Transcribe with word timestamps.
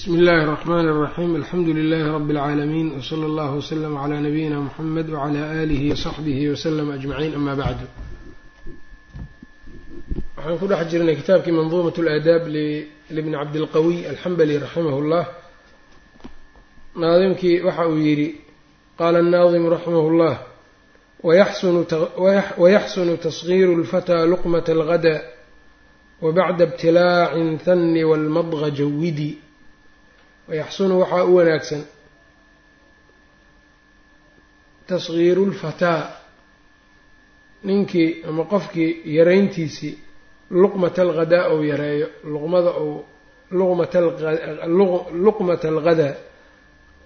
bsmi 0.00 0.17
اllahi 0.19 0.43
الرحmn 0.43 0.85
الرaxيm 0.93 1.31
alxamdu 1.35 1.71
لlh 1.73 2.03
rb 2.17 2.29
العaalamiin 2.35 2.87
wslى 2.99 3.25
اllah 3.29 3.49
وslm 3.59 3.93
عlى 4.03 4.17
nabiyina 4.27 4.57
mxamed 4.67 5.07
wعlى 5.15 5.41
آlih 5.63 5.81
وصaxbih 5.91 6.39
وslm 6.53 6.87
أجmaعin 6.97 7.31
ama 7.35 7.53
bعd 7.61 7.79
waxaan 10.37 10.57
ku 10.59 10.65
dhex 10.71 10.81
jirnay 10.91 11.15
kitaabkii 11.21 11.51
mandumaة 11.59 11.97
اlaadaab 12.03 12.43
libni 13.15 13.35
cabdilqawiy 13.41 13.99
alxambali 14.11 14.53
raximah 14.63 14.95
اllah 15.01 15.25
naadimkii 17.01 17.61
waxa 17.67 17.83
uu 17.91 17.99
yidhi 18.07 18.29
qala 18.99 19.17
الnaadimu 19.23 19.67
raximah 19.75 20.03
اllah 20.11 20.35
wayaxsunu 22.63 23.13
taصغiru 23.25 23.71
اlfatىa 23.79 24.19
luqmaة 24.31 24.67
اlغada 24.75 25.15
wbacda 26.25 26.63
ibtilaacin 26.69 27.47
hanni 27.65 28.01
wاlmadغa 28.09 28.67
jawidi 28.79 29.31
wayaxsunu 30.51 30.93
waxaa 31.01 31.23
u 31.23 31.35
wanaagsan 31.37 31.81
tasgiiru 34.87 35.45
lfataa 35.51 36.01
ninkii 37.67 38.09
ama 38.29 38.43
qofkii 38.51 38.91
yarayntiisii 39.17 39.93
luqmata 40.61 41.01
alghadaa 41.05 41.45
ou 41.53 41.59
yareeyo 41.71 42.07
luqmada 42.33 42.69
ou 42.81 42.89
luqmata 45.25 45.67
alghadaa 45.73 46.13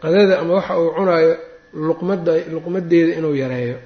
qadada 0.02 0.34
ama 0.42 0.54
waxa 0.58 0.74
uu 0.82 0.92
cunaayo 0.98 1.34
luqmada 1.88 2.34
luqmadeeda 2.54 3.12
inuu 3.20 3.36
yareeyo 3.44 3.78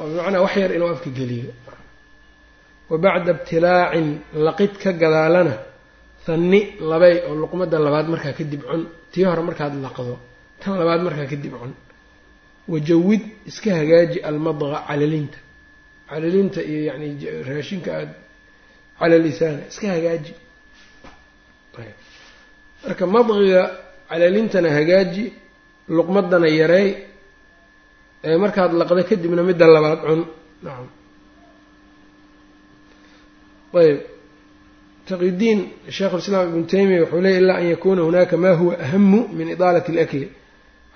oo 0.00 0.04
bimacnaa 0.08 0.40
wax 0.46 0.54
yar 0.62 0.70
inuu 0.76 0.88
afka 0.94 1.10
geliyo 1.18 1.50
wa 2.90 2.96
bacda 3.04 3.30
ibtilaacin 3.36 4.08
laqid 4.46 4.72
ka 4.82 4.90
gadaalana 5.02 5.54
hanni 6.26 6.60
labay 6.90 7.14
oo 7.28 7.34
luqmada 7.42 7.78
labaad 7.86 8.06
markaa 8.12 8.32
kadib 8.38 8.62
cun. 8.68 8.82
Tii 9.12 9.24
hore 9.24 9.42
markaad 9.48 9.74
laqdo 9.84 10.14
tan 10.60 10.74
labaad 10.80 11.00
markaa 11.06 11.26
kadib 11.32 11.52
cun. 11.60 11.72
Wajawid 12.72 13.22
iska 13.46 13.70
hagaaji 13.80 14.18
almadqa 14.28 14.78
calalinta 14.88 15.38
calalinta 16.08 16.60
iyo 16.70 16.80
yani 16.88 17.06
raashinka 17.48 17.90
aada 17.98 18.14
calalisaana 18.98 19.62
iska 19.70 19.86
hagaaji. 19.96 20.32
Marka 22.84 23.04
madqiga 23.06 23.62
calalintana 24.08 24.68
hagaaji 24.78 25.24
luqmadana 25.96 26.48
yareey 26.60 26.90
ee 28.24 28.36
markaad 28.42 28.72
laqdo 28.80 29.02
kadibna 29.10 29.42
midda 29.48 29.66
labaad 29.76 30.00
cun. 30.06 30.22
Nacam 30.64 30.88
ayb 33.80 33.98
taqyudiin 35.08 35.58
sheikhu 35.96 36.16
lislaam 36.20 36.44
ibnu 36.50 36.64
taymiya 36.72 37.00
wuxuu 37.02 37.20
leeyay 37.24 37.40
ilaa 37.42 37.56
an 37.60 37.66
yakuna 37.74 38.02
hunaaka 38.06 38.36
ma 38.44 38.50
huwa 38.60 38.74
ahamu 38.84 39.20
min 39.38 39.46
idaalati 39.54 39.90
alakli 39.94 40.26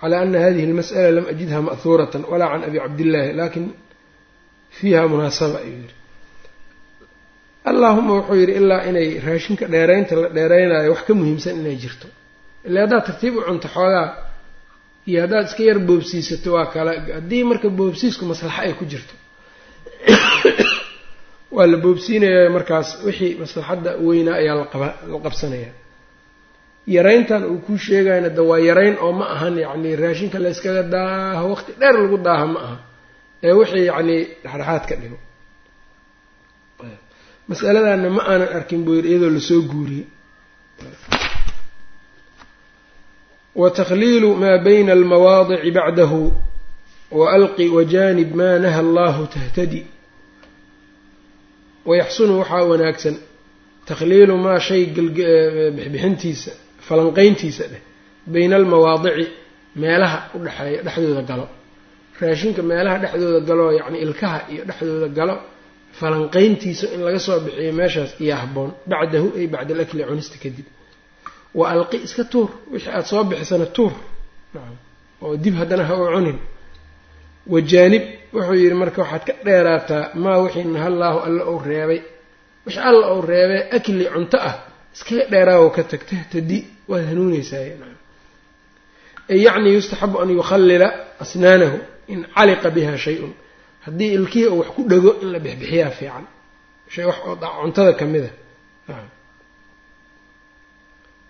cala 0.01 0.17
ana 0.25 0.39
hadihi 0.45 0.67
almas'ala 0.71 1.11
lam 1.17 1.27
ajidha 1.33 1.59
ma'huuratan 1.69 2.23
walaa 2.31 2.49
can 2.53 2.63
abi 2.69 2.79
cabdillahi 2.85 3.31
laakiin 3.39 3.67
fiiha 4.77 5.03
munaasaba 5.13 5.59
ayuu 5.65 5.79
yihi 5.83 5.95
allaahuma 7.71 8.13
wuxuu 8.19 8.37
yidhi 8.43 8.53
ilaa 8.61 8.83
inay 8.91 9.09
raashinka 9.27 9.65
dheeraynta 9.75 10.15
la 10.23 10.29
dheeraynayo 10.37 10.91
wax 10.95 11.03
ka 11.09 11.13
muhiimsan 11.21 11.55
inay 11.61 11.77
jirto. 11.83 12.07
Ila 12.69 12.79
haddaad 12.85 13.05
tartiib 13.09 13.35
u 13.37 13.41
cunto 13.49 13.69
xoogaa 13.77 14.09
iyo 15.09 15.19
haddaad 15.25 15.45
iska 15.49 15.63
yar 15.69 15.79
boobsiisato 15.89 16.49
waa 16.57 16.67
kale 16.75 16.93
haddii 17.19 17.45
marka 17.51 17.69
boobsiisku 17.79 18.23
maslaxa 18.31 18.61
ay 18.67 18.73
ku 18.79 18.85
jirto 18.93 19.15
waa 21.57 21.67
la 21.73 21.77
boobsiinaya 21.85 22.51
markaas 22.57 22.89
wixii 23.07 23.33
maslaxadda 23.43 23.91
weynaa 24.07 24.35
ayaa 24.43 24.57
laqaba 24.63 24.89
la 25.13 25.19
qabsanaya 25.27 25.71
yarayntan 26.97 27.43
uu 27.53 27.59
kuu 27.67 27.79
sheegayna 27.87 28.29
de 28.37 28.41
waa 28.51 28.59
yarayn 28.69 28.97
oo 29.05 29.13
ma 29.19 29.25
ahan 29.35 29.55
yacni 29.65 29.91
raashinka 30.03 30.39
la 30.45 30.49
yskaga 30.55 30.83
daaho 30.95 31.47
waqti 31.55 31.71
dheer 31.81 31.95
lagu 32.03 32.17
daaha 32.27 32.47
ma 32.53 32.59
aha 32.67 32.77
ee 33.47 33.53
wixii 33.61 33.85
yacni 33.91 34.17
dhexdhexaad 34.45 34.85
ka 34.89 34.95
dhigo. 35.01 35.19
Masaladana 37.49 38.09
ma 38.17 38.23
aanan 38.31 38.51
arkin 38.59 38.81
buu 38.85 38.95
yidhi 38.99 39.09
iyadoo 39.13 39.31
la 39.37 39.41
soo 39.49 39.61
guuriyey. 39.71 40.07
Wa 43.61 43.71
takhliilu 43.71 44.31
maa 44.43 44.59
bayna 44.67 44.93
almawaadici 44.99 45.71
bacdahu 45.79 46.23
wa 47.19 47.27
alqi 47.37 47.65
wajanib 47.77 48.31
maa 48.41 48.59
naha 48.65 48.81
allahu 48.87 49.23
tahtadi 49.35 49.81
wayaxsunu 51.89 52.33
waxaa 52.41 52.65
wanaagsan 52.73 53.15
takhliilu 53.89 54.35
maa 54.45 54.59
shay 54.67 54.83
bixbixintiisa 55.77 56.51
falanqayntiisa 56.89 57.65
dheh 57.73 57.83
bayna 58.33 58.55
almawaadici 58.61 59.27
meelaha 59.83 60.19
u 60.35 60.39
dhexeeya 60.45 60.81
dhexdooda 60.87 61.23
galo 61.31 61.47
raashinka 62.21 62.61
meelaha 62.71 62.97
dhexdooda 63.03 63.41
galo 63.49 63.65
yacni 63.79 63.99
ilkaha 64.07 64.39
iyo 64.53 64.63
dhexdooda 64.69 65.09
galo 65.19 65.35
falanqayntiisa 66.01 66.87
in 66.95 67.01
laga 67.07 67.19
soo 67.27 67.39
bixiyo 67.45 67.73
meeshaas 67.81 68.11
iyo 68.25 68.35
habboon 68.43 68.71
bacdahu 68.91 69.29
ay 69.39 69.47
bacda 69.55 69.73
alakli 69.77 70.03
cunista 70.09 70.37
kadib 70.45 70.67
wa 71.59 71.65
alqi 71.75 71.97
iska 72.07 72.25
tuur 72.33 72.49
wixii 72.73 72.91
aada 72.97 73.07
soo 73.11 73.23
bixisana 73.31 73.67
tuur 73.77 73.93
oo 75.25 75.37
dib 75.45 75.55
haddana 75.61 75.85
ha 75.89 75.95
u 76.03 76.07
cunin 76.15 76.39
wajaanib 77.53 78.03
wuxuu 78.37 78.55
yidhi 78.63 78.75
marka 78.83 78.99
waxaad 79.03 79.23
ka 79.29 79.33
dheeraataa 79.47 80.05
maa 80.25 80.39
wixii 80.45 80.65
nahallaahu 80.77 81.19
alla 81.27 81.43
ou 81.51 81.59
reebay. 81.69 82.01
Wixii 82.67 82.83
alla 82.91 83.07
ou 83.15 83.21
reebay 83.31 83.61
akli 83.77 84.05
cunto 84.15 84.37
ah 84.49 84.55
iskaga 84.95 85.25
dheeraawo 85.33 85.69
ka 85.77 85.83
tag 85.91 86.03
tahtadi 86.11 86.59
waad 86.91 87.05
hanuunaysaa 87.11 87.65
ay 89.33 89.39
yacni 89.47 89.71
yustaxabu 89.77 90.17
an 90.23 90.29
yukhallila 90.39 90.89
asnaanahu 91.23 91.79
in 92.13 92.21
caliqa 92.35 92.69
biha 92.77 92.95
shay-un. 93.05 93.33
Haddii 93.87 94.11
ilkihii 94.19 94.47
oo 94.53 94.57
wax 94.61 94.69
ku 94.77 94.83
dhego 94.91 95.11
in 95.23 95.29
la 95.35 95.39
bixbixiyaa 95.45 95.91
fiican. 95.99 96.25
Wax 97.09 97.17
oo 97.29 97.35
cuntada 97.63 97.93
ka 98.01 98.05
mid 98.13 98.25
a 98.25 98.31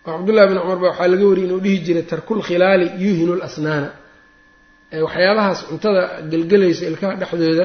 oo 0.09 0.19
cabdullahi 0.19 0.49
bin 0.51 0.59
cumar 0.63 0.79
ba 0.83 0.87
waxaa 0.91 1.09
laga 1.13 1.25
wariyay 1.31 1.47
inuu 1.49 1.61
dhihi 1.65 1.79
jiray 1.87 2.03
tarkul 2.11 2.41
khilaali 2.49 2.87
yuhinu 3.05 3.35
lasnaana 3.43 3.89
waxyaabahaas 5.07 5.61
cuntada 5.69 6.03
gelgelaysa 6.31 6.83
ilkaha 6.91 7.13
dhexdooda 7.21 7.65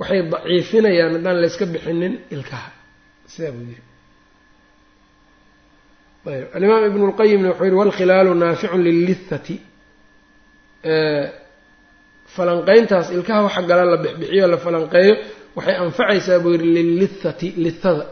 waxay 0.00 0.20
daciifinayaan 0.32 1.12
haddaan 1.16 1.36
layska 1.42 1.64
bixinin 1.74 2.14
ilkaha. 2.34 2.70
Sidaa 3.32 3.52
buu 3.56 3.64
yiri 3.70 3.82
alimaam 6.56 6.82
ibnu 6.90 7.04
lqayimna 7.12 7.48
wuxuu 7.50 7.64
yihi 7.68 7.76
walkhilaalu 7.82 8.30
naaficun 8.42 8.80
lillithati. 8.88 9.56
Falanqeyntaas 12.34 13.06
ilkaha 13.16 13.40
waxa 13.46 13.62
gala 13.70 13.84
la 13.92 13.96
bixbixiyo 14.04 14.46
la 14.52 14.58
falanqeeyo 14.64 15.14
waxay 15.56 15.76
anfacaysaa 15.84 16.38
buu 16.44 16.52
yihi 16.54 16.66
lillithati 16.76 17.48
lithada. 17.64 18.04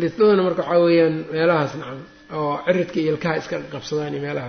Lithaduna 0.00 0.42
marka 0.46 0.62
waxaa 0.62 0.80
weeyaan 0.86 1.14
meelahaas 1.32 1.72
nacam 1.80 1.98
oo 2.38 2.52
ciridka 2.66 2.98
iyo 3.02 3.10
ilkaha 3.14 3.34
iska 3.40 3.56
qabsadaan 3.72 4.12
iyo 4.14 4.22
meelaha 4.26 4.48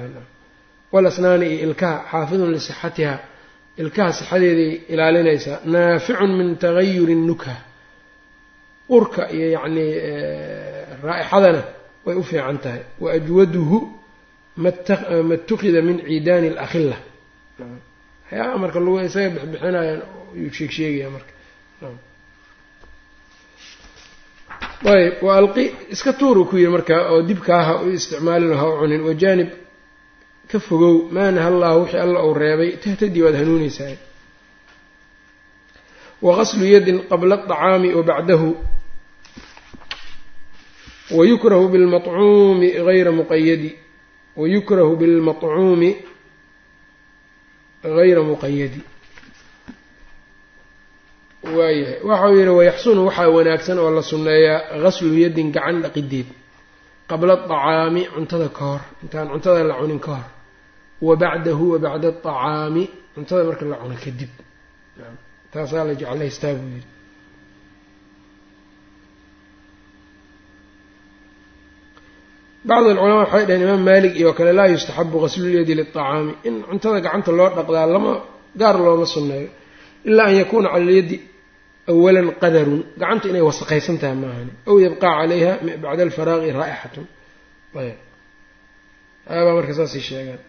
walasnaani 0.94 1.46
iyo 1.54 1.60
ilkaha 1.68 1.98
xaafidun 2.12 2.52
lisixatiha. 2.56 3.16
Ilkaha 3.82 4.12
sixadeeday 4.20 4.72
ilaalinaysaa 4.94 5.58
naaficun 5.74 6.32
min 6.40 6.50
tagayuri 6.64 7.16
nukha. 7.30 7.56
Urka 8.96 9.24
iyo 9.36 9.48
yacnii 9.56 9.92
raa-ixadana 11.06 11.62
way 12.06 12.16
u 12.16 12.24
fiican 12.30 12.58
tahay. 12.64 12.82
Wa 13.04 13.10
ajwaduhu 13.18 13.78
ma 14.64 14.72
tukida 15.48 15.82
min 15.88 15.98
ciidaani 16.08 16.48
alakhilla. 16.54 16.98
Waxyaabaha 18.24 18.58
marka 18.64 18.80
lagu 18.84 18.98
isaga 19.08 19.30
bixbixinayaan 19.36 20.02
yuu 20.42 20.52
sheeg 20.58 20.72
sheegaya 20.78 21.10
marka. 21.16 21.32
Ayb 24.94 25.14
wa 25.26 25.32
alqi 25.40 25.66
iska 25.94 26.12
tuuru 26.20 26.42
ku 26.50 26.56
yiri 26.58 26.72
marka 26.76 26.96
oo 27.12 27.22
dibkaa 27.30 27.64
ha 27.68 27.74
u 27.84 27.90
isticmaalin 27.98 28.54
ha 28.60 28.66
u 28.72 28.74
cunin. 28.80 29.02
Wajaanib 29.08 29.50
ka 30.51 30.59
fogow 30.67 30.95
maa 31.15 31.31
naha 31.37 31.49
allahu 31.53 31.79
wixii 31.83 32.01
alla 32.05 32.19
uu 32.29 32.35
reebay 32.43 32.71
tahtadii 32.85 33.23
waad 33.27 33.37
hanuunaysaa 33.41 33.97
waqaslu 36.27 36.65
yadin 36.75 36.99
qabla 37.11 37.35
aطacaami 37.39 37.89
wa 37.99 38.03
bacdahu 38.11 38.49
wayukrahu 41.17 41.67
bilmacuumi 41.73 42.69
hayra 42.87 43.13
muqayadi 43.19 43.71
wayukrahu 44.41 44.93
bilmaطcuumi 45.01 45.91
hayra 47.97 48.23
muqayadi 48.31 48.81
waayahay 51.57 51.99
waxau 52.09 52.33
yihi 52.39 52.49
wayaxsunu 52.59 53.01
waxaa 53.09 53.29
wanaagsan 53.37 53.79
oo 53.85 53.91
la 53.97 54.03
sunneeyaa 54.11 54.59
gaslu 54.85 55.11
yadin 55.25 55.49
gacan 55.57 55.77
dhaqideed 55.85 56.29
qabla 57.11 57.33
aطacaami 57.39 58.03
cuntada 58.15 58.49
ka 58.57 58.63
hor 58.71 58.83
intaan 59.03 59.27
cuntada 59.33 59.61
la 59.71 59.75
cunin 59.81 59.99
ka 60.07 60.11
hor 60.17 60.27
wabacdahu 61.02 61.64
wabacda 61.74 62.08
aطacaami 62.14 62.84
cuntada 63.14 63.44
marka 63.44 63.66
la 63.66 63.78
cuno 63.82 63.96
kadib. 64.04 64.30
Taasaa 65.52 65.84
la 65.88 65.94
jeclaystaa 65.96 66.54
buu 66.54 66.70
yidhi. 66.76 66.88
Bacd 72.68 72.88
alculamaa 72.88 73.20
waxay 73.24 73.46
dhaheen 73.46 73.64
imaam 73.68 73.84
maalik 73.90 74.14
iyo 74.20 74.34
kale 74.34 74.52
laa 74.54 74.68
yustaxabu 74.68 75.20
gaslu 75.22 75.44
qaslulyadi 75.44 75.74
liacaami 75.80 76.34
in 76.48 76.64
cuntada 76.70 77.00
gacanta 77.06 77.32
loo 77.32 77.50
dhaqdaa 77.58 77.86
lama 77.94 78.14
gaar 78.60 78.76
looma 78.86 79.06
sunneeyo 79.06 79.50
ilaa 80.06 80.28
an 80.30 80.36
yakuuna 80.42 80.70
cala 80.74 80.86
lyadi 80.86 81.18
awalan 81.92 82.28
qadarun. 82.42 82.82
Gacanta 83.00 83.26
inay 83.30 83.42
wasaqaysan 83.50 83.98
tahay 84.02 84.18
maahani 84.24 84.52
aw 84.70 84.76
yabqaa 84.86 85.14
calayha 85.20 85.52
bacda 85.84 86.02
alfaraaqi 86.08 86.52
raa'ixatun 86.60 87.06
ayb. 87.82 87.98
Aabaa 89.30 89.54
marka 89.58 89.74
saasay 89.80 90.02
sheegaan. 90.10 90.42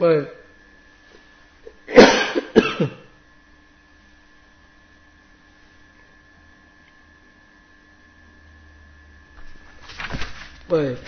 Ayb 0.00 0.26
ayb 10.72 10.98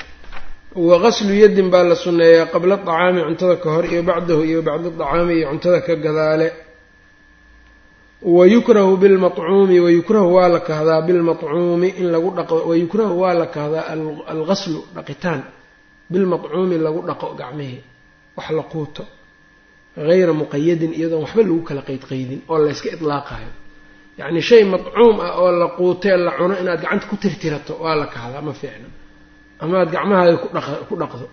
waqaslu 0.88 1.32
yadin 1.42 1.68
baa 1.72 1.84
la 1.90 1.96
sunneeyaa 2.04 2.46
qabla 2.52 2.74
acaami 2.80 3.20
cuntada 3.28 3.56
ka 3.62 3.68
hor 3.74 3.84
iyo 3.92 4.02
bacdahu 4.02 4.42
iyo 4.50 4.60
bacda 4.62 4.88
acaami 4.92 5.32
iyo 5.38 5.46
cuntada 5.52 5.80
ka 5.86 5.94
gadaale. 5.96 6.48
Wayukrahu 8.22 8.96
bilmacuumi 9.02 9.80
wayukrahu 9.80 10.28
waa 10.36 10.48
la 10.48 10.60
kahdaa 10.60 11.02
bilmacuumi 11.08 11.88
in 12.00 12.06
lagu 12.14 12.30
dhaqo 12.36 12.56
wayukrahu 12.70 13.14
waa 13.22 13.34
la 13.34 13.46
kahdaa 13.46 13.84
algaslu 14.32 14.80
dhaqitaan. 14.96 15.40
Bilmacuumi 16.12 16.76
lagu 16.78 17.00
dhaqo 17.08 17.34
gacmihii 17.40 17.91
wax 18.37 18.49
la 18.58 18.62
quuto 18.73 19.02
hayra 20.08 20.32
muqayadin 20.43 20.93
iyadoon 20.99 21.20
waxba 21.25 21.43
lagu 21.49 21.62
kala 21.69 21.82
qeydqeydin 21.88 22.40
oo 22.50 22.58
layska 22.64 22.88
idlaaqayo. 22.96 23.50
Yacni 24.19 24.40
shay 24.49 24.62
madcuum 24.73 25.17
ah 25.26 25.32
oo 25.43 25.50
la 25.61 25.67
quutee 25.79 26.17
la 26.26 26.31
cuno 26.38 26.55
inaad 26.62 26.81
gacanta 26.84 27.06
ku 27.11 27.17
tirtirato 27.23 27.73
waa 27.84 27.94
la 28.00 28.06
kahdaa 28.14 28.43
ma 28.49 28.52
fiicna. 28.61 28.88
Ama 29.62 29.75
aad 29.81 29.90
gacmahaaga 29.94 30.37
ku 30.88 30.94
dhaqdo 31.02 31.26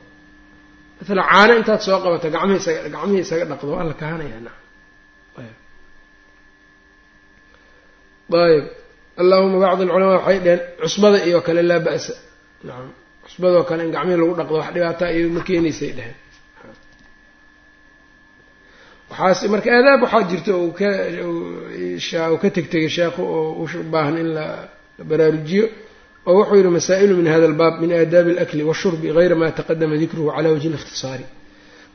maala 1.08 1.24
caano 1.32 1.54
intaad 1.60 1.82
soo 1.86 1.98
qabato 2.04 2.28
gacmihii 2.36 3.22
isaga 3.26 3.46
dhaqdo 3.52 3.70
waa 3.76 3.84
la 3.90 3.94
kahanayaa 4.02 4.42
nacam 4.48 4.66
ayb 8.48 8.66
allahuma 9.22 9.58
bacd 9.64 9.80
alculamaa 9.84 10.18
waxay 10.20 10.40
dheheen 10.46 10.62
cusbada 10.82 11.18
iyo 11.28 11.40
kale 11.48 11.62
laa 11.72 11.80
ba'sa. 11.88 12.14
Nacam 12.68 12.92
cusbadoo 13.26 13.64
kale 13.70 13.82
in 13.86 13.92
gacmihii 13.96 14.20
lagu 14.22 14.34
dhaqdo 14.40 14.56
wax 14.62 14.70
dhibaataa 14.76 15.10
iyo 15.18 15.28
ma 15.36 15.42
keenaysay 15.48 15.92
dheheen 15.98 16.16
waxaas 19.11 19.41
marka 19.55 19.69
aadaab 19.79 20.01
waxaa 20.05 20.23
jirta 20.31 20.53
uu 20.63 20.73
ka 20.79 20.89
uu 22.33 22.39
ka 22.43 22.49
tegtegay 22.57 22.89
sheekhu 22.97 23.23
oo 23.37 23.51
u 23.63 23.83
baahan 23.93 24.17
in 24.23 24.29
la 24.37 24.47
baraarujiyo 25.11 25.65
oo 26.27 26.35
wuxuu 26.39 26.57
yihi 26.61 26.71
masaa'ilu 26.79 27.15
min 27.21 27.27
hada 27.33 27.45
albaab 27.51 27.75
min 27.83 27.91
aadaabi 28.01 28.31
alakli 28.35 28.63
washurbi 28.71 29.09
gayra 29.17 29.35
ma 29.41 29.47
taqadama 29.59 29.95
dikruhu 30.03 30.29
cala 30.37 30.49
wajhi 30.55 30.69
اlikhtisaari 30.73 31.25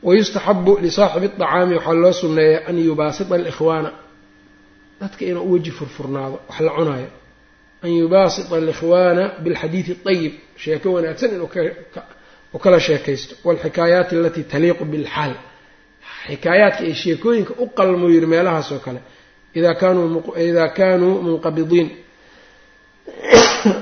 wayustaxabu 0.06 0.72
lisaaxibi 0.84 1.26
اطacaami 1.30 1.74
waxaa 1.78 1.94
loo 2.04 2.12
sunneeya 2.22 2.58
an 2.68 2.76
yubaasita 2.88 3.32
alikhwaana 3.38 3.90
dadka 5.00 5.22
inuu 5.30 5.52
weji 5.52 5.70
furfurnaado 5.78 6.36
wax 6.48 6.60
la 6.66 6.72
cunaayo 6.78 7.08
an 7.84 7.90
yubaasita 8.00 8.52
alikhwaana 8.62 9.24
bilxadiidi 9.44 9.90
اطayib 9.96 10.32
sheeko 10.62 10.86
wanaagsan 10.96 11.30
inuu 11.36 11.48
kala 12.64 12.78
sheekaysto 12.86 13.32
walxikaayaati 13.46 14.12
alatii 14.20 14.42
taliiqu 14.52 14.84
bilxaal 14.92 15.32
xikaayaadka 16.27 16.83
iyo 16.83 16.95
sheekooyinka 16.95 17.53
u 17.57 17.67
qalmuu 17.67 18.09
yihi 18.09 18.25
meelahaas 18.25 18.71
oo 18.71 18.79
kale 18.79 18.99
ida 19.55 19.73
kaanuu 20.69 21.21
munqabidiin. 21.21 22.05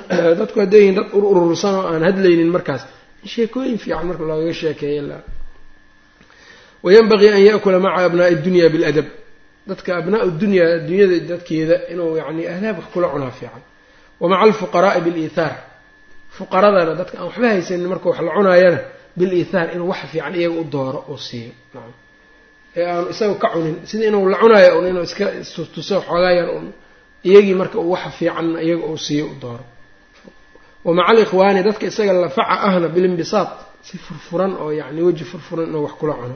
Dadku 0.40 0.60
hadday 0.60 0.80
yihiin 0.80 0.96
dad 0.96 1.08
urursan 1.14 1.76
oo 1.76 1.88
aan 1.88 2.04
hadlaynin 2.04 2.52
markaas 2.52 2.88
sheekooyin 3.26 3.78
fiican 3.78 4.08
marka 4.08 4.24
loogaga 4.24 4.54
sheekeeya 4.54 5.20
wayanbagii 6.84 7.30
an 7.30 7.44
yaakula 7.46 7.80
maca 7.80 8.06
abnaa'i 8.06 8.36
dunya 8.36 8.70
biladab 8.70 9.06
dadka 9.68 9.98
abnaa 9.98 10.26
dunya 10.26 10.80
dunyada 10.88 11.20
dadkeeda 11.20 11.76
inuu 11.92 12.18
yani 12.18 12.48
aadaab 12.48 12.78
wax 12.78 12.88
kula 12.94 13.08
cunaa 13.10 13.32
fiican. 13.32 13.64
Wa 14.20 14.30
maca 14.30 14.42
alfuqaraai 14.42 15.02
biliithaar 15.02 15.56
fuqaradana 16.38 16.96
dadka 16.96 17.18
aan 17.18 17.28
waxba 17.28 17.48
haysanin 17.48 17.88
marka 17.88 18.10
wax 18.10 18.20
la 18.22 18.32
cunaayana 18.36 18.80
biliithaar 19.18 19.68
inuu 19.76 19.88
wax 19.88 20.00
fiican 20.12 20.36
iyaga 20.36 20.60
u 20.62 20.64
dooro 20.64 21.06
oo 21.08 21.18
siiyo 21.18 21.52
ee 22.78 22.86
aanu 22.92 23.08
isaga 23.14 23.36
ka 23.44 23.48
cunin. 23.54 23.76
Sida 23.90 24.06
inuu 24.10 24.30
la 24.34 24.38
cunaayo 24.42 24.72
un 24.80 24.86
inuu 24.92 25.04
iska 25.10 25.26
istuso 25.42 25.96
xoogaayar 26.08 26.48
un 26.58 26.66
iyagii 27.28 27.54
marka 27.62 27.78
uu 27.80 27.92
wax 27.94 28.04
fiican 28.18 28.48
iyaga 28.66 28.86
uu 28.92 28.98
siiyo 29.06 29.26
u 29.26 29.36
dooro. 29.42 29.66
Wa 30.86 30.92
maca 30.98 31.10
alikhwaani 31.12 31.60
dadka 31.68 31.86
isaga 31.92 32.14
lafaca 32.24 32.56
ahna 32.68 32.88
bilimbisaad 32.96 33.50
si 33.88 33.96
furfuran 34.06 34.52
oo 34.64 34.72
yani 34.80 35.02
weji 35.08 35.24
furfuran 35.32 35.66
inuu 35.70 35.84
wax 35.88 35.94
kula 36.00 36.14
cuno. 36.20 36.36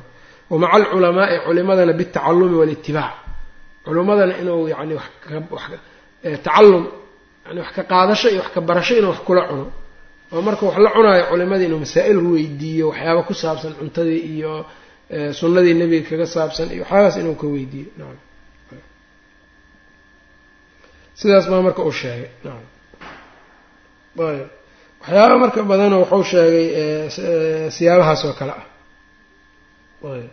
Wa 0.50 0.56
maca 0.62 0.74
alculamaai 0.78 1.38
culimadana 1.46 1.94
bitacalumi 2.00 2.56
walitibaac. 2.62 3.14
Culimadana 3.86 4.34
inuu 4.42 4.68
yani 4.74 4.94
tacallum 6.46 6.86
yani 7.48 7.60
wax 7.64 7.72
ka 7.76 7.84
qaadasho 7.92 8.28
iyo 8.30 8.40
wax 8.44 8.50
ka 8.56 8.62
barasho 8.62 8.94
inuu 9.00 9.10
wax 9.14 9.20
kula 9.28 9.42
cuno. 9.50 9.66
Oo 10.34 10.42
marka 10.48 10.64
wax 10.66 10.78
la 10.86 10.90
cunaayo 10.96 11.24
culimadii 11.32 11.66
inuu 11.70 11.80
masaa-il 11.86 12.18
weydiiyo 12.34 12.86
waxyaaba 12.90 13.22
ku 13.28 13.34
saabsan 13.42 13.74
cuntadii 13.80 14.22
iyo 14.36 14.54
sunnadii 15.40 15.74
nebiga 15.82 16.06
kaga 16.10 16.26
saabsan 16.36 16.68
iyo 16.76 16.84
waxyaabaas 16.84 17.16
inuu 17.22 17.36
ka 17.42 17.48
weydiiyo. 17.54 17.90
Nacam 18.00 18.20
sidaas 21.20 21.46
baa 21.52 21.62
marka 21.68 21.82
uu 21.88 21.92
sheegay. 22.02 22.30
Nacam 22.44 22.66
ayb. 24.30 24.48
Waxyaaba 25.02 25.36
marka 25.44 25.60
badanoo 25.72 26.02
wuxuu 26.04 26.24
sheegay 26.32 26.66
siyaabahaas 27.76 28.22
oo 28.28 28.34
kale 28.40 28.52
ah. 28.60 28.66
Ayb. 30.14 30.30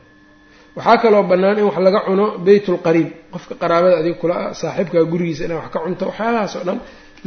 Waxaa 0.76 0.98
kaloo 1.02 1.22
bannaan 1.30 1.58
in 1.60 1.64
wax 1.68 1.76
laga 1.86 2.00
cuno 2.06 2.24
beyt 2.46 2.66
lqariib 2.74 3.08
qofka 3.32 3.54
qaraabada 3.62 3.96
adiga 4.00 4.16
kula 4.20 4.34
ah 4.42 4.54
saaxiibkaa 4.60 5.04
gurigiisa 5.12 5.42
inaa 5.46 5.58
wax 5.62 5.68
ka 5.74 5.78
cunto 5.84 6.04
waxyaabahaas 6.10 6.52
oo 6.58 6.64
dhan 6.68 6.78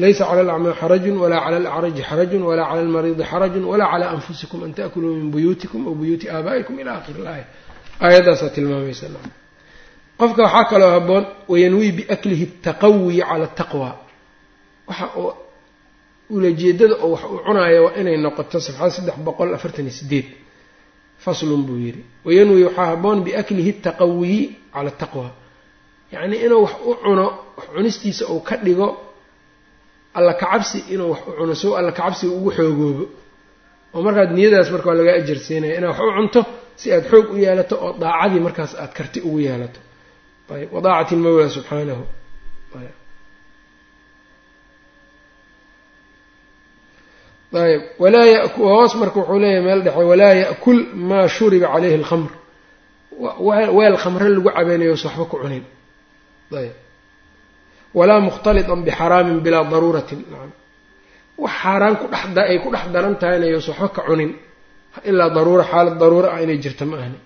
laysa 0.02 0.24
cala 0.30 0.42
alacmaa 0.46 0.74
xarajun 0.82 1.16
walaa 1.24 1.42
cala 1.46 1.58
alacraji 1.62 2.02
xarajun 2.10 2.42
walaa 2.50 2.68
cala 2.70 2.82
almariidi 2.86 3.24
xarajun 3.32 3.64
walaa 3.72 3.90
calaa 3.94 4.10
anfusikum 4.16 4.60
an 4.66 4.72
ta'kuluu 4.78 5.14
min 5.20 5.28
buyuutikum 5.34 5.82
aw 5.90 5.94
buyuuti 6.00 6.26
aabaa'ikum 6.36 6.76
ila 6.82 6.92
akhiri 7.00 7.20
ilaaya 7.24 7.46
aayaddaasaa 8.06 8.50
tilmaamaysa 8.56 9.06
qofka 10.20 10.42
waxaa 10.46 10.66
kaloo 10.72 10.90
haboon 10.96 11.24
wayanwii 11.52 11.92
biaklihi 11.98 12.46
ataqawi 12.60 13.16
cala 13.30 13.46
ataqwa 13.52 13.90
waxa 14.90 15.08
uu 15.22 15.32
ulajeedada 16.36 16.96
oo 17.06 17.10
wax 17.14 17.24
uu 17.32 17.40
cunaayo 17.48 17.80
waa 17.86 17.96
inay 18.02 18.18
noqoto 18.26 18.58
safxada 18.66 18.92
saddex 18.98 19.16
boqol 19.28 19.50
afartan 19.58 19.86
iyo 19.88 19.94
sideed 20.00 20.28
faslun 21.24 21.62
buu 21.68 21.78
yidhi 21.86 22.02
wayanwii 22.28 22.64
waxaa 22.68 22.86
haboon 22.92 23.18
biaklihi 23.26 23.72
ataqawiyi 23.80 24.42
cala 24.74 24.90
ataqwa 24.94 25.28
yacnii 26.14 26.40
inuu 26.46 26.62
wax 26.66 26.74
u 26.86 26.94
cuno 27.04 27.26
wax 27.58 27.66
cunistiisa 27.76 28.24
uu 28.34 28.40
ka 28.48 28.56
dhigo 28.66 28.88
alla 30.18 30.34
kacabsi 30.42 30.78
inuu 30.94 31.10
wax 31.14 31.22
u 31.28 31.32
cuno 31.38 31.56
sow 31.62 31.72
alla 31.80 31.92
kacabsiga 31.98 32.34
ugu 32.38 32.50
xoogoobo. 32.58 33.06
Oo 33.94 34.02
markaad 34.08 34.30
niyadaas 34.38 34.70
marka 34.74 34.88
waa 34.90 35.00
lagaa 35.00 35.16
ajarsiinaya 35.22 35.74
inaad 35.80 35.92
wax 35.94 36.00
u 36.10 36.14
cunto 36.18 36.42
si 36.80 36.88
aad 36.96 37.06
xoog 37.12 37.26
u 37.34 37.38
yeelato 37.44 37.76
oo 37.86 37.92
daacadii 38.04 38.42
markaas 38.48 38.72
aad 38.84 38.92
karti 38.98 39.20
ugu 39.28 39.40
yeelato. 39.48 39.80
Ayb 40.54 40.70
wadaacati 40.76 41.14
lmawla 41.16 41.50
subxaanahu 41.56 42.04
ayb 47.54 47.82
walaa 48.00 48.26
yhoos 48.26 48.96
marka 49.02 49.20
wuxuu 49.20 49.40
leeyahay 49.44 49.64
meel 49.68 49.82
dhexe 49.86 50.04
walaa 50.12 50.34
ya'kul 50.44 50.80
maa 51.10 51.28
shuriba 51.36 51.68
caleyhi 51.74 51.96
alkhamr. 52.02 52.32
Weel 53.78 53.98
khamre 54.04 54.30
lagu 54.30 54.50
cabeynayoos 54.58 55.04
waxba 55.06 55.26
ku 55.32 55.38
cunin. 55.42 55.64
Ayb 56.60 56.74
walaa 57.94 58.20
mukhtalitan 58.20 58.84
bixaraamin 58.84 59.40
bilaa 59.46 59.64
daruuratin 59.64 60.26
wax 61.38 61.52
xaaraan 61.62 61.96
kudhex 62.02 62.24
ay 62.38 62.58
ku 62.64 62.70
dhex 62.74 62.86
daran 62.94 63.16
tahayna 63.22 63.46
yoos 63.54 63.68
waxba 63.70 63.90
ka 63.90 64.02
cunin. 64.08 64.32
ilaa 65.06 65.30
daruura 65.30 65.64
xaalad 65.64 65.96
daruura 66.00 66.28
ah 66.34 66.42
inay 66.42 66.58
jirta 66.58 66.86
ma 66.86 66.98
ahni. 66.98 67.20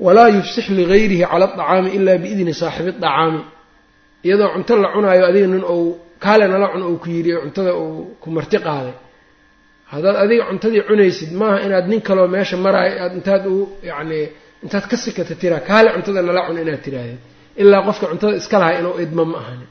walaa 0.00 0.28
yufsix 0.28 0.68
ligayrihi 0.68 1.24
cala 1.30 1.44
aطacaami 1.44 1.90
ila 1.96 2.12
biidni 2.18 2.52
saaxibi 2.54 2.90
aطacaami 2.90 3.40
iyadoo 4.24 4.50
cunto 4.54 4.76
la 4.76 4.88
cunaayo 4.94 5.24
adiga 5.30 5.46
nin 5.46 5.64
ou 5.72 5.98
kaale 6.18 6.48
nala 6.48 6.66
cun 6.72 6.82
ou 6.82 6.96
ku 7.02 7.08
yidhi 7.10 7.32
cuntada 7.42 7.72
uu 7.82 8.16
ku 8.20 8.30
marti 8.30 8.58
qaaday. 8.66 8.96
Haddaad 9.92 10.16
adiga 10.24 10.44
cuntadii 10.48 10.82
cunaysid 10.88 11.30
maaha 11.40 11.58
inaad 11.66 11.86
nin 11.92 12.00
kaloo 12.00 12.28
meesha 12.34 12.56
maraayo 12.56 12.94
aad 13.02 13.12
intaad 13.18 13.44
u 13.46 13.56
yacni 13.90 14.18
intaad 14.64 14.84
ka 14.90 14.96
sikata 14.96 15.34
tiraa 15.42 15.62
kaale 15.68 15.88
cuntada 15.94 16.20
nala 16.22 16.40
cun 16.46 16.58
inaad 16.64 16.82
tiraahdeed 16.86 17.31
ilaa 17.60 17.82
qofka 17.88 18.06
cuntada 18.10 18.36
iska 18.40 18.56
lahay 18.62 18.76
inuu 18.80 18.96
idmo 19.04 19.24
ma 19.32 19.38
ahani. 19.42 19.66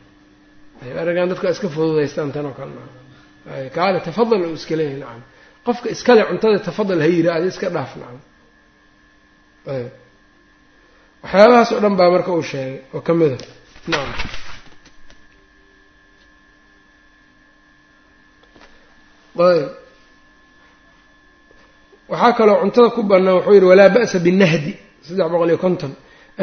Arrinkan 1.01 1.29
dadku 1.31 1.45
iska 1.47 1.67
fududaystaan 1.75 2.31
tan 2.35 2.45
oo 2.50 2.53
kale 2.59 2.71
maa 2.77 2.89
kaale 3.75 4.00
tafadal 4.07 4.41
uu 4.47 4.53
iska 4.59 4.75
leeyahay 4.79 5.00
nacam. 5.03 5.21
Qofka 5.65 5.88
iskale 5.95 6.21
cuntada 6.29 6.59
tafadal 6.67 7.00
ha 7.05 7.33
adi 7.38 7.47
iska 7.53 7.67
dhaaf 7.75 7.91
nacam. 8.01 8.19
Ayb. 9.73 9.89
Waxyaabahaas 11.23 11.69
oo 11.75 11.79
dhan 11.83 11.95
baa 12.00 12.09
marka 12.15 12.31
uu 12.38 12.43
sheegay 12.51 12.75
oo 12.95 13.01
ka 13.07 13.13
mid 13.19 13.31
a. 13.33 13.38
Nacam. 13.91 14.29
Ayb. 19.47 19.69
Waxaa 22.11 22.33
kaloo 22.38 22.57
cuntada 22.61 22.89
ku 22.95 23.01
bannaan 23.11 23.35
wuxuu 23.38 23.53
yidhi 23.55 23.67
walaa 23.71 23.89
ba'sa 23.95 24.17
binahdi 24.25 24.73
saddex 25.05 25.27
boqol 25.33 25.50
iyo 25.53 25.57
konton 25.65 25.91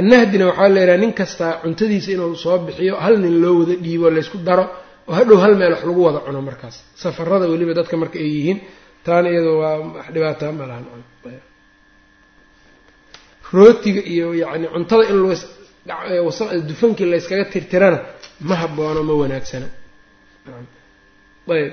annahdina 0.01 0.45
waxaa 0.51 0.69
la 0.75 0.81
yidhaha 0.83 0.99
nin 1.05 1.13
kastaa 1.21 1.53
cuntadiisa 1.63 2.09
inuu 2.15 2.35
soo 2.45 2.57
bixiyo 2.67 2.95
hal 3.05 3.15
nin 3.25 3.35
loo 3.43 3.55
wada 3.61 3.75
dhiibo 3.85 4.07
laysku 4.17 4.37
daro 4.49 4.65
oo 5.09 5.15
hadhow 5.19 5.39
hal 5.45 5.55
meel 5.61 5.73
wax 5.75 5.83
lagu 5.89 6.01
wada 6.07 6.21
cuno 6.27 6.41
markaas. 6.49 6.77
Safarada 7.03 7.47
weliba 7.53 7.73
dadka 7.79 7.95
marka 8.03 8.17
ay 8.25 8.29
yihiin 8.37 8.59
taana 9.07 9.29
iyado 9.33 9.53
waa 9.63 9.75
wax 9.97 10.07
dhibaataa 10.15 10.53
ma 10.59 10.65
lahan. 10.71 10.85
Rootiga 13.57 14.03
iyo 14.15 14.27
yacni 14.43 14.67
cuntada 14.75 15.05
in 15.11 16.61
dufankii 16.69 17.07
layskaga 17.13 17.45
tirtirana 17.53 17.99
ma 18.49 18.55
haboono 18.61 19.01
ma 19.09 19.15
wanaagsana. 19.21 19.67
Ayb. 21.57 21.73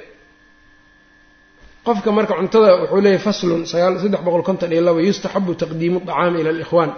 Qofka 1.86 2.10
marka 2.18 2.34
cuntada 2.40 2.70
wuxuu 2.82 3.02
leeyahy 3.06 3.20
faslun 3.28 3.62
saddex 3.72 4.22
boqol 4.26 4.44
konton 4.50 4.72
iyo 4.76 4.82
laba 4.88 5.00
yustaxabu 5.08 5.52
taqdiimu 5.62 6.00
dacaami 6.08 6.38
ila 6.42 6.50
alikhwaan 6.56 6.92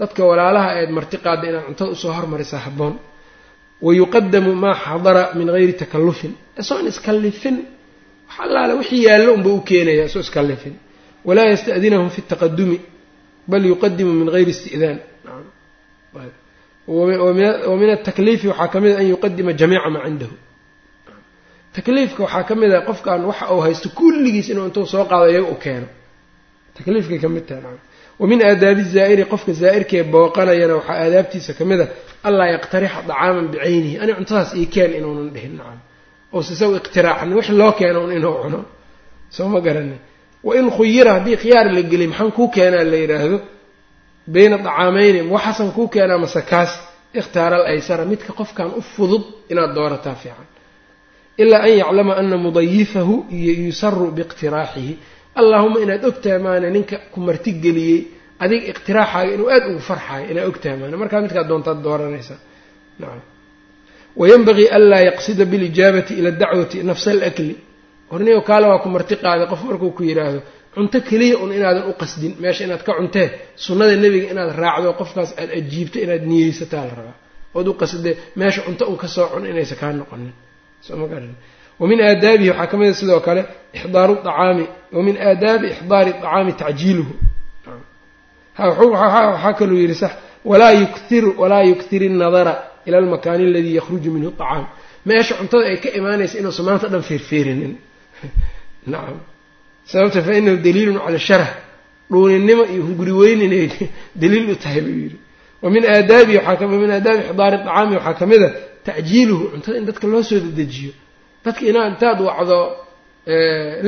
dadka 0.00 0.22
walaalaha 0.30 0.70
eed 0.80 0.90
marti 0.96 1.16
qaada 1.24 1.44
inaad 1.50 1.64
cuntada 1.68 1.90
u 1.90 1.96
soo 2.02 2.12
hormarisaa 2.18 2.58
habboon 2.66 2.94
wayuqadamu 3.86 4.50
maa 4.62 4.74
xadara 4.84 5.22
min 5.38 5.46
gayri 5.54 5.72
takallufin. 5.82 6.32
Isagoon 6.60 6.86
iskallifin 6.92 7.56
wax 8.28 8.38
allaale 8.44 8.72
wixii 8.80 9.02
yaallo 9.08 9.30
unba 9.38 9.50
u 9.56 9.60
keenaya 9.68 10.04
isoo 10.08 10.20
iskallifin. 10.26 10.74
Walaa 11.28 11.46
yasta'dinahum 11.52 12.08
fi 12.14 12.20
taqadumi 12.30 12.78
bal 13.50 13.64
yuqadimu 13.72 14.12
min 14.20 14.28
gayri 14.34 14.50
isti'daan. 14.56 14.98
Wa 16.88 17.76
min 17.80 17.90
atakliifi 17.96 18.46
waxaa 18.52 18.68
ka 18.72 18.78
mid 18.82 18.92
a 18.92 18.98
an 19.02 19.06
yuqadima 19.12 19.52
jamiica 19.60 19.90
maa 19.94 20.04
cindahu. 20.08 20.34
Takliifka 21.74 22.20
waxaa 22.26 22.44
ka 22.48 22.54
mid 22.60 22.72
a 22.72 22.80
qofkan 22.88 23.20
waxa 23.30 23.44
uu 23.54 23.60
haysto 23.66 23.88
kulligiis 23.98 24.48
inuu 24.52 24.66
intuu 24.68 24.86
soo 24.92 25.04
qaado 25.10 25.26
iyaga 25.32 25.48
u 25.50 25.54
keeno. 25.64 25.86
Takliifkay 26.76 27.18
ka 27.24 27.28
mid 27.34 27.44
tahay 27.48 27.76
nacam 28.18 28.22
wa 28.22 28.26
min 28.30 28.40
aadaabi 28.50 28.82
zaa'iri 28.94 29.24
qofka 29.32 29.52
zaa'irkee 29.62 30.02
booqanayana 30.12 30.74
waxaa 30.78 30.96
aadaabtiisa 31.04 31.52
ka 31.58 31.64
mid 31.70 31.80
a 31.80 31.86
allaa 32.28 32.48
yaqtarixa 32.54 33.00
dacaaman 33.08 33.46
bicaynihi. 33.52 33.94
Ani 34.02 34.12
cuntadaas 34.18 34.50
ii 34.60 34.66
keen 34.74 34.90
inuunan 34.98 35.30
dhihin 35.34 35.54
nacam. 35.58 35.78
Ous 36.36 36.46
isagu 36.54 36.74
iqtiraaxan 36.80 37.30
wix 37.36 37.46
loo 37.60 37.72
keeno 37.78 38.00
un 38.06 38.12
inuu 38.18 38.36
cuno. 38.42 38.60
Soo 39.36 39.48
ma 39.54 39.60
garani. 39.66 39.96
Wa 40.46 40.52
in 40.60 40.66
khuyira 40.76 41.10
haddii 41.16 41.36
khiyaar 41.42 41.66
la 41.76 41.82
geliy 41.90 42.06
maxaan 42.12 42.30
kuu 42.36 42.48
keenaa 42.56 42.84
la 42.92 42.96
yidhaahdo 43.02 43.38
bayna 44.34 44.56
dacaameyni 44.66 45.20
waxasan 45.34 45.70
kuu 45.76 45.88
keenaa 45.94 46.18
mase 46.24 46.42
kaas? 46.50 46.72
Ikhtaara 47.20 47.56
al 47.60 47.66
aysara 47.72 48.04
midka 48.12 48.32
qofkan 48.40 48.68
u 48.78 48.82
fudud 48.92 49.24
inaad 49.52 49.70
doorataa 49.76 50.14
fiican. 50.22 50.46
Ilaa 51.42 51.62
an 51.66 51.72
yaclama 51.82 52.12
ana 52.20 52.36
mudayifahu 52.46 53.14
yusaru 53.66 54.06
biiqtiraaxihi 54.16 54.92
allaahuma 55.40 55.78
inaad 55.84 56.02
ogtahay 56.10 56.38
maana 56.46 56.66
ninka 56.76 56.96
ku 57.12 57.18
martigeliyey 57.28 58.00
adiga 58.42 58.64
iqtiraaxaaga 58.72 59.30
inuu 59.36 59.48
aada 59.54 59.66
ugu 59.70 59.80
farxayo 59.90 60.24
inaad 60.32 60.46
ogtahay 60.52 60.76
maana. 60.80 60.96
Markaa 61.02 61.20
midkaad 61.24 61.46
doontaad 61.50 61.78
dooranaysaa 61.86 62.38
nacam 63.00 63.22
wayanbagii 64.20 64.68
anlaa 64.76 65.02
yaqsida 65.08 65.44
bilijaabati 65.52 66.12
ila 66.20 66.30
dacwati 66.40 66.76
nafsa 66.90 67.10
alakli 67.16 67.54
horniyo 68.12 68.40
kaale 68.48 68.66
waa 68.72 68.78
ku 68.84 68.88
marti 68.96 69.14
qaaday 69.24 69.46
qof 69.52 69.60
markuu 69.68 69.90
ku 69.96 70.02
yidhaahdo 70.08 70.40
cunto 70.74 70.98
keliya 71.08 71.36
un 71.44 71.50
inaadan 71.58 71.84
u 71.90 71.92
qasdin. 72.02 72.32
Meesha 72.42 72.62
inaad 72.66 72.82
ka 72.86 72.92
cuntee 72.98 73.26
sunnada 73.64 73.94
nebiga 74.04 74.26
inaad 74.32 74.50
raacdo 74.62 74.88
qofkaas 75.00 75.30
aada 75.40 75.52
ajiibto 75.60 75.98
inaad 76.04 76.22
niyeysataa 76.30 76.84
la 76.88 76.92
rabaa. 76.98 77.16
Ood 77.58 77.66
u 77.68 77.74
qasdee 77.82 78.14
meesha 78.40 78.60
cunto 78.66 78.82
un 78.90 78.96
ka 79.02 79.08
soo 79.14 79.26
cun 79.32 79.44
inaysa 79.52 79.74
kaa 79.80 79.92
noqonin 80.00 80.32
wamin 81.80 82.00
aadaabihi 82.00 82.50
waxaa 82.50 82.66
ka 82.66 82.76
mid 82.76 82.88
a 82.88 82.94
sidoo 82.94 83.20
kale 83.20 83.44
ixdaaru 83.72 84.14
acaami 84.20 84.66
wamin 84.92 85.16
aadaabi 85.16 85.66
ixdaari 85.68 86.10
acaami 86.10 86.52
tacjiiluhu. 86.52 87.12
Waxaa 88.58 89.52
kaluu 89.52 89.78
yidhi 89.78 89.94
sax 89.94 90.12
walaa 90.44 90.72
yuktiru 90.72 91.34
walaa 91.38 91.62
yuktir 91.62 92.02
innadara 92.02 92.54
ila 92.86 92.98
almakaani 92.98 93.44
aladii 93.46 93.74
yakhruju 93.74 94.10
minhu 94.10 94.28
acaam 94.38 94.66
meesha 95.06 95.34
cuntada 95.34 95.64
ay 95.66 95.76
ka 95.76 95.88
imaanaysa 95.90 96.38
inuusan 96.38 96.64
maanta 96.66 96.88
dhan 96.88 97.02
feerfeerinin 97.02 97.76
nacam 98.86 99.20
sababta 99.84 100.22
fa 100.22 100.32
inahu 100.34 100.56
daliilun 100.56 100.98
cala 100.98 101.18
sharh 101.18 101.48
dhuuninimo 102.10 102.64
iyo 102.72 102.82
hunguri 102.82 103.32
inay 103.32 103.70
daliil 104.20 104.50
u 104.50 104.56
tahay 104.56 104.80
buu 104.80 104.98
yidhi. 105.02 105.18
Wamin 105.62 105.84
aadaabihi 105.84 106.38
min 106.84 106.90
aadaabi 106.90 107.22
ixdaari 107.28 107.56
acaami 107.56 107.94
waxaa 107.96 108.14
ka 108.14 108.26
mid 108.26 108.42
a 108.42 108.50
tacjiiluhu 108.84 109.44
cuntada 109.52 109.78
in 109.78 109.84
dadka 109.86 110.06
loo 110.06 110.22
soo 110.22 110.40
dedejiyo 110.40 110.92
dadka 111.44 111.62
inaad 111.70 111.88
intaad 111.92 112.18
wacdo 112.28 112.58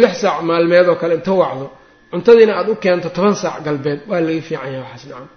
lix 0.03 0.13
saac 0.23 0.39
maalmeed 0.49 0.87
oo 0.93 0.97
kale 1.03 1.15
inta 1.21 1.33
wacdo 1.43 1.67
cuntadiina 2.11 2.53
aada 2.59 2.71
u 2.73 2.77
keento 2.85 3.09
toban 3.17 3.35
saac 3.43 3.57
galbeed 3.67 4.01
waa 4.11 4.21
laga 4.27 4.41
fiican 4.49 4.71
yahay 4.75 4.83
waxaas 4.87 5.05
nacam. 5.11 5.29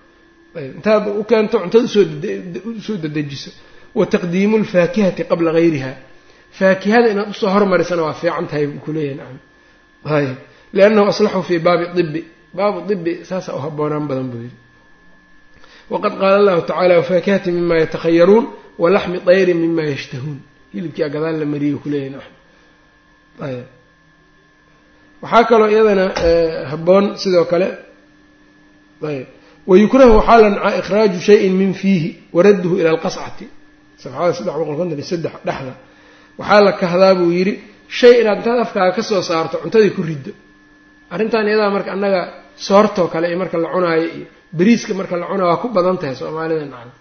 Ayb 0.58 0.72
intaad 0.78 1.04
u 1.22 1.24
keento 1.32 1.56
cuntada 1.64 1.86
u 1.86 2.82
soo 2.86 2.98
dedejiso. 3.04 3.52
Wa 3.98 4.06
taqdiimu 4.14 4.56
lfaakihati 4.64 5.22
qabla 5.30 5.50
gayriha. 5.58 5.92
Faakihada 6.58 7.08
inaad 7.14 7.30
u 7.30 7.34
soo 7.40 7.50
hormarisana 7.56 8.02
waa 8.08 8.14
fiican 8.22 8.46
tahay 8.50 8.66
buu 8.72 8.82
kuleeyahay 8.86 9.18
nacam. 9.20 9.40
Ayb 10.16 10.38
liannahu 10.76 11.08
aslaxu 11.14 11.42
fii 11.48 11.60
baabi 11.68 11.86
ibi 12.02 12.22
baabu 12.58 12.80
ibi 12.96 13.12
saasaa 13.30 13.56
u 13.58 13.60
haboonaan 13.66 14.06
badan 14.10 14.28
buu 14.32 14.42
yidhi. 14.46 14.58
Waqad 15.92 16.14
qaala 16.22 16.36
allahu 16.42 16.62
tacala 16.70 16.94
wafaakihati 17.02 17.50
mima 17.58 17.76
yatakhayaruun 17.84 18.46
walaxmi 18.82 19.18
dayrin 19.28 19.58
mima 19.66 19.84
yashtahuun 19.94 20.40
hilibkia 20.74 21.08
gadaal 21.14 21.36
la 21.42 21.46
naxm 21.46 22.34
ayb. 23.48 23.66
Waxaa 25.24 25.44
kaloo 25.50 25.70
iyadana 25.74 26.06
habboon 26.72 27.06
sidoo 27.22 27.46
kale. 27.52 27.68
Ayb. 29.10 29.28
Wayukrahu 29.70 30.12
waxaa 30.20 30.42
la 30.44 30.50
nacaa 30.50 30.78
ikhraaju 30.82 31.20
shayin 31.28 31.54
min 31.62 31.72
fiihi 31.82 32.10
waradduhu 32.36 32.76
ila 32.80 32.90
alqascati 32.96 33.46
safxada 34.02 34.34
saddex 34.38 34.56
boqol 34.60 34.76
konton 34.80 34.98
iyo 35.00 35.06
saddex 35.14 35.34
dhexda. 35.48 35.74
Waxaa 36.40 36.62
la 36.68 36.72
kahdaa 36.82 37.14
buu 37.20 37.32
yidhi 37.38 37.54
shay 38.00 38.14
inaad 38.22 38.38
intaad 38.40 38.60
afkaaga 38.66 38.92
ka 38.98 39.02
soo 39.10 39.22
saarto 39.30 39.56
cuntadii 39.64 39.92
ku 39.98 40.02
riddo. 40.10 40.32
Arrintan 41.14 41.48
iyadaa 41.50 41.70
marka 41.76 41.90
annaga 41.96 42.22
soortoo 42.68 43.08
kale 43.14 43.26
iyo 43.30 43.38
marka 43.42 43.58
la 43.64 43.70
cunaayo 43.76 44.06
iyo 44.18 44.26
beriiska 44.58 44.92
marka 45.00 45.16
la 45.22 45.26
cunaayo 45.32 45.50
waa 45.52 45.62
ku 45.64 45.68
badan 45.78 45.98
tahay 46.02 46.16
soomaalida 46.22 46.66
nacam 46.74 46.92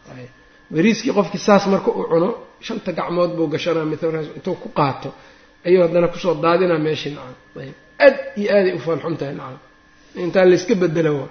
beriiskii 0.75 1.13
qofkii 1.19 1.43
saas 1.47 1.65
marka 1.73 1.91
uu 1.99 2.05
cuno 2.13 2.29
shanta 2.67 2.91
gacmood 2.99 3.31
buu 3.37 3.47
gashanaa 3.55 3.85
mithls 3.93 4.27
intuu 4.37 4.55
ku 4.63 4.69
qaato 4.79 5.09
ayuu 5.67 5.83
haddana 5.85 6.09
ku 6.13 6.19
soo 6.25 6.35
daadinaa 6.45 6.79
meeshii 6.87 7.13
nacam. 7.17 7.37
Ayb 7.63 7.75
aad 8.07 8.17
iyo 8.41 8.49
aaday 8.57 8.73
u 8.79 8.81
foolxun 8.87 9.15
tahay 9.21 9.35
nacam. 9.41 9.59
Intaa 10.25 10.45
layska 10.51 10.75
bedela 10.83 11.11
wa 11.19 11.27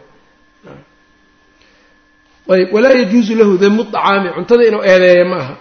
ayb 2.55 2.69
walaa 2.75 2.93
yajuusu 3.01 3.33
lahu 3.39 3.53
damu 3.63 3.83
dacaami 3.93 4.29
cuntada 4.35 4.63
inuu 4.69 4.83
eedeeyo 4.91 5.25
ma 5.31 5.37
aha. 5.43 5.55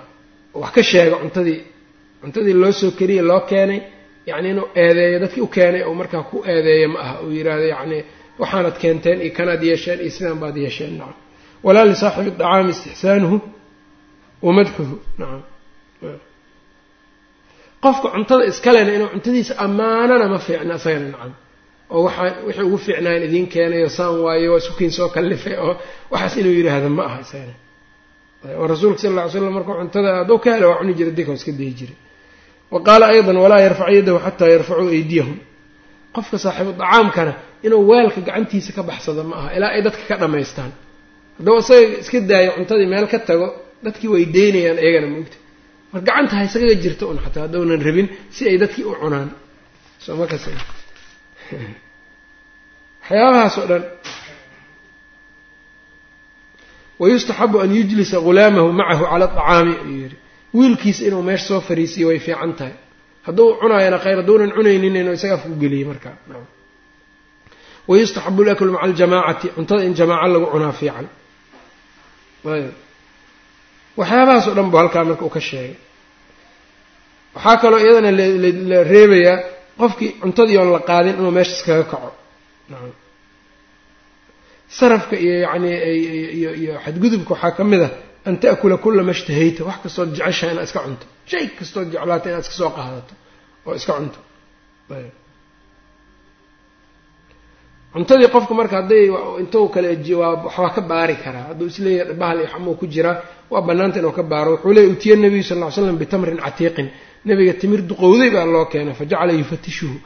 Wax 0.62 0.70
ka 0.76 0.82
sheego 0.90 1.16
cuntadii 1.22 1.60
cuntadii 2.22 2.52
loo 2.62 2.72
soo 2.80 2.90
keliya 2.98 3.22
loo 3.30 3.40
keenay 3.50 3.80
yacni 4.28 4.48
inuu 4.52 4.66
eedeeyo 4.82 5.16
dadkii 5.22 5.40
u 5.40 5.46
keenay 5.56 5.82
oo 5.88 5.94
markaa 6.00 6.22
ku 6.30 6.36
eedeeyo 6.52 6.86
ma 6.94 6.98
aha. 7.04 7.14
Uu 7.24 7.30
yidhaahdo 7.36 7.66
yacni 7.74 7.98
waxaanad 8.40 8.76
keenteen 8.82 9.18
iyo 9.24 9.32
kanaad 9.38 9.62
yeesheen 9.68 9.98
iyo 10.04 10.10
sidaan 10.16 10.38
baad 10.42 10.56
yeesheen 10.64 10.92
nacam. 11.00 11.14
Walaa 11.66 11.84
lisaaxibi 11.90 12.30
dacaami 12.40 12.70
istixsaanuhu 12.74 13.36
wamadxuhu 14.46 14.94
nacam 15.20 15.42
qofka 17.84 18.08
cuntada 18.14 18.44
iskalena 18.50 18.90
inuu 18.96 19.08
cuntadiisa 19.14 19.52
ammaanana 19.64 20.26
ma 20.32 20.38
fiicna 20.46 20.74
isagana 20.80 21.06
nacam 21.14 21.32
oo 21.94 22.00
waxaa 22.06 22.32
wixii 22.46 22.64
ugu 22.68 22.78
fiicnaayan 22.84 23.22
idiin 23.28 23.46
keenayo 23.52 23.88
saan 23.96 24.14
waayo 24.24 24.48
waa 24.52 24.60
isukiin 24.62 24.92
soo 24.98 25.08
kallifay 25.16 25.54
oo 25.64 25.72
waxaas 26.12 26.34
inuu 26.40 26.54
yidhaahdo 26.58 26.88
ma 26.98 27.02
aha 27.08 27.18
isagana. 27.24 27.54
Oo 28.58 28.66
rasuulka 28.72 28.98
sal 29.02 29.10
alla 29.12 29.24
ly 29.26 29.30
slam 29.32 29.52
markuu 29.56 29.74
cuntada 29.80 30.08
hadduu 30.18 30.38
ka 30.44 30.48
hela 30.54 30.66
waa 30.70 30.78
cuni 30.80 30.92
jiray 30.98 31.12
dika 31.18 31.32
iska 31.38 31.52
dayi 31.58 31.72
jiray. 31.78 31.96
Wa 32.72 32.78
qaala 32.86 33.04
aydan 33.12 33.36
walaa 33.44 33.60
yarfac 33.66 33.88
yadahu 33.98 34.18
xataa 34.26 34.48
yarfacuu 34.54 34.88
aydiyahum. 34.96 35.36
Qofka 36.14 36.36
saaxiibu 36.44 36.72
dacaamkana 36.80 37.32
inuu 37.66 37.82
weelka 37.90 38.20
gacantiisa 38.26 38.70
ka 38.76 38.82
baxsado 38.88 39.22
ma 39.30 39.34
aha 39.40 39.48
ilaa 39.56 39.70
ay 39.76 39.82
dadka 39.86 40.02
ka 40.10 40.14
dhammaystaan 40.22 40.72
hadduu 41.38 41.56
isaga 41.62 41.86
iska 42.02 42.18
daayo 42.30 42.50
cuntadii 42.56 42.86
meel 42.92 43.06
ka 43.12 43.18
tago 43.28 43.46
dadkii 43.84 44.08
way 44.08 44.24
deynayaan 44.36 44.78
iyagana 44.78 45.06
maogta 45.14 45.36
mar 45.92 46.02
gacanta 46.02 46.36
ha 46.36 46.44
jirta 46.84 47.06
un 47.06 47.18
xataa 47.18 47.42
haddounan 47.42 47.82
rabin 47.82 48.08
si 48.30 48.48
ay 48.48 48.58
dadkii 48.58 48.84
u 48.84 48.94
cunaan. 49.00 49.30
Soo 49.98 50.16
ma 50.16 50.26
kas 50.26 50.48
oo 53.10 53.66
dhan. 53.70 53.84
Wayustaxabu 57.00 57.60
an 57.60 57.74
yujlisa 57.74 58.20
ghulaamahu 58.20 58.72
macahu 58.72 59.04
cala 59.04 59.24
acaami 59.24 59.74
ayuu 59.74 59.96
yihi 60.02 60.16
wiilkiisa 60.54 61.04
inuu 61.04 61.22
meesha 61.22 61.46
soo 61.48 61.60
fariisiyo 61.60 62.08
way 62.08 62.18
fiican 62.18 62.52
tahay. 62.52 62.76
Hadduu 63.22 63.56
cunaayana 63.60 63.98
khayr 63.98 64.16
hadduunan 64.16 64.52
cunaynin 64.56 64.96
inuu 64.96 65.12
isaga 65.12 65.34
afku 65.34 65.56
geliyo 65.62 65.88
markaa. 65.88 66.16
Wayustaxabu 67.88 68.44
laklu 68.44 68.72
maca 68.72 68.84
aljamaacati 68.84 69.48
cuntada 69.56 69.84
in 69.84 69.94
jamaaco 69.94 70.28
lagu 70.28 70.46
cunaa 70.52 70.72
fiican 70.72 71.06
waxyaabahaas 73.98 74.46
oo 74.48 74.54
dhan 74.58 74.68
buu 74.72 74.78
halkaa 74.82 75.04
marka 75.08 75.24
uu 75.26 75.34
ka 75.36 75.40
sheegay. 75.48 75.74
Waxaa 77.34 77.56
kaloo 77.62 77.80
iyadana 77.84 78.10
la 78.70 78.78
reebayaa 78.92 79.36
qofkii 79.80 80.10
cuntadii 80.22 80.58
oon 80.60 80.70
la 80.76 80.80
qaadin 80.90 81.14
inuu 81.20 81.30
meesha 81.36 81.52
iskaga 81.56 81.84
kaco. 81.92 82.10
Sarafka 84.78 85.14
iyo 85.24 85.34
yacni 85.44 85.70
iyo 86.38 86.50
iyo 86.62 86.72
xadgudubka 86.84 87.30
waxaa 87.34 87.56
ka 87.56 87.64
mid 87.70 87.82
ah 87.86 87.92
an 88.28 88.34
ta'kula 88.42 88.76
kula 88.84 89.02
ma 89.08 89.12
shtahayta 89.20 89.62
wax 89.68 89.76
kastood 89.84 90.10
jeceshaha 90.16 90.52
inaad 90.52 90.66
iska 90.68 90.80
cunto. 90.86 91.06
Shay 91.30 91.44
kastood 91.58 91.86
jeclaata 91.94 92.26
inaad 92.30 92.44
iska 92.46 92.54
soo 92.60 92.70
qaadato 92.76 93.14
oo 93.66 93.74
iska 93.80 93.92
cunto 93.98 94.18
cuntadii 97.92 98.28
qofka 98.34 98.52
marka 98.60 98.74
hadday 98.80 99.04
intuu 99.42 99.66
kale 99.74 99.88
waxbaa 100.22 100.70
ka 100.76 100.80
baari 100.90 101.16
karaa. 101.24 101.44
Hadduu 101.50 101.66
is 101.72 101.78
leeyahay 101.84 102.14
bahal 102.22 102.38
xamuu 102.52 102.74
ku 102.80 102.86
jiraa 102.94 103.16
waa 103.52 103.62
bannaanta 103.68 103.98
inuu 104.00 104.12
ka 104.18 104.22
baaro. 104.32 104.50
Wuxuu 104.54 104.72
leeyay 104.76 104.92
utiya 104.94 105.16
nabiyu 105.24 105.42
sal 105.48 105.58
ly 105.62 105.70
slam 105.76 105.96
bitamrin 106.02 106.38
catiiqin. 106.44 106.88
Nabiga 107.28 107.52
timir 107.60 107.80
duqowday 107.90 108.30
baa 108.34 108.44
loo 108.54 108.64
keenay 108.72 108.94
fajacala 109.00 109.32
yufatishuhu. 109.40 109.96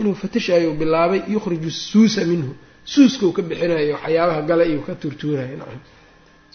Inuu 0.00 0.14
fatishayo 0.22 0.70
bilaabay 0.80 1.20
yukhriju 1.34 1.70
suusa 1.70 2.22
minhu. 2.30 2.52
Suuska 2.92 3.22
uu 3.26 3.32
ka 3.36 3.42
bixinayo 3.48 3.92
waxyaabaha 3.96 4.40
gala 4.48 4.64
iyo 4.70 4.80
ka 4.86 4.92
tuurtuurayo 5.00 5.56
nacam 5.60 5.80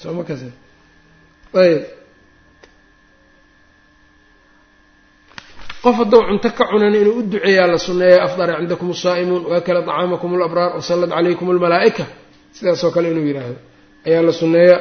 soo 0.01 0.13
ma 0.17 0.23
kas 0.29 0.41
ayb 1.63 1.81
qof 5.83 5.95
hadduu 5.99 6.21
cunto 6.29 6.49
ka 6.57 6.63
cunan 6.71 6.93
inuu 7.01 7.15
u 7.19 7.23
duceeyaa 7.31 7.67
la 7.73 7.77
sunneeya 7.87 8.19
afdara 8.27 8.53
cindakum 8.59 8.89
asaa'imuun 8.95 9.43
waakala 9.51 9.79
طacaamakum 9.87 10.29
alabraar 10.37 10.71
wasallad 10.77 11.09
calaykum 11.15 11.47
almalaa'ika. 11.53 12.05
Sidaasoo 12.57 12.91
kale 12.95 13.07
inuu 13.13 13.25
yidhaahdo. 13.29 13.59
Ayaa 14.07 14.21
la 14.27 14.31
sunneeyaa. 14.41 14.79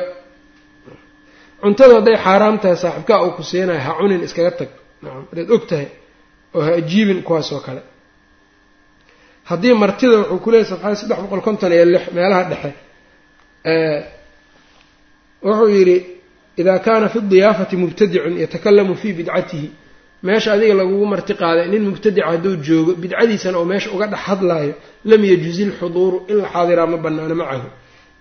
Cuntada 1.63 1.95
hadday 1.99 2.17
xaaraam 2.25 2.57
tahay 2.63 2.77
saaxiibkaa 2.83 3.19
uu 3.27 3.31
ku 3.39 3.43
siinayo 3.51 3.81
ha 3.87 3.93
cunin 3.99 4.21
iskaga 4.27 4.51
tag. 4.59 4.71
Nacam 5.03 5.25
hadaad 5.31 5.51
og 5.57 5.65
tahay 5.71 5.87
oo 6.57 6.61
ha 6.67 6.71
ajiibin 6.81 7.21
kuwaas 7.27 7.49
oo 7.57 7.61
kale. 7.67 7.83
Haddii 9.51 9.75
martida 9.83 10.17
wuxuu 10.21 10.39
ku 10.45 10.49
leeyay 10.53 10.67
safxada 10.71 10.95
saddex 11.01 11.19
boqol 11.25 11.41
konton 11.47 11.73
iyo 11.77 11.85
lix 11.95 12.05
meelaha 12.17 12.43
dhexe 12.51 12.71
wuxuu 15.47 15.69
yidhi 15.77 15.97
idaa 16.61 16.79
kaana 16.87 17.07
fi 17.13 17.19
diyaafati 17.33 17.75
mubtadicun 17.83 18.35
yatakalamu 18.43 18.93
fii 19.01 19.13
bidcatihi 19.19 19.69
meesha 20.27 20.53
adiga 20.57 20.75
lagugu 20.81 21.07
marti 21.13 21.33
qaaday 21.43 21.67
nin 21.73 21.83
mubtadica 21.91 22.27
hadduu 22.33 22.55
joogo 22.67 22.93
bidcadiisana 23.03 23.57
oo 23.61 23.65
meesha 23.73 23.89
uga 23.95 24.07
dhex 24.13 24.21
hadlaayo 24.29 24.75
lam 25.11 25.23
yajuzi 25.31 25.65
lxuduuru 25.71 26.19
in 26.31 26.37
la 26.43 26.49
xaadiraa 26.55 26.87
ma 26.93 26.97
banaano 27.05 27.35
macahu 27.43 27.69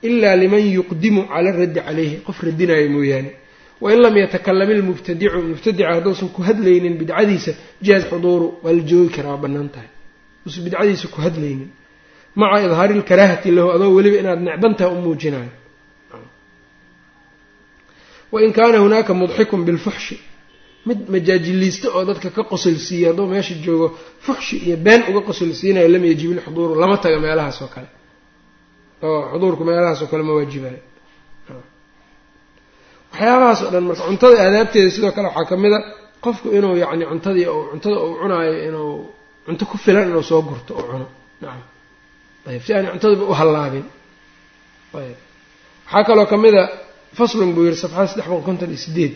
ilaa 0.07 0.35
liman 0.41 0.63
yuqdimu 0.77 1.21
cala 1.31 1.49
raddi 1.59 1.79
calayhi 1.87 2.15
qof 2.27 2.37
radinayo 2.47 2.89
mooyaane. 2.95 3.31
Wain 3.81 3.99
lam 4.05 4.15
yatakalam 4.23 4.69
ilmubtadicu 4.75 5.37
mubtadica 5.51 5.89
hadduusan 5.95 6.29
ku 6.35 6.41
hadlaynin 6.47 6.93
bidcadiisa 7.01 7.51
jaaz 7.87 8.03
xuduuru 8.11 8.47
waa 8.63 8.73
la 8.77 8.81
joogi 8.89 9.09
karaa 9.15 9.31
waa 9.33 9.41
bannaan 9.43 9.69
tahay. 9.73 9.89
Usan 10.45 10.61
bidcadiisa 10.65 11.07
ku 11.13 11.17
hadlaynin. 11.25 11.69
Maca 12.39 12.57
idhaari 12.65 12.93
lkaraahati 13.01 13.49
lahu 13.57 13.69
adoo 13.75 13.91
weliba 13.97 14.17
inaad 14.21 14.39
necbantaha 14.47 14.89
u 14.95 15.01
muujinayo 15.05 15.51
wain 18.31 18.51
kaana 18.57 18.77
hunaaka 18.83 19.13
mudxikun 19.21 19.61
bilfuxshi 19.67 20.15
mid 20.89 20.99
majaajiliista 21.13 21.87
oo 21.97 22.03
dadka 22.09 22.29
ka 22.37 22.43
qosolsiiya 22.51 23.07
hadduu 23.09 23.27
meesha 23.33 23.55
joogo 23.65 23.87
fuxshi 24.25 24.55
iyo 24.65 24.75
been 24.85 25.01
uga 25.09 25.21
qosolsiinayo 25.29 25.87
lam 25.95 26.03
yajib 26.11 26.29
ilxuduuru 26.35 26.73
lama 26.81 26.95
taga 27.03 27.17
meelahaas 27.25 27.57
oo 27.63 27.69
kale. 27.75 27.89
Oo 29.07 29.19
xuduurku 29.31 29.63
meelahaas 29.69 29.99
oo 30.03 30.09
kale 30.11 30.23
ma 30.27 30.33
waajibayo 30.37 30.79
waxyaabahaas 33.11 33.59
oo 33.65 33.71
dhan 33.73 33.83
marka 33.89 34.03
cuntada 34.09 34.35
aadaabteeda 34.45 34.89
sidoo 34.95 35.11
kale 35.15 35.27
waxaa 35.29 35.45
ka 35.51 35.55
mid 35.63 35.73
a 35.77 35.79
qofku 36.25 36.47
inuu 36.57 36.75
yacni 36.83 37.05
cuntadii 37.11 37.45
cuntada 37.71 37.97
uu 38.05 38.13
cunaayo 38.21 38.53
inuu 38.67 38.91
cunto 39.45 39.63
ku 39.71 39.75
filan 39.83 40.05
inuu 40.11 40.23
soo 40.29 40.41
gurto 40.47 40.71
oo 40.79 40.85
cuno. 40.91 41.07
Nacam 41.41 41.63
ayb 42.49 42.61
si 42.65 42.71
aanay 42.73 42.91
cuntadaba 42.93 43.23
u 43.31 43.33
hallaabin. 43.39 43.85
Ayb 44.99 45.17
waxaa 45.85 46.03
kaloo 46.07 46.25
ka 46.31 46.37
mid 46.43 46.55
a 46.61 46.63
faslun 47.17 47.49
buu 47.55 47.63
yihi 47.67 47.77
safxada 47.83 48.07
saddex 48.11 48.27
boqol 48.31 48.43
konton 48.49 48.69
iyo 48.73 48.79
sideed 48.85 49.13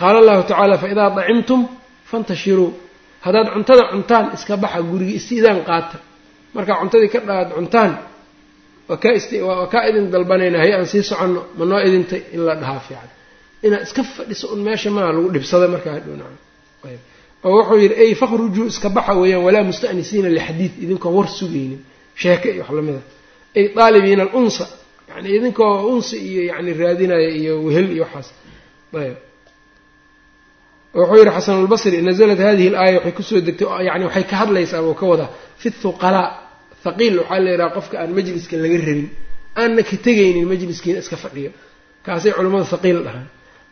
qaala 0.00 0.16
allahu 0.22 0.42
tacaala 0.50 0.76
faidaa 0.82 1.08
dacimtum 1.18 1.60
fantashiruu 2.10 2.68
haddaad 3.24 3.46
cuntada 3.54 3.82
cuntaan 3.92 4.24
iska 4.36 4.54
baxa 4.62 4.78
gurigi 4.90 5.14
istiidaan 5.20 5.60
qaata 5.68 5.96
markaa 6.56 6.76
cuntadii 6.82 7.08
ka 7.14 7.20
dhaad 7.28 7.48
cuntaan 7.58 7.92
waa 8.88 9.66
kaa 9.72 9.82
idin 9.88 10.06
dalbanayna 10.14 10.58
hay 10.62 10.72
aan 10.76 10.86
sii 10.92 11.02
soconno 11.10 11.40
ma 11.58 11.64
noo 11.70 11.80
idintay 11.88 12.20
in 12.34 12.40
la 12.48 12.54
dhahaa 12.62 12.80
fiican 12.86 13.10
inaad 13.66 13.82
iska 13.86 14.02
fadhiso 14.16 14.46
un 14.54 14.60
meesha 14.66 14.90
maa 14.96 15.12
lagu 15.16 15.28
dhibsada 15.34 15.66
markaa 15.74 15.92
hadhownacam 15.96 16.36
oo 17.44 17.52
wuxuu 17.58 17.78
yidhi 17.84 17.94
ey 18.04 18.12
fakhrujuu 18.20 18.66
iska 18.72 18.88
baxa 18.96 19.12
weeyaan 19.20 19.42
walaa 19.46 19.64
musta'nisiina 19.70 20.28
lixadiid 20.36 20.72
idinkoon 20.84 21.12
war 21.18 21.28
sugaynin 21.38 21.80
sheeke 22.22 22.48
iyo 22.54 22.62
wax 22.64 22.70
lamida 22.78 23.00
ay 23.58 23.64
daalibiina 23.76 24.22
alunsa 24.28 24.64
yani 25.10 25.28
idinkoo 25.36 25.72
unsi 25.94 26.16
iyo 26.30 26.42
yani 26.52 26.70
raadinaya 26.80 27.28
iyo 27.40 27.52
wehel 27.66 27.88
iyo 27.94 28.02
waxaas 28.06 28.28
ayb 29.02 29.16
wuxuu 30.98 31.16
yihi 31.22 31.30
xasanulbasri 31.36 31.98
naزlat 32.08 32.38
hadihi 32.48 32.68
اlaaya 32.70 32.96
waxay 32.98 33.12
ku 33.18 33.22
soo 33.28 33.40
degtay 33.46 33.68
yani 33.88 34.04
waxay 34.08 34.24
ka 34.30 34.36
hadlaysaa 34.42 34.82
buu 34.86 34.94
ka 35.00 35.06
wadaa 35.12 35.30
fi 35.60 35.68
thuqalaa 35.82 36.28
thaqiil 36.84 37.14
waxaa 37.20 37.40
la 37.44 37.50
yidhaha 37.54 37.70
qofka 37.76 37.94
aan 38.02 38.10
majliska 38.18 38.54
laga 38.64 38.76
rabin 38.86 39.08
aanna 39.60 39.82
ka 39.90 39.96
tegaynin 40.06 40.46
majliskiina 40.52 40.98
iska 41.04 41.16
fadhiyo. 41.24 41.50
Kaasay 42.06 42.32
culimmada 42.36 42.64
thaqiil 42.74 42.98
dhahaan. 43.06 43.26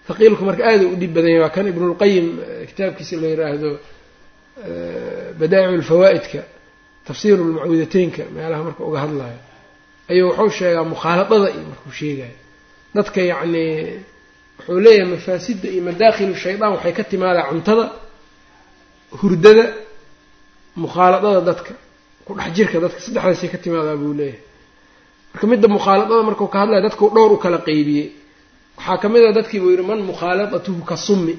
Thaqiilku 0.09 0.43
marka 0.49 0.63
aada 0.71 0.85
u 0.93 0.97
dhib 1.01 1.13
badanya 1.17 1.39
waa 1.45 1.53
kan 1.57 1.67
ibnulqayim 1.73 2.27
kitaabkiisa 2.71 3.15
la 3.23 3.29
yidhaahdo 3.33 3.71
badaa'icu 5.41 5.77
lfawaa'idka 5.83 6.41
tafsiiru 7.09 7.43
lmucawudateynka 7.49 8.23
meelaha 8.37 8.63
marka 8.69 8.83
uga 8.89 8.99
hadlayo 9.05 9.39
ayuu 10.11 10.29
wuxuu 10.31 10.51
sheegaa 10.59 10.85
mukhaaladada 10.93 11.49
iyo 11.55 11.65
markuu 11.73 11.93
sheegayo 12.01 12.37
dadka 12.97 13.21
yacni 13.33 13.65
wuxuu 14.59 14.81
leeyahay 14.87 15.09
mafaasidda 15.15 15.67
iyo 15.75 15.83
madaakilu 15.89 16.35
shaydaan 16.45 16.73
waxay 16.77 16.93
ka 16.99 17.03
timaadaa 17.13 17.45
cuntada 17.51 17.85
hurdada 19.21 19.65
mukhaaladada 20.83 21.41
dadka 21.51 21.73
ku 22.27 22.33
dhex 22.39 22.51
jirka 22.57 22.77
dadka 22.85 22.99
saddexdaasay 23.07 23.49
ka 23.55 23.59
timaadaa 23.65 23.97
buu 24.03 24.13
leeyahay. 24.21 24.41
Marka 25.33 25.47
midda 25.53 25.69
mukhaaladada 25.77 26.23
markuu 26.29 26.49
ka 26.53 26.59
hadlaya 26.63 26.83
dadkuu 26.87 27.09
dhowr 27.17 27.33
u 27.33 27.39
kala 27.45 27.59
qeybiyey 27.69 28.07
waxaa 28.79 28.99
ka 29.03 29.07
mid 29.13 29.23
a 29.29 29.33
dadkii 29.39 29.61
buu 29.63 29.71
yidhi 29.75 29.85
man 29.91 30.01
mukhaaladatuhu 30.11 30.81
ka 30.91 30.97
summi. 31.07 31.35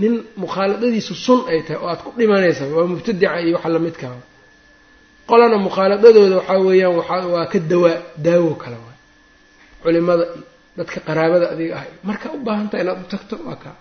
Nin 0.00 0.12
mukhaaladadiisu 0.42 1.14
sun 1.26 1.40
ay 1.52 1.58
tahay 1.66 1.78
oo 1.82 1.88
aad 1.92 2.00
ku 2.04 2.10
dhimanaysa 2.18 2.62
waa 2.76 2.86
mubtadica 2.92 3.28
iyo 3.44 3.54
waxa 3.56 3.68
lamidkaa 3.76 4.16
qolana 5.30 5.56
mukhaaladadooda 5.66 6.36
waxaa 6.40 6.58
weeyaan 6.66 6.94
waa 7.34 7.46
ka 7.52 7.58
dawaa 7.70 7.96
daawo 8.26 8.52
kale 8.62 8.76
waay. 8.84 8.98
Culimada 9.82 10.24
dadka 10.78 10.98
qaraabada 11.08 11.46
adiga 11.54 11.72
ahay 11.78 11.90
marka 12.08 12.26
u 12.36 12.38
baahantaha 12.46 12.80
inaad 12.84 12.98
u 13.04 13.06
tagto 13.14 13.34
waa 13.48 13.58
kaa 13.64 13.76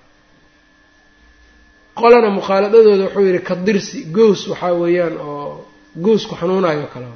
qolana 1.99 2.29
mukhaaladadooda 2.37 3.03
wuxuu 3.05 3.25
yidhi 3.27 3.41
ka 3.49 3.55
dirsi 3.67 3.97
goos 4.17 4.41
waxaa 4.51 4.73
weeyaan 4.81 5.15
oo 5.17 5.65
goosku 6.05 6.33
xanuunayo 6.41 6.87
kale. 6.93 7.07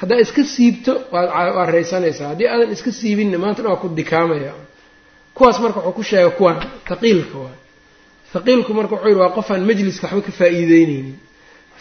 Haddaad 0.00 0.20
iska 0.26 0.42
siibto 0.54 0.92
waad 1.12 1.68
raysanaysaa. 1.76 2.28
Haddii 2.32 2.48
aadan 2.52 2.70
iska 2.76 2.90
siibinna 2.98 3.38
maanta 3.42 3.60
dhan 3.62 3.70
waa 3.72 3.82
ku 3.82 3.88
dikaamaya. 4.00 4.52
Kuwaas 5.36 5.56
marka 5.64 5.78
wuxuu 5.80 5.96
ku 5.98 6.02
sheegay 6.10 6.30
kuwan 6.38 6.56
thaqiilka 6.88 7.36
waay 7.44 7.58
thaqiilku 8.32 8.70
marka 8.78 8.92
wuxuu 8.94 9.08
yidhi 9.10 9.20
waa 9.24 9.32
qofaan 9.38 9.62
majliska 9.70 10.04
waxba 10.06 10.22
ka 10.26 10.32
faa'iideyneynin 10.40 11.16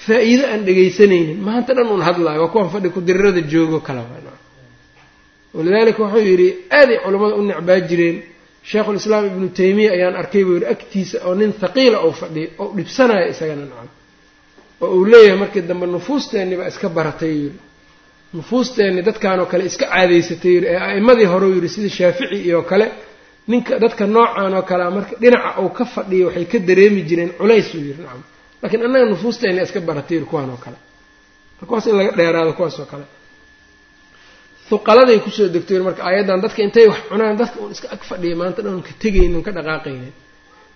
faa-iido 0.05 0.43
aan 0.51 0.61
dhegaysanaynin 0.67 1.39
maanta 1.47 1.71
dhan 1.77 1.87
un 1.95 2.01
hadlaayo 2.07 2.39
waa 2.43 2.51
kuwan 2.53 2.69
fadhi 2.73 2.89
ku-dirirada 2.95 3.41
joogo 3.51 3.77
kale 3.87 4.01
waa 4.11 4.28
walidaalika 5.55 5.99
wuxuu 6.03 6.23
yidhi 6.31 6.47
aaday 6.79 6.97
culammada 7.03 7.35
u 7.35 7.41
necbaa 7.49 7.79
jireen. 7.89 8.17
Sheikhulislaam 8.69 9.25
ibnu 9.31 9.47
taymiya 9.59 9.91
ayaan 9.97 10.15
arkay 10.21 10.43
buu 10.47 10.53
yidhi 10.57 10.67
agtiisa 10.75 11.17
oo 11.27 11.35
nin 11.39 11.51
thaqiila 11.61 11.97
ou 12.05 12.11
fadhiyo 12.21 12.47
oo 12.61 12.67
dhibsanayo 12.77 13.25
isagana 13.33 13.61
nacam. 13.71 13.87
Oo 14.81 14.93
uu 14.97 15.05
leeyahay 15.11 15.37
markii 15.43 15.61
dambe 15.69 15.85
nufuusteenni 15.95 16.55
baa 16.59 16.67
iska 16.73 16.87
baratay 16.97 17.33
yidhi. 17.41 17.59
Nufuusteenni 18.33 19.01
dadkanoo 19.07 19.45
kale 19.51 19.63
iska 19.69 19.85
caadaysatay 19.93 20.51
yidhi. 20.55 20.67
Ee 20.73 20.77
a'immadii 20.87 21.25
horeu 21.33 21.51
yidhi 21.55 21.69
sida 21.75 21.89
shaafici 21.97 22.35
iyo 22.47 22.61
kale 22.71 22.85
ninka 23.51 23.73
dadka 23.83 24.03
noocan 24.15 24.53
oo 24.57 24.61
kalea 24.69 24.89
marka 24.95 25.13
dhinaca 25.21 25.59
uu 25.63 25.69
ka 25.77 25.85
fadhiyo 25.93 26.25
waxay 26.27 26.45
ka 26.51 26.57
dareemi 26.67 27.01
jireen 27.09 27.31
culays 27.39 27.67
uu 27.75 27.81
yidhi 27.89 28.01
nacam. 28.05 28.21
Laakiin 28.61 28.83
annaga 28.85 29.05
nufuusteenni 29.11 29.61
iska 29.65 29.79
baratay 29.89 30.15
yidhi 30.17 30.27
kuwaan 30.31 30.49
oo 30.53 30.59
kale 30.65 30.77
kuwaas 31.69 31.85
in 31.87 31.95
laga 31.99 32.11
dheeraado 32.19 32.53
kuwaas 32.57 32.79
oo 32.79 32.85
kale 32.91 33.05
huqaladay 34.69 35.19
ku 35.25 35.29
soo 35.29 35.49
degtoy 35.49 35.81
marka 35.81 36.03
aayaddan 36.05 36.41
dadka 36.41 36.61
intay 36.61 36.87
wax 36.87 37.09
cunaan 37.09 37.37
dadka 37.37 37.57
uun 37.59 37.71
iska 37.71 37.89
ag 37.89 38.01
fadhiya 38.05 38.35
maanta 38.35 38.61
dhan 38.61 38.81
ka 38.81 38.91
tegaynin 39.01 39.41
ka 39.43 39.51
dhaqaaqaynin. 39.51 40.13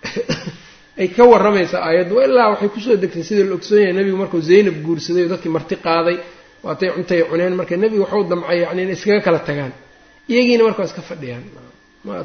Ay 0.98 1.08
ka 1.08 1.22
warramaysaa 1.24 1.82
aayaddu 1.82 2.18
ilaa 2.22 2.50
waxay 2.54 2.68
ku 2.68 2.80
soo 2.80 2.96
degtay 2.96 3.22
sida 3.22 3.44
la 3.46 3.54
ogsoon 3.54 3.80
yahay 3.80 3.94
nebigu 3.94 4.16
markuu 4.16 4.42
zaynab 4.42 4.76
guursaday 4.82 5.22
oo 5.26 5.30
dadkii 5.34 5.52
marti 5.56 5.76
qaaday 5.76 6.18
waatay 6.62 6.90
cuntay 6.94 7.22
cuneen 7.30 7.54
marka 7.54 7.76
nebigu 7.76 8.02
waxuu 8.02 8.24
damcay 8.30 8.58
yacni 8.62 8.82
inay 8.82 8.94
iskaga 8.98 9.20
kala 9.20 9.38
tagaan. 9.38 9.72
Iyagiina 10.28 10.62
marka 10.64 10.78
waa 10.82 10.90
iska 10.90 11.02
fadhiyaan. 11.02 11.44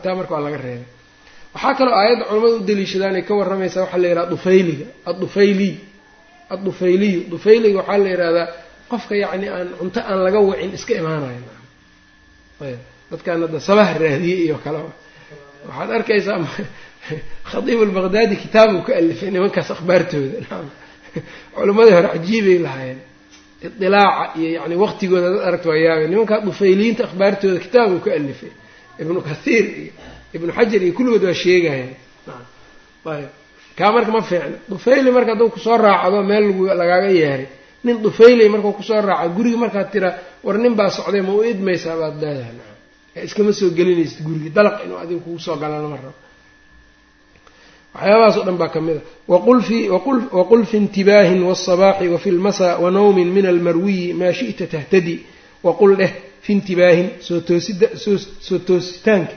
Taa 0.03 0.15
marka 0.15 0.33
waa 0.33 0.41
laga 0.41 0.57
reebay. 0.57 0.89
Waxaa 1.53 1.73
kaloo 1.77 1.95
aayadda 2.01 2.23
culamada 2.29 2.55
u 2.57 2.65
daliishadaan 2.65 3.15
ay 3.15 3.23
ka 3.29 3.33
warramaysaa 3.37 3.81
waxaa 3.85 4.01
la 4.01 4.07
yidhaha 4.07 4.29
dufayliga 4.33 4.85
addufayliy 5.05 5.75
addufayliyu. 6.49 7.21
Dufayliga 7.29 7.77
waxaa 7.81 7.97
la 7.97 8.09
yidhahdaa 8.09 8.47
qofka 8.89 9.15
yacni 9.15 9.47
aan 9.49 9.69
cunto 9.77 9.99
aan 10.01 10.19
laga 10.25 10.39
wicin 10.41 10.73
iska 10.73 10.93
imaanayo 10.97 11.58
ayb. 12.65 12.79
Dadkaan 13.11 13.41
hadda 13.45 13.59
sabaha 13.59 13.93
raadiyey 14.03 14.39
iyo 14.45 14.57
kale. 14.63 14.79
Waxaad 15.67 15.91
arkaysaa 15.97 16.37
khadiib 17.51 17.79
albaqdaadi 17.87 18.35
kitaabuu 18.43 18.81
ka 18.87 18.91
alifay 19.01 19.29
nimankaas 19.31 19.69
akhbaartooda. 19.75 20.37
Naam. 20.49 20.65
Hore 21.55 21.71
cajiibay 22.13 22.57
lahaayeen. 22.65 22.99
Idilaaca 23.65 24.23
iyo 24.39 24.49
yani 24.61 24.75
waqtigooda 24.83 25.27
dad 25.33 25.41
aragta 25.47 25.67
waa 25.69 25.77
yaabay 25.85 26.07
nimankaa 26.13 26.39
dufayliyiinta 26.47 27.03
akhbaartooda 27.09 27.59
kitaabuu 27.65 27.99
ka 28.05 28.09
alifay. 28.19 28.51
Ibnu 29.01 29.21
kathiir 29.29 29.65
iyo 29.81 29.91
ibnu 30.35 30.51
xajar 30.57 30.81
iyo 30.85 30.93
kulligood 30.97 31.23
waa 31.27 31.33
sheegayaan 31.43 31.91
ayb. 33.05 33.29
Kaa 33.77 33.91
marka 33.95 34.11
ma 34.11 34.21
fiicna. 34.29 34.57
Dufayli 34.69 35.11
marka 35.11 35.31
hadduu 35.33 35.49
ku 35.53 35.59
soo 35.59 35.77
raacdo 35.77 36.23
meel 36.29 36.45
lagaaga 36.81 37.09
yeeray 37.19 37.47
nin 37.84 37.96
dufayli 38.04 38.48
markuu 38.54 38.72
kusoo 38.78 39.00
raaca 39.08 39.28
guriga 39.36 39.58
markaad 39.64 39.88
tiraa 39.92 40.12
war 40.44 40.56
nin 40.62 40.74
baa 40.78 40.90
socday 40.96 41.22
ma 41.28 41.32
u 41.38 41.42
idmaysaa 41.52 41.96
baad 42.00 42.14
leedahay 42.22 42.54
naam 42.58 43.24
iskama 43.26 43.52
soo 43.58 43.70
gelinaysid 43.78 44.18
gurigi 44.26 44.50
dalaq 44.56 44.76
inuu 44.84 44.98
adiga 45.02 45.20
kugu 45.24 45.38
soo 45.46 45.56
galana 45.62 45.88
ma 45.92 45.96
rabo 46.02 46.12
waxyaabahaas 47.94 48.36
o 48.36 48.44
dhan 48.46 48.56
baa 48.62 48.68
ka 48.74 48.80
mid 48.86 48.96
a 48.96 49.02
waqul 50.38 50.64
fi 50.70 50.76
intibaahin 50.82 51.42
wاlصabaaxi 51.48 52.06
wafi 52.14 52.30
lmasa 52.38 52.66
wanawmin 52.84 53.28
min 53.36 53.46
almarwiyi 53.52 54.12
maa 54.20 54.32
shiئta 54.38 54.66
tahtadi 54.74 55.14
waqul 55.66 55.92
dheh 56.00 56.12
fi 56.44 56.50
intibaahin 56.56 57.08
soo 57.26 57.40
toositaanka 58.68 59.34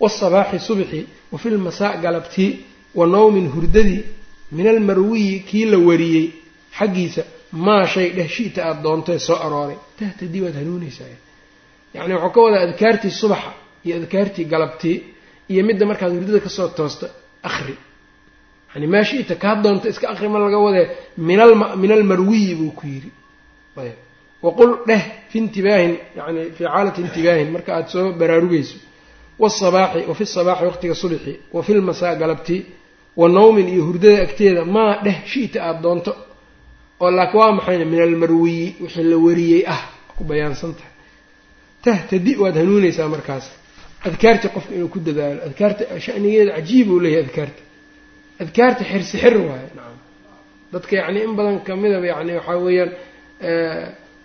wاlصabaaxi 0.00 0.58
subxi 0.68 1.00
wafi 1.32 1.48
lmasaa 1.56 1.92
galabtii 2.04 2.50
wa 2.98 3.06
nawmin 3.06 3.46
hurdadii 3.54 4.02
min 4.56 4.66
almarwiyi 4.74 5.34
kii 5.48 5.64
la 5.72 5.78
wariyey 5.88 6.26
xaggiisa 6.78 7.22
maa 7.65 7.85
shay 7.93 8.07
dheh 8.17 8.29
shi'ta 8.35 8.59
aada 8.67 8.81
doontae 8.85 9.19
soo 9.27 9.37
arooray. 9.45 9.77
Tahtadi 9.99 10.39
waad 10.43 10.55
hanuunaysaa. 10.61 11.17
Yacni 11.95 12.13
waxuu 12.13 12.31
ka 12.35 12.41
wadaa 12.45 12.61
adkaartii 12.67 13.11
subaxa 13.21 13.51
iyo 13.85 13.93
adkaartii 14.01 14.45
galabtii 14.53 14.97
iyo 15.51 15.61
midda 15.67 15.85
markaad 15.89 16.11
hurdada 16.17 16.39
ka 16.45 16.49
soo 16.57 16.67
toosta 16.77 17.07
akri 17.49 17.75
yani 18.73 18.87
maa 18.93 19.03
shi'ta 19.09 19.35
kaa 19.43 19.55
doonta 19.63 19.85
iska 19.93 20.05
akri 20.13 20.27
ma 20.33 20.39
laga 20.43 20.57
wadee 20.65 20.85
min 21.85 21.91
almarwiyi 21.97 22.53
buu 22.59 22.71
ku 22.79 22.83
yidhi. 22.93 23.09
Ayb. 23.81 23.97
Waqul 24.45 24.71
dheh 24.87 25.03
fi 25.29 25.37
intibaahin 25.43 25.93
yani 26.19 26.41
fii 26.55 26.65
xaalati 26.73 26.99
intibaahin 27.05 27.49
marka 27.55 27.69
aada 27.77 27.87
soo 27.93 28.11
baraarugayso. 28.19 28.77
Waasabaaxi 29.41 29.99
wa 30.09 30.15
fi 30.19 30.25
sabaaxi 30.35 30.63
waqtiga 30.69 30.95
subxi 31.01 31.33
wa 31.55 31.61
fi 31.65 31.71
lmasaa 31.79 32.15
galabtii 32.21 32.61
wa 33.19 33.25
nawmin 33.37 33.67
iyo 33.73 33.83
hurdada 33.87 34.17
agteeda 34.25 34.61
maa 34.75 34.91
dheh 35.05 35.17
shi'ta 35.31 35.57
aada 35.67 35.79
doonto 35.85 36.11
oo 37.03 37.09
laakiin 37.17 37.39
waa 37.41 37.51
maxayna 37.57 37.85
min 37.91 37.99
almarwiyi 38.07 38.65
wixii 38.83 39.03
la 39.11 39.17
wariyey 39.25 39.61
ah 39.75 39.81
ku 40.17 40.21
bayaansan 40.29 40.71
tahay 40.79 40.93
tahtadi 41.85 42.31
waad 42.41 42.55
hanuunaysaa 42.61 43.07
markaas. 43.15 43.45
Adkaarta 44.09 44.47
qofka 44.55 44.71
inuu 44.77 44.89
ku 44.93 44.99
dadaalo 45.07 45.39
adkaarta 45.49 45.83
shanigeeda 46.05 46.51
cajiib 46.57 46.87
uu 46.93 46.99
leeyahay 47.05 47.25
adkaarta. 47.27 47.61
Adkaarta 48.43 48.83
xirsi 48.91 49.15
xir 49.23 49.35
waayo 49.47 49.69
nacam 49.77 49.97
dadka 50.73 50.93
yacni 50.99 51.19
in 51.27 51.33
badan 51.37 51.57
kamidaba 51.67 52.05
yani 52.11 52.31
waxaa 52.39 52.57
weeyaan 52.65 52.91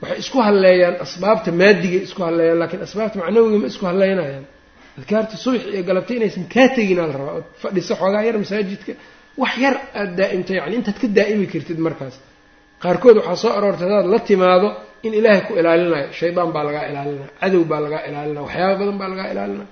waxay 0.02 0.18
isku 0.22 0.38
halleeyaan 0.46 0.94
asbaabta 1.04 1.50
maadigay 1.61 2.02
isku 2.09 2.20
halleeyaan 2.26 2.59
laakiin 2.62 2.83
asbaabta 2.88 3.16
macnawiga 3.22 3.59
ma 3.62 3.66
isku 3.72 3.85
halleynayaan. 3.90 4.44
Adkaarta 4.98 5.35
subax 5.44 5.62
iyo 5.74 5.83
galabta 5.88 6.12
inaysan 6.18 6.44
kaa 6.54 6.68
teginaa 6.76 7.06
la 7.11 7.14
rabaa 7.20 7.35
ood 7.38 7.46
fadhiso 7.62 7.92
xoogaa 8.00 8.22
yar 8.28 8.37
masaajidka 8.42 8.92
wax 9.42 9.52
yar 9.64 9.74
aada 10.00 10.12
daa'imto 10.20 10.52
yani 10.61 10.74
intaad 10.78 10.98
ka 11.02 11.06
daa'imi 11.18 11.46
kartid 11.52 11.78
markaas 11.87 12.14
qaarkood 12.83 13.16
waxaa 13.21 13.37
soo 13.43 13.53
aroortay 13.59 13.87
hadaad 13.88 14.07
la 14.14 14.19
timaado 14.29 14.69
in 15.07 15.12
ilaahay 15.19 15.43
ku 15.47 15.53
ilaalinayo 15.61 16.07
shaydaan 16.21 16.51
baa 16.55 16.64
lagaa 16.69 16.85
ilaalinaya 16.90 17.29
cadow 17.40 17.62
baa 17.71 17.81
lagaa 17.85 18.03
ilaalinaya 18.09 18.43
waxyaaba 18.47 18.75
badan 18.81 18.97
baa 19.01 19.09
lagaa 19.12 19.29
ilaalinaya 19.35 19.69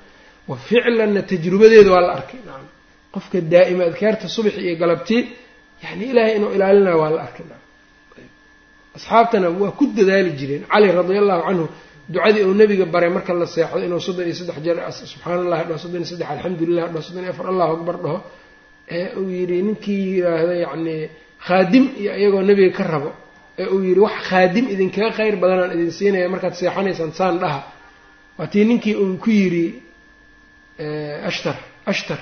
wa 0.51 0.57
ficlanna 0.69 1.21
tajrubadeeda 1.31 1.91
waa 1.95 2.05
la 2.07 2.13
arkay. 2.19 2.41
Nacam 2.49 2.67
qofka 3.15 3.37
daa'ima 3.53 3.83
adkaarta 3.91 4.27
subaxi 4.37 4.61
iyo 4.67 4.75
galabtii 4.83 5.23
yani 5.85 6.05
ilaahay 6.13 6.35
inuu 6.39 6.51
ilaalinayo 6.57 6.97
waa 7.03 7.11
la 7.17 7.21
arkay. 7.27 7.45
Nacam 7.51 7.67
asxaabtana 8.97 9.49
waa 9.61 9.73
ku 9.79 9.85
dadaali 9.97 10.31
jireen. 10.39 10.63
Cali 10.73 10.89
radia 10.99 11.21
allahu 11.25 11.43
canhu 11.49 11.65
ducadii 12.13 12.43
uu 12.49 12.55
nabiga 12.61 12.85
baray 12.95 13.11
marka 13.17 13.33
la 13.41 13.47
seexdo 13.55 13.81
inuu 13.89 14.01
soddon 14.07 14.25
iyo 14.29 14.35
saddex 14.41 14.59
jeer 14.65 14.77
subxaana 15.13 15.41
allahi 15.47 15.63
dhaho 15.69 15.79
soddon 15.85 16.01
iyo 16.03 16.09
saddex 16.13 16.29
alxamdulilah 16.35 16.85
dhaho 16.93 17.03
soddon 17.07 17.23
iyo 17.25 17.33
afar 17.35 17.47
allahu 17.53 17.73
akbar 17.77 17.97
dhaho. 18.05 18.19
Ee 18.97 19.07
uu 19.21 19.29
yidhi 19.39 19.57
ninkii 19.69 20.03
yiraahda 20.15 20.55
yacni 20.65 20.97
khaadim 21.47 21.85
iyo 22.01 22.11
iyagoo 22.21 22.43
nebiga 22.49 22.73
ka 22.79 22.85
rabo 22.93 23.11
ee 23.59 23.67
uu 23.75 23.81
yidhi 23.89 24.01
wax 24.07 24.17
khaadim 24.29 24.65
idinkaga 24.75 25.11
khayr 25.19 25.35
badanaan 25.43 25.73
idin 25.77 25.91
siinaya 25.99 26.29
markaad 26.35 26.55
seexanaysaan 26.61 27.13
saan 27.19 27.39
dhaha. 27.43 27.61
Waa 28.39 28.47
tii 28.53 28.65
ninkii 28.65 28.95
uu 29.03 29.17
ku 29.23 29.31
yidhi 29.31 29.65
ashtar 31.29 31.57
ashtar 31.87 32.21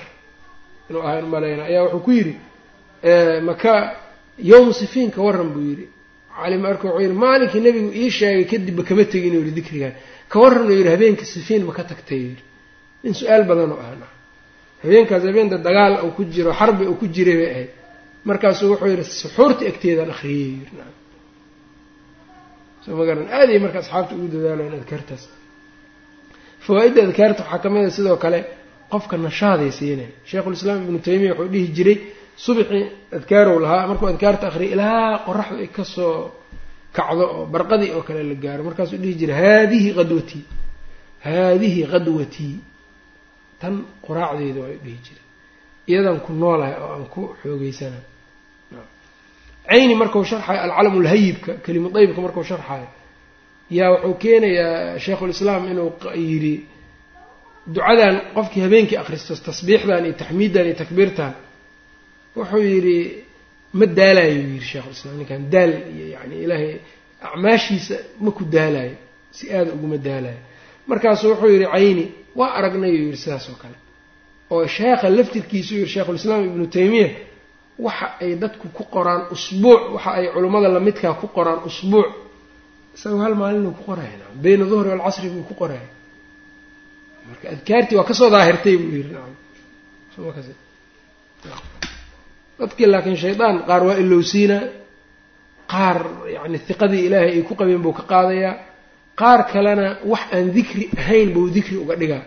inuu 0.89 1.01
ahaa 1.07 1.21
maleyna 1.33 1.63
ayaa 1.69 1.83
wuxuu 1.83 1.99
ku 2.05 2.11
yidhi 2.17 2.35
maka 3.49 3.71
yowmu 4.51 4.73
sifiin 4.73 5.11
ka 5.11 5.21
waran 5.21 5.49
buu 5.53 5.61
yidhi. 5.69 5.85
Cali 6.41 6.57
marka 6.57 6.85
wuxuu 6.87 7.01
yidhi 7.05 7.13
maalinkii 7.23 7.61
nebigu 7.65 7.89
ii 8.01 8.09
sheegay 8.17 8.45
kadibba 8.51 8.83
kama 8.83 9.03
tegin 9.11 9.33
inuu 9.33 9.41
yidhi 9.45 9.55
dikrigan 9.59 9.93
ka 10.31 10.35
warran 10.39 10.65
uu 10.69 10.77
yidhi 10.79 10.89
habeenka 10.89 11.25
sifiin 11.33 11.63
ma 11.67 11.73
ka 11.77 11.83
tagtay 11.83 12.17
yidhi. 12.27 12.43
Nin 13.03 13.13
su'aal 13.19 13.43
badan 13.49 13.71
oo 13.75 13.81
ahna. 13.87 14.07
Habeenkaas 14.83 15.23
habeenta 15.29 15.57
dagaal 15.67 15.93
uu 16.05 16.11
ku 16.17 16.23
jiro 16.33 16.51
xarbi 16.59 16.83
uu 16.91 16.95
ku 17.01 17.05
jiray 17.15 17.35
bay 17.41 17.49
ahayd 17.53 17.69
markaasuu 18.29 18.69
wuxuu 18.71 18.89
yidhi 18.93 19.03
suxuurta 19.21 19.63
egteedaan 19.71 20.11
naam. 20.79 20.93
Soo 22.83 22.95
ma 22.99 23.03
garan. 23.09 23.27
Aaday 23.39 23.59
marka 23.63 23.77
asxaabta 23.83 24.13
ugu 24.15 24.27
dadaalayan 24.33 24.73
adkaartaas. 24.81 25.23
Fawaa-idda 26.65 27.01
adkaarta 27.07 27.41
waxaa 27.43 27.59
ka 27.63 27.69
mid 27.73 27.85
a 27.85 27.91
sidoo 27.97 28.17
kale 28.23 28.39
qofka 28.91 29.15
nashaaday 29.27 29.71
siinay 29.77 30.09
sheikhulislaam 30.29 30.79
ibnu 30.85 30.99
taymiya 31.07 31.33
wuxuu 31.39 31.51
dhihi 31.53 31.67
jiray 31.77 31.97
subxii 32.45 32.83
adkaarow 33.17 33.57
lahaa 33.65 33.87
markuu 33.89 34.07
adkaarta 34.13 34.43
akhriya 34.49 34.71
ilaa 34.75 35.23
qoraxdu 35.27 35.55
ay 35.63 35.69
ka 35.77 35.83
soo 35.95 36.13
kacdo 36.97 37.23
oo 37.35 37.43
barqadii 37.53 37.91
oo 37.97 38.01
kale 38.07 38.21
la 38.31 38.35
gaaro. 38.43 38.61
Markaasuu 38.67 38.97
dhihi 39.03 39.13
jiray 39.21 39.37
haadihi 39.43 39.89
qadwatii 39.99 40.43
haadihi 41.27 41.81
qadwatii 41.93 42.55
tan 43.61 43.73
quraacdeeda 44.05 44.59
waa 44.63 44.75
dhihi 44.85 44.99
jiray 45.05 45.25
iyadan 45.91 46.19
ku 46.25 46.31
noolahay 46.41 46.75
oo 46.83 46.89
aan 46.95 47.05
ku 47.13 47.21
xoogeysana. 47.41 47.99
Cayni 49.69 49.95
markau 50.01 50.23
sharxayo 50.29 50.59
alcalamu 50.65 50.97
lhayibka 51.07 51.51
kelimu 51.65 51.87
daybka 51.95 52.19
markau 52.25 52.43
sharxayo 52.51 52.87
yaa 53.77 53.89
wuxuu 53.93 54.13
keenayaa 54.23 54.99
sheikhulislaam 55.05 55.63
inuu 55.71 55.89
yidhi 56.29 56.55
ducadan 57.75 58.15
qofkii 58.35 58.61
habeenkii 58.65 58.97
akhristo 59.03 59.33
tasbiixdan 59.47 60.03
iyo 60.07 60.15
taxmiiddan 60.21 60.65
iyo 60.69 60.75
takbiirtan 60.81 61.33
wuxuu 62.37 62.63
yidhi 62.73 62.97
ma 63.79 63.85
daalayo 63.97 64.33
yidhi 64.41 64.59
sheikhulislaam 64.71 65.15
ninkan 65.19 65.41
daal 65.53 65.71
iyo 65.95 66.05
yani 66.15 66.35
ilaahay 66.45 66.71
acmaashiisa 67.27 67.95
ma 68.23 68.29
ku 68.37 68.43
daalayo 68.55 68.95
si 69.37 69.43
aada 69.57 69.69
uguma 69.77 69.97
daalayo 70.07 70.39
markaasuu 70.89 71.29
wuxuu 71.33 71.49
yidhi 71.55 71.67
cayni 71.73 72.05
waa 72.39 72.51
aragnay 72.57 72.91
uu 72.97 73.03
yidhi 73.07 73.17
sidaas 73.23 73.45
oo 73.51 73.57
kale 73.61 73.77
oo 74.53 74.63
sheekha 74.75 75.07
laftirkiisu 75.17 75.71
yidhi 75.75 75.89
sheikhulislaam 75.93 76.41
ibnu 76.49 76.65
taymiya 76.75 77.09
waxa 77.85 78.07
ay 78.23 78.31
dadku 78.41 78.67
ku 78.77 78.83
qoraan 78.93 79.21
usbuuc 79.35 79.81
waxa 79.95 80.09
ay 80.17 80.25
culummada 80.33 80.67
lamidkaa 80.75 81.13
ku 81.21 81.27
qoraan 81.35 81.59
usbuuc. 81.69 82.09
Isagoo 82.95 83.21
hal 83.25 83.35
maalinuu 83.41 83.71
ku 83.77 83.83
qoraya 83.89 84.17
bayna 84.43 84.65
duhri 84.71 84.89
walcasri 84.93 85.29
buu 85.33 85.43
ku 85.49 85.53
qoraya 85.61 85.87
marka 87.27 87.45
adkaartii 87.53 87.95
waa 87.99 88.07
ka 88.09 88.13
soo 88.19 88.29
daahirtay 88.33 88.75
buu 88.81 88.91
yidhi 88.97 89.13
nacam 89.13 89.33
dadkii 92.59 92.87
laakiin 92.91 93.17
shaydaan 93.23 93.55
qaar 93.69 93.81
waa 93.87 93.95
ilowsiinaa 94.03 94.63
qaar 95.73 95.97
yacni 96.35 96.57
hiqadii 96.69 97.03
ilaahay 97.07 97.29
ay 97.37 97.41
ku 97.47 97.53
qabeen 97.59 97.81
buu 97.85 97.93
ka 97.99 98.03
qaadayaa. 98.11 98.53
Qaar 99.21 99.39
kalena 99.53 99.87
wax 100.11 100.23
aan 100.35 100.45
dikri 100.55 100.83
ahayn 101.01 101.29
buu 101.35 101.45
dikri 101.55 101.75
uga 101.83 101.95
dhigaa 102.01 102.23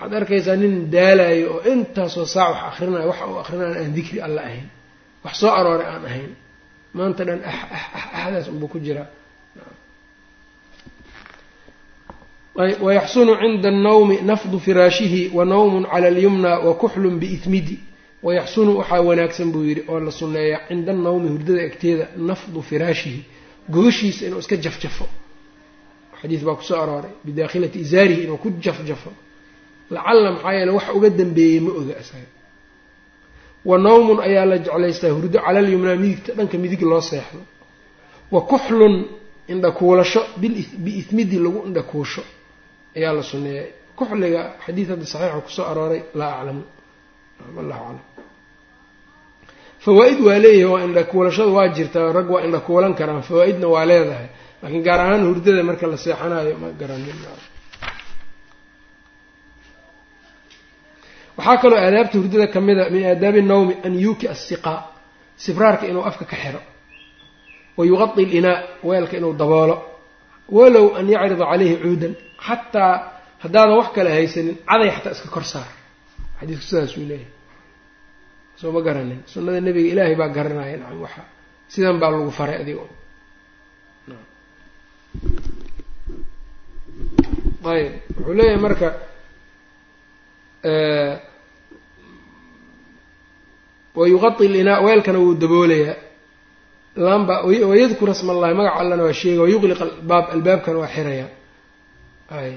waxaad 0.00 0.14
arkaysaa 0.20 0.56
nin 0.62 0.74
daalayo 0.94 1.46
oo 1.54 1.60
intaasoo 1.72 2.26
saac 2.34 2.50
wax 2.54 2.62
akrinayo 2.70 3.08
waxa 3.10 3.26
uu 3.30 3.38
akrinaya 3.42 3.74
aan 3.82 3.92
dikri 3.96 4.18
alla 4.26 4.40
ahayn. 4.48 4.66
Wax 5.24 5.34
soo 5.40 5.50
arooray 5.58 5.86
aan 5.92 6.04
ahayn. 6.10 6.32
Maanta 6.94 7.22
dhan 7.28 7.40
ah 7.50 7.60
ah 7.76 7.84
ah 7.98 8.06
ahdaas 8.18 8.46
unbuu 8.52 8.68
ku 8.72 8.78
jiraa 8.86 9.06
wayaxsunu 12.86 13.32
cinda 13.40 13.68
annawmi 13.68 14.16
nafdu 14.30 14.58
firaashihi 14.60 15.30
wa 15.34 15.44
nawmun 15.44 15.84
cala 15.86 16.06
alyumna 16.08 16.58
wa 16.58 16.74
kuxlun 16.74 17.18
biithmidi 17.22 17.76
wayaxsunu 18.22 18.70
waxaa 18.78 19.00
wanaagsan 19.08 19.52
buu 19.52 19.62
yidhi 19.68 19.82
oo 19.88 20.00
la 20.00 20.10
sunneeyaa 20.10 20.60
cinda 20.68 20.92
annawmi 20.92 21.28
hurdada 21.28 21.62
egteeda 21.68 22.06
nafdu 22.16 22.62
firaashihi 22.62 23.20
gogashiisa 23.74 24.26
inuu 24.26 24.38
iska 24.38 24.56
jafjafo. 24.64 25.06
Xadiis 26.20 26.42
baa 26.46 26.54
ku 26.58 26.62
soo 26.68 26.78
arooray. 26.82 27.10
Bidaakhilati 27.24 27.78
isaarihi 27.84 28.22
inuu 28.24 28.36
ku 28.42 28.48
jafjafo 28.64 29.10
lacalla 29.94 30.28
maxaa 30.34 30.52
yeele 30.56 30.70
wax 30.76 30.86
uga 30.96 31.08
dambeeyey 31.20 31.60
ma 31.64 31.70
oga 31.80 31.94
isaga 32.02 32.28
wa 33.68 33.76
nawmun 33.84 34.18
ayaa 34.26 34.44
la 34.50 34.56
jeclaystaa 34.64 35.12
hurdo 35.16 35.38
cala 35.44 35.58
alyumnaa 35.62 35.96
midigta 36.02 36.30
dhanka 36.38 36.56
midig 36.62 36.82
loo 36.90 37.00
seexdo. 37.10 37.40
Wa 38.34 38.40
kuxlun 38.50 38.94
indhakuulasho 39.52 40.20
biithmidi 40.84 41.36
lagu 41.44 41.58
indhakuusho 41.68 42.22
ayaa 42.96 43.12
la 43.18 43.22
sunneeyay. 43.30 43.68
Kuxliga 43.98 44.42
xadiid 44.64 44.88
hadda 44.92 45.06
saxiixa 45.12 45.40
ku 45.46 45.50
soo 45.56 45.66
arooray 45.70 46.00
laa 46.18 46.32
aclamu. 46.38 46.62
Wallahu 47.56 47.82
aclam. 47.84 48.00
Fawaa-id 49.84 50.18
waa 50.26 50.38
leeyahay 50.44 50.72
waa 50.74 50.82
indhakuulashada 50.88 51.50
waa 51.56 51.68
jirtaa 51.76 52.12
rag 52.18 52.28
waa 52.34 52.42
indhakuulan 52.46 52.92
karaan 52.98 53.22
fawaa-idna 53.28 53.66
waa 53.74 53.84
leedahay. 53.90 54.28
Laakiin 54.62 54.82
gaar 54.86 55.00
ahaan 55.04 55.22
hurdada 55.28 55.62
marka 55.68 55.86
la 55.92 55.96
seexanayo 56.04 56.54
ma 56.62 56.68
garanin 56.80 57.18
waxaa 61.38 61.56
kaloo 61.62 61.78
aadaabta 61.86 62.14
hurdada 62.20 62.46
ka 62.54 62.60
mid 62.66 62.78
a 62.78 62.90
min 62.94 63.02
aadaabi 63.12 63.40
nawmi 63.50 63.74
an 63.86 63.92
yuuki 64.04 64.26
asiqaa 64.34 64.80
sibraarka 65.44 65.84
inuu 65.90 66.04
afka 66.10 66.24
ka 66.30 66.36
xiro. 66.42 66.60
Wa 67.76 67.82
yuqadi 67.90 68.22
linaa 68.32 68.56
weelka 68.88 69.14
inuu 69.20 69.32
daboolo. 69.40 69.76
Walow 70.56 70.86
an 70.98 71.06
yacrida 71.14 71.44
caleyhi 71.50 71.76
cuudan 71.82 72.12
xataa 72.46 72.92
haddaadan 73.42 73.76
wax 73.80 73.88
kale 73.96 74.10
haysanin 74.16 74.56
caday 74.68 74.90
xataa 74.96 75.12
iska 75.16 75.28
kor 75.34 75.44
saar. 75.52 75.70
Xadiisku 76.40 76.64
sidaasuu 76.70 77.04
leeyahay. 77.10 77.32
Soo 78.60 78.70
ma 78.76 78.80
garanin. 78.86 79.20
Sunnada 79.32 79.60
nebiga 79.66 79.88
ilaahay 79.92 80.16
baa 80.20 80.28
garanaya 80.36 80.76
nacam 80.82 81.00
waxa 81.06 81.22
sidan 81.72 81.96
baa 82.02 82.10
lagu 82.12 82.30
faray 82.38 82.56
adigo 82.62 82.84
ayb 87.74 87.92
wuxuu 88.16 88.34
leeyahay 88.38 88.60
marka 88.66 88.88
wayuqadi 94.00 94.46
linaa 94.56 94.80
weelkana 94.86 95.18
wuu 95.24 95.34
daboolayaa 95.42 95.96
lamba 97.06 97.34
wayadkur 97.70 98.08
asma 98.14 98.30
allahi 98.34 98.54
magaca 98.60 98.76
allana 98.82 99.02
waa 99.06 99.12
sheega 99.20 99.40
wayuqliq 99.44 99.80
albaab 99.86 100.24
albaabkana 100.34 100.78
waa 100.82 100.88
xirayaa 100.96 101.28
ay 102.38 102.50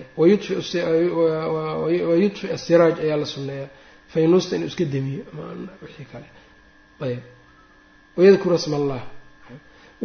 wayudfi 2.12 2.46
asiraaj 2.58 2.96
ayaa 3.06 3.18
la 3.18 3.26
sunneeyaa 3.36 3.70
faynuusta 4.14 4.52
inuu 4.58 4.68
iska 4.72 4.86
demiyo 4.94 5.24
wixii 5.84 6.08
kale 6.12 6.28
ayb 7.06 7.20
wayadkur 8.18 8.52
asma 8.60 8.76
allah 8.82 9.02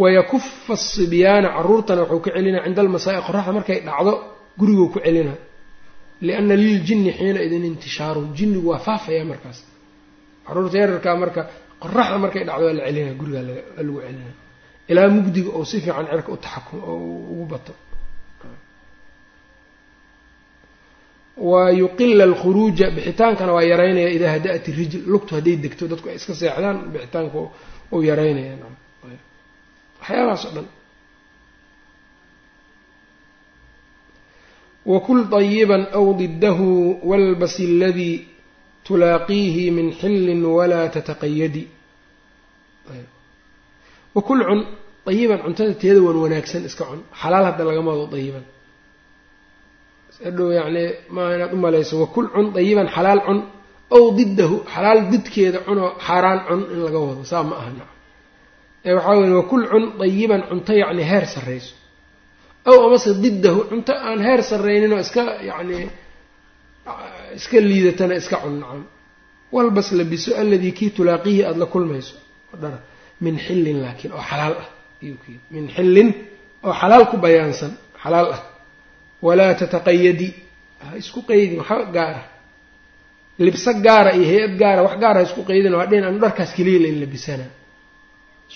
wayakufa 0.02 0.72
asibyaana 0.78 1.48
caruurtana 1.56 2.02
wuxuu 2.02 2.20
ka 2.24 2.30
celinaa 2.36 2.62
cinda 2.66 2.80
almasaa'i 2.84 3.20
qoraxda 3.28 3.52
markay 3.58 3.78
dhacdo 3.88 4.12
guriguu 4.58 4.88
ku 4.94 4.98
celinaa 5.06 5.38
lianna 6.26 6.54
liljinni 6.62 7.10
xiina 7.18 7.40
idin 7.46 7.64
intishaarun 7.70 8.26
jinnigu 8.38 8.68
waa 8.72 8.78
faafaya 8.86 9.24
markaas 9.30 9.58
carruurta 10.46 10.76
yararkaa 10.82 11.16
marka 11.22 11.40
qoraxda 11.82 12.16
markay 12.24 12.42
dhacdo 12.48 12.64
waa 12.68 12.74
la 12.78 12.82
celinaa 12.88 13.14
gurigaa 13.20 13.42
waa 13.48 13.82
lagu 13.86 13.98
celinaa 14.04 14.34
ilaa 14.90 15.08
mugdiga 15.16 15.50
oo 15.58 15.64
si 15.70 15.76
fiican 15.84 16.06
cerka 16.10 16.30
u 16.32 16.36
taxakum 16.44 16.78
ugu 17.32 17.44
bato. 17.52 17.72
Wa 21.50 21.62
yuqila 21.80 22.24
alkhuruuja 22.30 22.86
bixitaankana 22.96 23.52
waa 23.56 23.62
yaraynaya 23.72 24.10
idaa 24.16 24.30
hada-at 24.36 24.64
irijl 24.70 25.00
lugtu 25.12 25.30
hadday 25.36 25.56
degto 25.64 25.84
dadku 25.90 26.06
ay 26.10 26.16
iska 26.20 26.34
seexdaan 26.40 26.78
bixitaanka 26.92 27.36
uu 27.94 28.02
yaraynaya. 28.10 28.54
Waxyaabahaas 30.00 30.42
o 30.48 30.50
dhan. 30.56 30.66
Wakul 34.92 35.20
طayiba 35.34 35.76
aw 35.98 36.06
didahu 36.20 36.68
walbasi 37.10 37.62
aladii 37.72 38.14
tulaaqiihi 38.86 39.70
min 39.76 39.86
xillin 40.00 40.40
walaa 40.56 40.86
tataqayadi. 40.94 41.62
Wakul 44.16 44.40
cun 44.48 44.60
ayiban 45.10 45.38
cuntada 45.44 45.74
teeda 45.82 46.00
wan 46.06 46.16
wanaagsan 46.24 46.62
iska 46.68 46.84
cun. 46.90 47.00
Xalaal 47.20 47.44
hadda 47.48 47.62
lagama 47.68 47.90
wado 48.00 48.16
ayiban 48.20 48.44
adhow 50.28 50.50
yacni 50.58 50.84
maa 51.14 51.34
inaad 51.34 51.52
u 51.52 51.56
malayso 51.64 51.94
wakul 52.00 52.26
cun 52.34 52.46
dayiban 52.56 52.88
xalaal 52.96 53.20
cun 53.26 53.38
ow 53.96 54.04
didahu 54.18 54.56
xalaal 54.74 55.00
didkeeda 55.12 55.58
cunoo 55.66 55.90
xaaraan 56.06 56.40
cun 56.48 56.60
in 56.72 56.80
laga 56.86 56.98
wado 57.06 57.22
saa 57.32 57.42
ma 57.48 57.54
aha 57.60 57.70
naca 57.78 57.94
ee 58.86 58.94
waxaa 58.96 59.16
weye 59.20 59.34
wakul 59.40 59.62
cun 59.72 59.84
dayiban 60.00 60.42
cunto 60.48 60.72
yacni 60.82 61.02
heer 61.10 61.24
sarrayso. 61.34 61.74
Ow 62.70 62.78
amase 62.86 63.10
didahu 63.24 63.60
cunto 63.70 63.92
aan 64.08 64.20
heer 64.26 64.40
sarrayninoo 64.50 65.00
iska 65.04 65.22
yacni 65.50 65.76
iska 67.38 67.56
liidatana 67.68 68.14
iska 68.20 68.36
cun 68.42 68.54
nacam 68.60 68.82
walbas 69.54 69.88
labiso 69.98 70.30
aladii 70.42 70.72
kii 70.78 70.90
tulaaqiihi 70.96 71.40
aada 71.48 71.58
la 71.62 71.66
kulmayso. 71.74 72.14
Dhara 72.62 72.78
min 73.24 73.34
xillin 73.46 73.78
laakiin 73.84 74.12
oo 74.16 74.22
xalaal 74.30 74.54
ah 74.62 74.68
min 75.54 75.64
xillin 75.76 76.08
oo 76.66 76.72
xalaal 76.80 77.04
ku 77.10 77.16
bayaansan 77.24 77.72
xalaal 78.02 78.28
ah. 78.36 78.42
Walaa 79.26 79.54
tataqayadi 79.60 80.28
ha 80.82 80.86
isku 81.02 81.20
qaydin 81.28 81.58
waxa 81.60 81.76
gaara. 81.96 82.22
Libso 83.46 83.70
gaara 83.86 84.10
iyo 84.18 84.24
hay'ad 84.32 84.54
gaara 84.62 84.80
wax 84.86 84.94
gaara 85.02 85.18
ha 85.20 85.24
isku 85.28 85.42
qaydin 85.48 85.72
waa 85.78 85.86
dhin 85.90 86.04
anu 86.08 86.18
dharkaas 86.24 86.50
keliya 86.56 86.80
lain 86.84 86.96
labisana. 87.02 87.46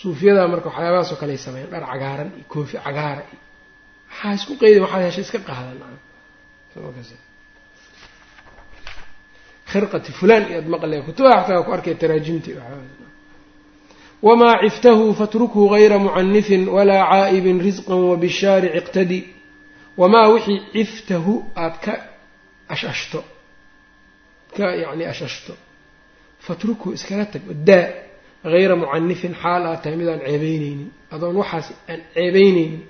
Suufiyada 0.00 0.42
marka 0.52 0.68
waxyaabahaasoo 0.70 1.16
kale 1.20 1.32
ay 1.32 1.38
sameeyaan 1.46 1.70
dhar 1.74 1.82
cagaaran 1.92 2.28
iyo 2.38 2.44
koofi 2.52 2.76
cagaara 2.86 3.22
iyo 3.30 3.38
waxaa 4.10 4.32
isku 4.38 4.52
qaydin 4.62 4.82
waxaad 4.84 5.02
heshay 5.08 5.24
iska 5.26 5.38
qaadan 5.48 5.76
khirqati 9.72 10.10
fulan 10.18 10.42
iyaad 10.50 10.66
maqlaya 10.74 11.02
kutubaha 11.08 11.38
xataa 11.42 11.62
ku 11.66 11.70
arkay 11.76 11.94
taraajimti 12.02 12.50
wamaa 14.26 14.60
ciftahu 14.64 15.14
fatrukhu 15.20 15.68
gayra 15.72 15.98
mucanifin 15.98 16.68
walaa 16.76 17.04
caa'ibin 17.12 17.58
risqan 17.66 18.00
wabishaarici 18.10 18.76
iqtadi. 18.80 19.20
Wamaa 20.00 20.28
wixii 20.34 20.60
ciftahu 20.72 21.32
aada 21.56 21.78
ka 21.84 21.94
ashashto. 22.68 23.20
Ka 24.56 24.66
yacni 24.82 25.04
ashashto. 25.12 25.52
Fatrukhu 26.46 26.92
iskaga 26.96 27.26
tag 27.32 27.42
daa 27.68 27.88
hayra 28.44 28.76
mucanifin 28.76 29.34
xaal 29.42 29.66
aad 29.66 29.82
tahay 29.82 29.96
mid 29.96 30.08
aan 30.08 30.20
ceebeyneynin 30.26 30.90
adoon 31.14 31.36
waxaas 31.36 31.68
aan 31.88 32.00
ceebeyneynin 32.14 32.82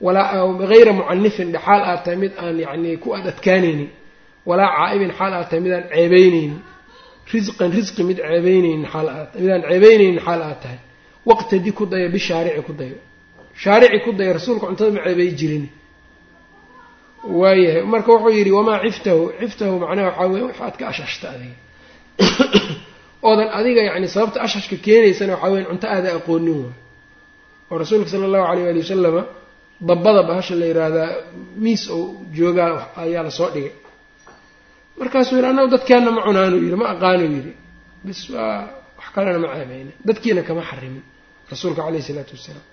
walaa 0.00 0.44
hayra 0.72 0.92
mucanifin 0.92 1.52
dhe 1.52 1.58
xaal 1.66 1.82
aad 1.90 2.00
tahay 2.04 2.16
mid 2.16 2.32
aan 2.36 2.56
yacni 2.64 2.96
ku 3.02 3.14
ad 3.16 3.26
adkaaneynin 3.32 3.90
walaa 4.48 4.70
caa'ibin 4.76 5.10
xaal 5.18 5.32
aad 5.34 5.46
tahay 5.50 5.60
midaan 5.66 5.84
ceebeyneynin 5.92 6.58
risqan 7.32 7.70
risqi 7.78 8.02
mid 8.10 8.18
ceebeyneynin 8.28 8.86
xaal 8.92 9.08
aad 9.08 9.28
midaan 9.42 9.62
ceebeyneynin 9.68 10.20
xaal 10.26 10.40
aad 10.48 10.58
tahay. 10.62 10.80
Waqtadi 11.28 11.70
ku 11.78 11.84
dayo 11.92 12.08
bishaarici 12.14 12.62
ku 12.68 12.72
dayo 12.80 12.98
shaarici 13.62 13.98
ku 14.04 14.12
dayo 14.12 14.32
rasuulka 14.38 14.66
cuntada 14.66 14.90
ma 14.90 15.00
ceebey 15.04 15.30
jirin. 15.38 15.64
Waayahay 17.40 17.82
marka 17.84 18.08
wuxuu 18.14 18.32
yidhi 18.38 18.52
wamaa 18.58 18.80
ciftahu? 18.84 19.32
Ciftahu 19.40 19.78
macnaha 19.82 20.08
waxaa 20.08 20.28
weye 20.32 20.44
wax 20.48 20.56
aad 20.60 20.76
ka 20.80 20.84
ashashta 20.88 21.26
adiga. 21.34 21.56
Oodan 23.26 23.48
adiga 23.58 23.82
yacni 23.88 24.08
sababta 24.08 24.40
ashashka 24.46 24.76
keenaysana 24.76 25.32
waxaa 25.34 25.50
weya 25.52 25.64
cunto 25.70 25.86
aada 25.86 26.08
aqoonin 26.18 26.58
waay. 26.64 26.78
Oo 27.70 27.78
rasuulka 27.78 28.08
sala 28.10 28.24
allahu 28.24 28.46
alayh 28.50 28.62
waali 28.64 28.80
wasalama 28.80 29.22
dabbada 29.80 30.22
bahasha 30.22 30.54
la 30.54 30.66
yidhaahdaa 30.66 31.10
miis 31.56 31.82
ou 31.90 32.24
joogaa 32.32 32.96
ayaa 32.96 33.22
la 33.22 33.30
soo 33.30 33.50
dhigay 33.54 33.72
markaasuu 35.00 35.34
yidhi 35.38 35.48
annagu 35.52 35.68
dadkeenna 35.74 36.10
ma 36.16 36.20
cunaanuu 36.26 36.60
yidhi 36.64 36.76
ma 36.82 36.86
aqaanuu 36.94 37.30
yidhi. 37.36 37.52
Bis 38.06 38.20
waa 38.34 38.56
wax 38.98 39.08
kalena 39.14 39.38
ma 39.44 39.48
ceebeyna 39.56 39.92
dadkiina 40.08 40.42
kama 40.48 40.62
xarimin 40.70 41.04
rasuulka 41.52 41.80
caleyhi 41.86 42.02
isalaatu 42.06 42.32
wassalaam. 42.36 42.66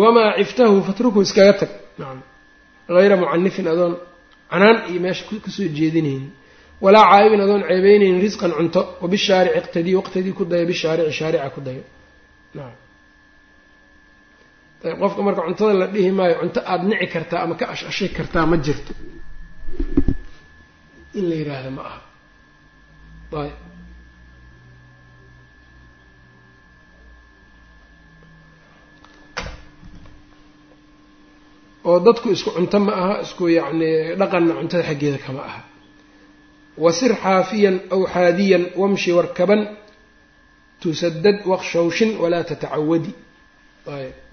Wamaa 0.00 0.30
ciftahu 0.38 0.76
fatruku 0.88 1.18
iskaga 1.26 1.54
tag. 1.60 1.70
Nacam 2.00 2.18
hayra 2.96 3.16
mucanifin 3.22 3.66
adoon 3.72 3.94
canaan 4.52 4.76
iyo 4.90 5.00
meesha 5.04 5.24
ka 5.44 5.50
soo 5.56 5.68
jeedinaynin. 5.78 6.30
Walaa 6.84 7.04
caa'ibin 7.10 7.40
adoon 7.44 7.62
ceebeynaynin 7.68 8.20
risqan 8.26 8.52
cunto. 8.58 8.80
Wabishaarici 9.02 9.56
iqtadii 9.60 9.94
waqtadii 10.00 10.34
ku 10.38 10.42
dayo 10.50 10.64
bishaarici 10.70 11.12
shaarica 11.20 11.48
ku 11.54 11.60
dayo. 11.66 11.82
Nacam 12.56 12.76
ayb 14.88 14.98
qofka 15.02 15.20
marka 15.26 15.40
cuntada 15.46 15.72
la 15.80 15.86
dhihi 15.94 16.10
maayo 16.18 16.34
cunto 16.40 16.60
aada 16.70 16.84
nici 16.90 17.06
kartaa 17.14 17.40
ama 17.44 17.54
ka 17.60 17.64
ash-ashay 17.74 18.08
kartaa 18.18 18.44
ma 18.50 18.56
jirto 18.66 18.92
in 21.18 21.28
la 21.30 21.36
yidhaahda 21.40 21.70
ma 21.70 21.82
aha. 21.82 22.00
Ayb. 23.42 23.56
Oo 31.88 31.98
dadku 32.06 32.28
isku 32.36 32.50
cunto 32.56 32.78
ma 32.80 32.92
aha 32.92 33.14
isku 33.26 33.48
yacni 33.48 33.90
dhaqanna 34.20 34.52
cuntada 34.58 34.84
xaggeeda 34.88 35.18
kama 35.24 35.42
aha. 35.48 35.62
Wasir 36.84 37.12
xaafiyan 37.22 37.76
aw 37.94 38.00
xaadiyan 38.14 38.64
wamshi 38.80 39.10
warkaban 39.18 39.60
tusadad 40.80 41.38
waqshawshin 41.50 42.10
walaa 42.22 42.44
tatacawadi. 42.50 43.12
Ayb 43.86 44.27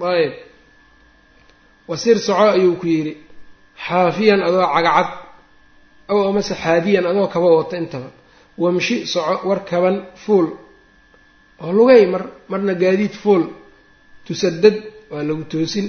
ayb 0.00 0.34
wasir 1.88 2.18
soco 2.18 2.44
ayuu 2.56 2.76
ku 2.80 2.86
yidhi 2.86 3.16
xaafiyan 3.86 4.40
adoo 4.48 4.66
cagacad 4.74 5.08
ow 6.08 6.28
amase 6.28 6.54
xaadiyan 6.54 7.06
adoo 7.06 7.28
kaba 7.28 7.48
wata 7.58 7.76
intaba. 7.76 8.10
Wamshi 8.58 9.06
soco 9.06 9.48
war 9.48 9.64
kaban 9.64 9.96
fuul. 10.24 10.46
Oo 11.60 11.72
lugay 11.72 12.06
mar 12.06 12.22
marna 12.48 12.74
gaadiid 12.74 13.14
fuul. 13.22 13.44
Tusadad 14.24 14.76
waa 15.10 15.22
lagu 15.22 15.44
toosin. 15.44 15.86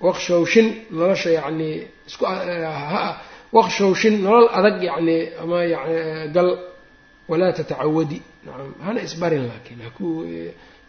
Waqshawshin 0.00 0.66
nolosha 0.90 1.30
yacnii 1.30 1.76
isku 2.08 2.24
waqshawshin 3.52 4.14
nolol 4.22 4.48
adag 4.58 4.82
yacnii 4.82 5.22
ama 5.42 5.58
gal. 6.34 6.48
Walaa 7.28 7.52
tatacawadi. 7.52 8.22
Nacam 8.46 8.74
hana 8.86 9.00
isbarin 9.02 9.44
laakiin 9.50 9.80
haku 9.86 10.06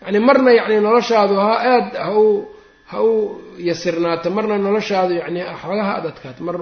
yani 0.04 0.20
marna 0.28 0.52
yacni 0.60 0.76
noloshaadu 0.88 1.36
ha 1.46 1.54
aad 1.74 1.88
ha 2.06 2.12
u 2.24 2.26
ha 2.92 2.98
u 3.04 3.14
yasirnaato 3.70 4.28
marna 4.38 4.56
noloshaadu 4.68 5.14
yacni 5.22 5.40
xoogaha 5.62 5.92
ad 6.00 6.06
adkaato. 6.12 6.40
Mar 6.48 6.56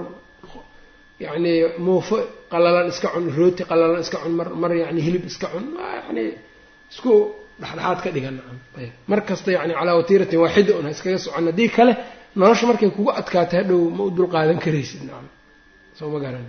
yacni 1.24 1.52
muufo 1.86 2.16
qalalan 2.52 2.86
iska 2.92 3.08
cun 3.14 3.26
rooti 3.38 3.62
qalalan 3.70 4.00
iska 4.04 4.18
cun 4.22 4.32
mar 4.40 4.48
mar 4.62 4.70
yani 4.82 5.00
hilib 5.06 5.24
iska 5.30 5.46
cun 5.52 5.64
yani 6.06 6.24
isku 6.92 7.12
dhexdhexaad 7.60 7.98
ka 8.04 8.10
dhigan. 8.14 8.34
Nacam 8.38 8.58
ayb. 8.80 8.92
Mar 9.10 9.20
kasta 9.28 9.48
yani 9.56 9.72
calaa 9.78 9.96
watiiratin 10.00 10.38
waaxida 10.44 10.72
un 10.78 10.84
ha 10.86 10.90
iskaga 10.96 11.18
socon 11.24 11.44
haddii 11.50 11.70
kale 11.76 11.92
nolosha 12.40 12.64
markay 12.70 12.90
kugu 12.96 13.10
adkaato 13.20 13.54
hadhow 13.60 13.80
ma 13.96 14.02
u 14.08 14.10
dulqaadan 14.18 14.58
karaysid. 14.64 15.00
Nacam 15.08 15.26
soo 15.98 16.08
ma 16.14 16.18
garan. 16.24 16.46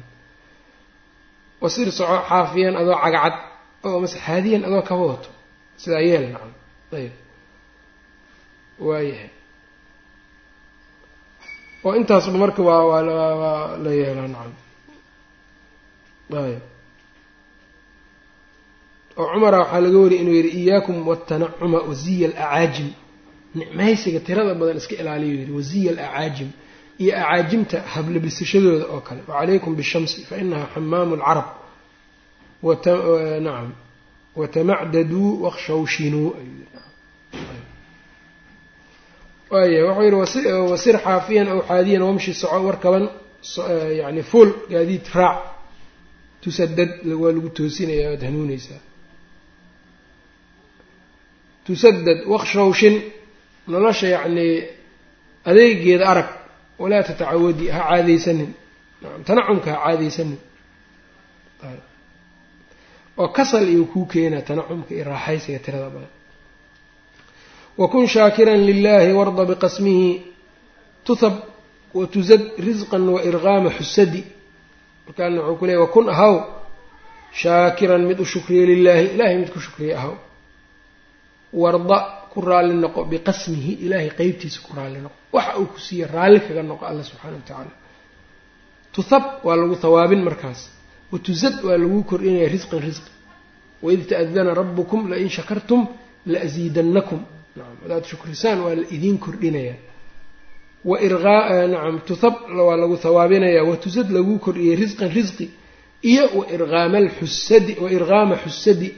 Wasir 1.64 1.88
soco 2.00 2.18
xaafiyan 2.30 2.76
adoo 2.82 2.98
cagacad 3.04 3.36
oo 3.88 3.98
mase 4.04 4.18
haadiyan 4.28 4.62
adoo 4.68 4.82
kaba 4.90 5.04
wato 5.12 5.30
sidaa 5.82 6.04
yeel 6.10 6.26
nacam 6.34 6.52
ayb. 6.94 7.12
Waayahay 8.88 9.30
oo 11.86 11.96
intaasba 12.00 12.38
marka 12.44 12.62
waa 12.62 12.84
waa 12.92 13.78
la 13.84 13.92
yeelaa 14.00 14.28
nacam. 14.28 14.54
Ayb. 16.46 16.62
Oo 19.20 19.28
cumara 19.34 19.58
waxaa 19.62 19.82
laga 19.86 19.98
wariyay 20.04 20.22
inuu 20.24 20.34
yidhi 20.40 20.50
iyaakum 20.62 21.08
watanacuma 21.08 21.80
waziya 21.90 22.28
alacaajim. 22.30 22.90
Nicmaysiga 23.56 24.20
tirada 24.20 24.54
badan 24.60 24.78
iska 24.82 24.96
ilaaliyo 25.02 25.34
yidhi 25.40 25.52
waziya 25.58 25.92
alacaajim. 25.94 26.50
Iyo 27.02 27.12
acaajimta 27.18 27.78
hablabisashadooda 27.94 28.86
oo 28.94 29.02
kale. 29.08 29.22
Wacalaykum 29.28 29.72
bishamsi 29.80 30.18
fa 30.30 30.36
inaha 30.44 30.66
xamaamu 30.74 31.16
lcarab 31.16 31.48
nacam. 33.46 33.72
Watamacdaduu 34.40 35.44
waqshawshinuu 35.44 36.30
waaya 39.54 39.82
wuxuu 39.88 40.04
yihi 40.44 40.52
wasir 40.72 40.96
xaafiyan 41.06 41.48
aw 41.54 41.60
xaadiyan 41.70 42.02
wamshi 42.08 42.32
soco 42.42 42.60
warkaban 42.68 43.04
yani 44.02 44.22
fuul 44.30 44.50
gaadiid 44.72 45.06
raac. 45.20 45.40
Tusadad 46.42 46.92
waa 47.22 47.32
lagu 47.36 47.50
toosinaya 47.58 48.06
waad 48.12 48.22
hanuuneysaa 48.28 48.82
tusadad 51.66 52.20
waqshawshin 52.34 52.96
nolosha 53.72 54.08
yacnii 54.16 54.54
adeegeeda 55.50 56.06
arag 56.12 56.30
walaa 56.82 57.04
tatacawadi 57.10 57.66
ha 57.76 57.80
caadaysanin. 57.90 58.52
Tanacumka 59.28 59.70
ha 59.74 59.80
caadaysanin. 59.86 60.40
Oo 63.22 63.28
kasal 63.38 63.66
iyo 63.74 63.84
kuu 63.92 64.06
keenaa 64.12 64.42
tanacumka 64.50 64.92
iyo 64.96 65.04
raaxaysiga 65.12 65.60
tirada 65.66 65.90
badan 65.94 66.14
wakun 67.82 68.06
shaakiran 68.16 68.60
lilahi 68.70 69.12
warda 69.20 69.44
biqasmihi 69.52 70.10
tuhab 71.08 71.36
watuzad 72.00 72.42
risqan 72.68 73.04
wairqaama 73.16 73.70
xusadi 73.78 74.22
markaana 75.06 75.40
wuxuu 75.42 75.58
ku 75.60 75.66
leeyay 75.68 75.82
wakun 75.86 76.06
ahaw 76.14 76.34
shaakiran 77.42 78.02
mid 78.10 78.20
u 78.20 78.26
shukriya 78.34 78.66
lilaahi 78.72 79.06
ilahay 79.16 79.36
mid 79.42 79.50
ku 79.56 79.60
shukriya 79.66 79.94
ahaw 80.00 80.14
warda 81.62 81.98
ku 82.34 82.38
raalli 82.50 82.76
noqo 82.84 83.02
biqasmihi 83.12 83.72
ilaahay 83.86 84.10
qeybtiisa 84.20 84.60
ku 84.66 84.72
raalli 84.78 85.00
noqo 85.06 85.16
waxa 85.36 85.52
uu 85.62 85.66
ku 85.74 85.80
siiye 85.86 86.06
raalli 86.16 86.40
kaga 86.48 86.64
noqo 86.72 86.84
alla 86.90 87.04
subxaana 87.10 87.36
wa 87.40 87.44
tacaala 87.48 87.74
tuhab 88.96 89.24
waa 89.46 89.56
lagu 89.62 89.76
hawaabin 89.84 90.22
markaas 90.28 90.60
watuzad 91.12 91.56
waa 91.68 91.78
lagu 91.82 92.00
kordhinaya 92.10 92.48
risqan 92.56 92.80
risqi 92.88 93.12
waid 93.86 94.02
ta'dana 94.12 94.52
rabukum 94.62 95.02
lain 95.12 95.30
shakartum 95.38 95.82
laasiidannakum 96.34 97.22
hadaad 97.84 98.04
shukrisaan 98.12 98.60
waa 98.66 98.76
la 98.80 98.84
idiin 98.96 99.18
kordhinayaa 99.26 99.78
nacam 101.74 101.96
tuhab 102.10 102.36
waa 102.68 102.78
lagu 102.82 102.96
hawaabinayaa 103.04 103.64
watuzad 103.72 104.08
lagu 104.18 104.34
kordhiyay 104.46 104.76
risqan 104.84 105.10
risqi. 105.18 105.46
Iyo 106.12 106.24
wairqaama 106.40 106.98
alxusadi 107.04 107.74
wairqaama 107.84 108.36
xusadi. 108.44 108.90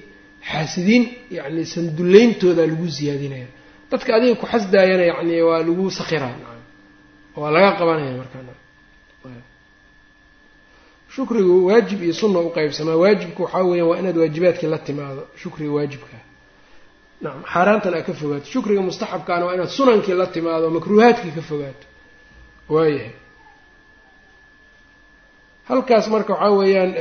Xaasidiin 0.49 1.03
yacni 1.37 1.63
sandullayntooda 1.73 2.63
lagu 2.71 2.85
ziyaadinaya. 2.97 3.47
Dadka 3.91 4.09
adiga 4.17 4.35
ku 4.41 4.45
xasdaayana 4.53 5.03
yacni 5.11 5.35
waa 5.47 5.59
lagu 5.67 5.85
sakiraa 5.99 6.33
nacam. 6.39 6.61
Waa 7.41 7.51
laga 7.55 7.71
qabanaya 7.79 8.13
markaa 8.21 8.43
shukrigu 11.15 11.65
waajib 11.67 11.99
iyo 12.03 12.13
sunna 12.13 12.39
u 12.39 12.49
qeybsamaa 12.55 12.95
waajibku 13.03 13.39
waxaa 13.43 13.63
weeyaan 13.69 13.89
waa 13.89 13.99
inaad 14.01 14.17
waajibaadkii 14.21 14.67
la 14.73 14.77
timaado. 14.77 15.23
Shukriga 15.41 15.71
waajibkaa 15.77 16.21
nacam 17.23 17.41
xaaraantan 17.53 17.93
aad 17.97 18.05
ka 18.09 18.13
fogaato 18.21 18.45
shukriga 18.53 18.81
mustaxabkaana 18.89 19.43
waa 19.47 19.55
inaad 19.57 19.71
sunankii 19.79 20.15
la 20.21 20.25
timaado 20.35 20.67
makruuhaadkii 20.77 21.31
ka 21.37 21.41
fogaato 21.49 21.85
waayahay. 22.73 23.13
Halkaas 25.69 26.05
marka 26.13 26.33
waxaa 26.33 26.51
weeyaan 26.59 26.91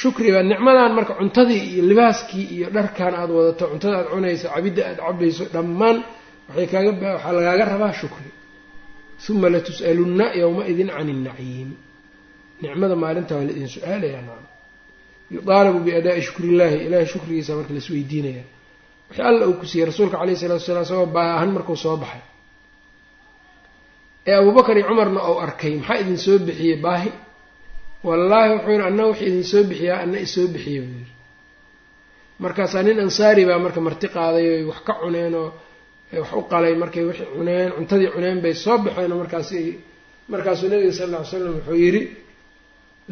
shukriga 0.00 0.40
nicmadan 0.50 0.92
marka 0.98 1.12
cuntadii 1.20 1.62
iyo 1.72 1.82
libaaskii 1.90 2.46
iyo 2.56 2.66
dharkan 2.76 3.14
aada 3.20 3.32
wadato 3.38 3.64
cuntada 3.72 3.94
aada 3.98 4.10
cunayso 4.14 4.46
cabidda 4.54 4.82
aada 4.88 5.02
cabayso 5.06 5.44
dhammaan 5.54 5.96
waxay 6.48 6.66
kaaga 6.72 6.90
waxaa 7.14 7.32
lagaaga 7.38 7.64
rabaa 7.72 7.92
shukri. 8.00 8.30
Uma 9.30 9.48
latus'alunna 9.54 10.26
yowma-idin 10.42 10.88
can 10.96 11.08
innaciim 11.14 11.70
nicmada 12.62 12.94
maalinta 13.02 13.32
waa 13.36 13.44
la 13.48 13.52
idin 13.56 13.68
su'aalayaa 13.76 14.22
nacam 14.28 14.46
yudaalabu 15.34 15.78
biadaa'i 15.86 16.20
shukri 16.26 16.46
illaahi 16.52 16.76
ilahay 16.86 17.06
shukrigiisa 17.12 17.50
marka 17.58 17.72
laisweydiinaya 17.76 18.44
wixii 19.14 19.22
alla 19.30 19.46
uu 19.48 19.54
ku 19.60 19.66
siiyey 19.70 19.86
rasuulka 19.90 20.16
calayhi 20.20 20.36
salatu 20.42 20.60
wasalaam 20.62 20.82
isagoo 20.86 21.06
baahan 21.16 21.50
markuu 21.56 21.76
soo 21.84 21.96
baxay. 22.02 22.22
Ee 24.26 24.34
abuubakar 24.40 24.76
iyo 24.78 24.86
cumarna 24.90 25.20
ou 25.30 25.36
arkay 25.46 25.72
maxaa 25.80 25.98
idin 26.02 26.18
soo 26.26 26.38
bixiyey 26.46 26.76
baahi? 26.84 27.10
Wallaahi 28.06 28.48
wuxuu 28.54 28.70
yidhi 28.74 28.86
anna 28.90 29.04
wixii 29.10 29.26
idin 29.30 29.44
soo 29.52 29.62
bixiyaa 29.70 29.98
anna 30.04 30.18
isoo 30.26 30.46
bixiya 30.54 30.80
buu 30.82 30.96
yidhi. 30.98 31.12
Markaasaa 32.42 32.82
nin 32.86 32.98
ansaari 33.04 33.42
baa 33.48 33.58
marka 33.64 33.80
marti 33.86 34.06
qaaday 34.16 34.46
oy 34.54 34.62
wax 34.70 34.80
ka 34.86 34.92
cuneen 35.02 35.34
oo 35.42 35.48
wax 36.22 36.30
u 36.32 36.42
qalay 36.52 36.74
markay 36.82 37.04
wixii 37.08 37.26
cuneen 37.36 37.68
cuntadii 37.76 38.10
cuneen 38.14 38.38
bay 38.44 38.54
soo 38.64 38.76
baxeen 38.84 39.12
oo 39.12 39.18
markaas 39.22 39.50
markaasuu 40.32 40.68
nabiga 40.72 40.92
sal 40.98 41.08
alla 41.08 41.20
ly 41.22 41.26
slam 41.30 41.54
wuxuu 41.58 41.76
yidhi 41.84 42.02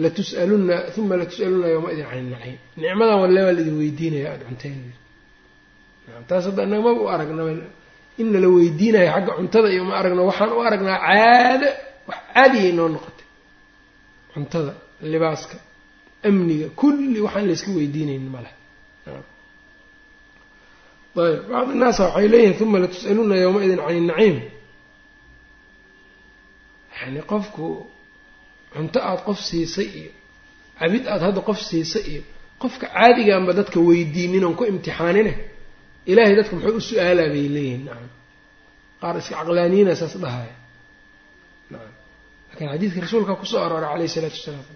latus'alunna 0.03 0.77
uma 0.99 1.15
latus'alunna 1.21 1.67
yowma-idin 1.75 2.07
can 2.11 2.19
inaciim 2.29 2.59
nicmadan 2.83 3.19
walle 3.23 3.41
waa 3.47 3.53
laidin 3.57 3.77
weydiinaya 3.83 4.29
aada 4.33 4.45
cunteen 4.49 4.79
taas 6.29 6.45
hadda 6.49 6.62
annaga 6.65 6.83
maba 6.87 7.01
u 7.05 7.09
aragnaba 7.15 7.51
in 8.21 8.27
nala 8.35 8.49
weydiinayo 8.57 9.09
xagga 9.15 9.33
cuntada 9.38 9.69
iyo 9.75 9.83
ma 9.88 9.95
aragno 10.01 10.23
waxaan 10.31 10.51
u 10.53 10.61
aragnaa 10.69 10.99
caado 11.07 11.69
wax 12.09 12.19
caadiyay 12.35 12.73
noo 12.79 12.88
noqotay. 12.95 13.27
Cuntada 14.35 14.73
libaaska 15.12 15.57
amniga 16.29 16.67
kulli 16.81 17.19
waxaan 17.27 17.47
layska 17.51 17.71
weydiinaynin 17.79 18.31
ma 18.35 18.41
leh 18.45 18.55
ayb 21.25 21.41
bacd 21.53 21.71
innaasa 21.75 22.03
waxay 22.09 22.27
leeyihiin 22.33 22.63
uma 22.67 22.79
latus'aluna 22.85 23.35
yowma-idin 23.44 23.81
can 23.87 23.96
inaciim 24.03 24.37
yani 26.98 27.21
qofku 27.33 27.67
cunto 28.75 28.98
aada 29.09 29.23
qof 29.27 29.38
siisay 29.48 29.88
iyo 30.00 30.13
cabid 30.79 31.05
aada 31.13 31.25
hadda 31.29 31.40
qof 31.48 31.59
siisay 31.69 32.03
iyo 32.13 32.23
qofka 32.63 32.87
caadigaanba 32.94 33.53
dadka 33.59 33.79
weydiinin 33.88 34.44
oon 34.46 34.55
ku 34.59 34.65
imtixaanine 34.73 35.33
ilaahay 36.11 36.35
dadka 36.38 36.53
muxuu 36.57 36.77
u 36.77 36.81
su'aalaa 36.88 37.29
bay 37.35 37.46
leeyihiin 37.57 37.83
nacam 37.88 38.09
qaar 39.00 39.15
iska 39.21 39.35
caqlaaniyiina 39.40 39.92
saas 40.00 40.15
dhahaya 40.25 40.55
nacam 41.73 41.92
laakiin 42.50 42.69
xadiidka 42.73 42.98
rasuulka 43.07 43.33
ku 43.40 43.44
soo 43.50 43.61
arooray 43.67 43.88
calayhi 43.92 44.11
isalaatu 44.13 44.37
wasalaam. 44.40 44.67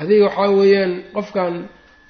Adiga 0.00 0.22
waxaa 0.28 0.50
weeyaan 0.60 0.92
qofkan 1.16 1.52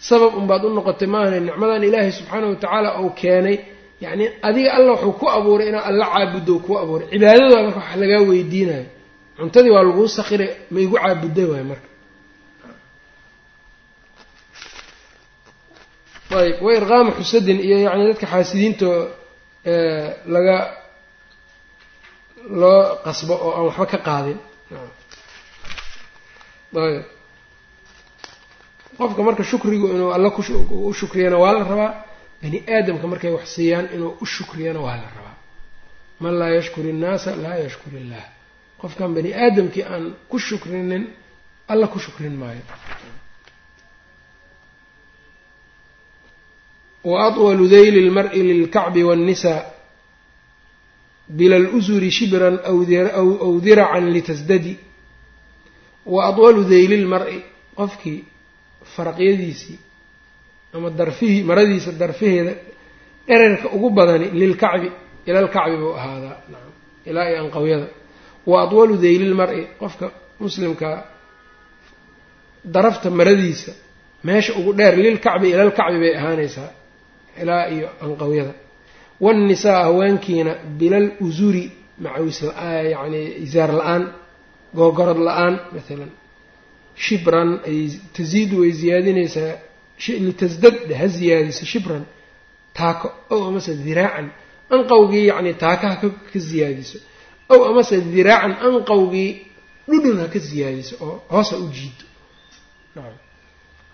sabab 0.08 0.32
unbaad 0.40 0.62
u 0.64 0.68
noqotay 0.78 1.08
maahane 1.14 1.38
nicmadan 1.48 1.82
ilaahay 1.88 2.12
subxaana 2.18 2.46
wa 2.52 2.56
tacaala 2.62 2.88
uu 3.02 3.10
keenay. 3.20 3.56
Yacni 4.04 4.24
adiga 4.48 4.70
alla 4.76 4.90
wuxuu 4.94 5.12
ku 5.20 5.26
abuuray 5.36 5.66
inaad 5.70 5.84
alla 5.90 6.04
caabuddo 6.14 6.54
kuu 6.64 6.76
abuuray. 6.82 7.06
Cibaadada 7.12 7.56
marka 7.66 7.78
wax 7.82 7.92
lagaa 8.02 8.20
weydiinayo. 8.30 8.84
Cuntadii 9.38 9.72
waa 9.76 9.84
laguu 9.88 10.06
sakiray 10.18 10.50
ma 10.72 10.78
igu 10.84 10.94
caabudday 11.02 11.46
waay 11.52 11.64
marka 11.72 11.88
ayb 16.38 16.62
wa 16.64 16.70
irqaama 16.78 17.10
xusadin 17.18 17.58
iyo 17.66 17.76
yacni 17.86 18.04
dadka 18.10 18.26
xaasidiinto 18.32 18.88
laga 20.34 20.56
loo 22.60 22.82
qasbo 23.04 23.34
oo 23.46 23.50
aan 23.56 23.64
waxba 23.68 23.86
ka 23.92 23.98
qaadin. 24.08 24.38
Ayb 26.76 27.04
qofka 28.98 29.22
marka 29.26 29.42
shukrigu 29.50 29.86
inuu 29.94 30.10
alla 30.16 30.28
u 30.88 30.92
shukriyana 31.00 31.36
waa 31.42 31.52
la 31.52 31.64
rabaa 31.70 31.92
bani 32.42 32.58
aadamka 32.74 33.06
markay 33.12 33.30
wax 33.36 33.46
siiyaan 33.54 33.86
inuu 33.94 34.12
u 34.20 34.26
shukriyana 34.34 34.80
waa 34.86 34.96
la 35.02 35.08
rabaa. 35.16 35.36
Man 36.20 36.34
laa 36.40 36.50
yashkur 36.58 36.84
innaasa 36.92 37.30
laa 37.44 37.56
yashkur 37.64 37.92
illah 38.00 38.24
qofkan 38.80 39.10
bani 39.16 39.30
aadamkii 39.44 39.84
aan 39.92 40.04
ku 40.30 40.38
shukrinin 40.38 41.04
alla 41.72 41.86
ku 41.92 41.98
shukrin 41.98 42.34
maayo 42.42 42.62
wa 47.04 47.26
atwalu 47.26 47.68
dayli 47.68 48.00
lmari 48.08 48.42
lilkacbi 48.42 49.02
waannisaa 49.04 49.62
bila 51.28 51.58
lusuri 51.58 52.10
shibran 52.10 52.58
aw 52.64 53.60
diracan 53.60 54.10
litasdadi 54.10 54.76
wa 56.06 56.24
atwalu 56.28 56.64
dayli 56.64 56.96
lmari 57.04 57.44
qofkii 57.76 58.24
faraqyadiisii 58.96 59.78
ama 60.74 60.90
darfihii 60.90 61.42
maradiisa 61.42 61.92
darfaheeda 61.92 62.52
dherarka 63.26 63.68
ugu 63.72 63.90
badani 63.90 64.30
lilkacbi 64.30 64.90
ila 65.26 65.40
lkacbi 65.42 65.76
buu 65.76 65.94
ahaadaa 65.94 66.36
nacam 66.52 66.72
ilaa 67.06 67.28
iyo 67.30 67.40
anqawyada. 67.44 67.86
Wa 68.46 68.62
atwalu 68.62 68.96
dayli 68.96 69.24
lmari 69.28 69.66
qofka 69.78 70.10
muslimka 70.40 71.06
darafta 72.64 73.10
maradiisa 73.10 73.72
meesha 74.24 74.52
ugu 74.58 74.72
dheer 74.72 74.96
lilkacbi 74.96 75.50
ila 75.50 75.64
lkacbi 75.64 75.98
bay 76.00 76.16
ahaanaysaa 76.16 76.70
ilaa 77.42 77.64
iyo 77.74 77.88
anqawyada. 78.04 78.52
Waannisaa 79.24 79.80
haweenkiina 79.86 80.52
bilal 80.80 81.06
usuri 81.26 81.64
macaws 82.04 82.38
yani 82.94 83.20
isaar 83.46 83.70
la'aan 83.80 84.02
googorod 84.78 85.18
la'aan 85.28 85.54
maalan 85.74 86.10
shibran 87.04 87.50
ay 87.70 87.78
tasiidu 88.16 88.54
way 88.62 88.70
ziyaadinaysaa 88.80 89.52
litasdad 90.26 90.76
ha 91.00 91.06
ziyaadiso 91.16 91.64
shibran 91.72 92.04
taako 92.78 93.08
ow 93.34 93.40
amase 93.48 93.72
diraacan 93.86 94.26
anqawgii 94.74 95.24
yacni 95.30 95.52
taakaha 95.62 95.94
ka 96.32 96.38
ziyaadiso 96.48 96.98
ow 97.52 97.60
amase 97.70 97.96
diraacan 98.14 98.52
anqawgii 98.66 99.30
dhudhun 99.90 100.18
ha 100.22 100.26
ka 100.34 100.38
ziyaadiso 100.48 100.94
oo 101.06 101.14
hoos 101.32 101.48
ha 101.52 101.56
u 101.56 101.66
jiido 101.76 102.04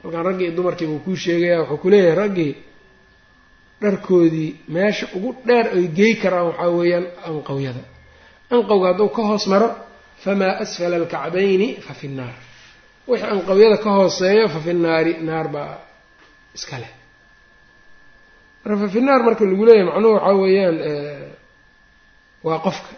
halkaan 0.02 0.24
raggii 0.28 0.50
dumarkii 0.56 0.86
buu 0.90 0.98
kuu 1.04 1.16
sheegaya 1.24 1.58
wuxuu 1.60 1.78
ku 1.82 1.88
leeyahay 1.92 2.14
raggii 2.22 2.52
dharkoodii 3.82 4.50
meesha 4.74 5.06
ugu 5.16 5.30
dheer 5.46 5.66
ay 5.76 5.84
gey 5.98 6.12
karaan 6.22 6.46
waxaa 6.50 6.70
weeyaan 6.78 7.06
anqawyada. 7.28 7.82
Anqawga 8.54 8.86
hadduu 8.90 9.08
ka 9.16 9.22
hoos 9.28 9.44
maro 9.52 9.68
famaa 10.24 10.52
asfala 10.62 10.96
alkacbayni 11.00 11.68
fa 11.86 11.92
fi 12.00 12.06
nnaar. 12.12 12.34
Wixii 13.08 13.30
anqawyada 13.34 13.76
ka 13.84 13.90
hooseeyo 13.98 14.44
fa 14.54 14.60
fi 14.64 14.72
naari 14.84 15.12
naar 15.28 15.46
baa 15.54 15.74
iska 16.56 16.76
leh. 16.82 16.92
Marka 18.64 18.76
fa 18.82 18.88
fi 18.94 19.00
naar 19.06 19.20
marka 19.26 19.42
lagu 19.50 19.64
leeyahay 19.68 19.86
macnuhu 19.90 20.14
waxaa 20.16 20.34
weeyaan 20.42 20.76
waa 22.46 22.58
qofka. 22.66 22.92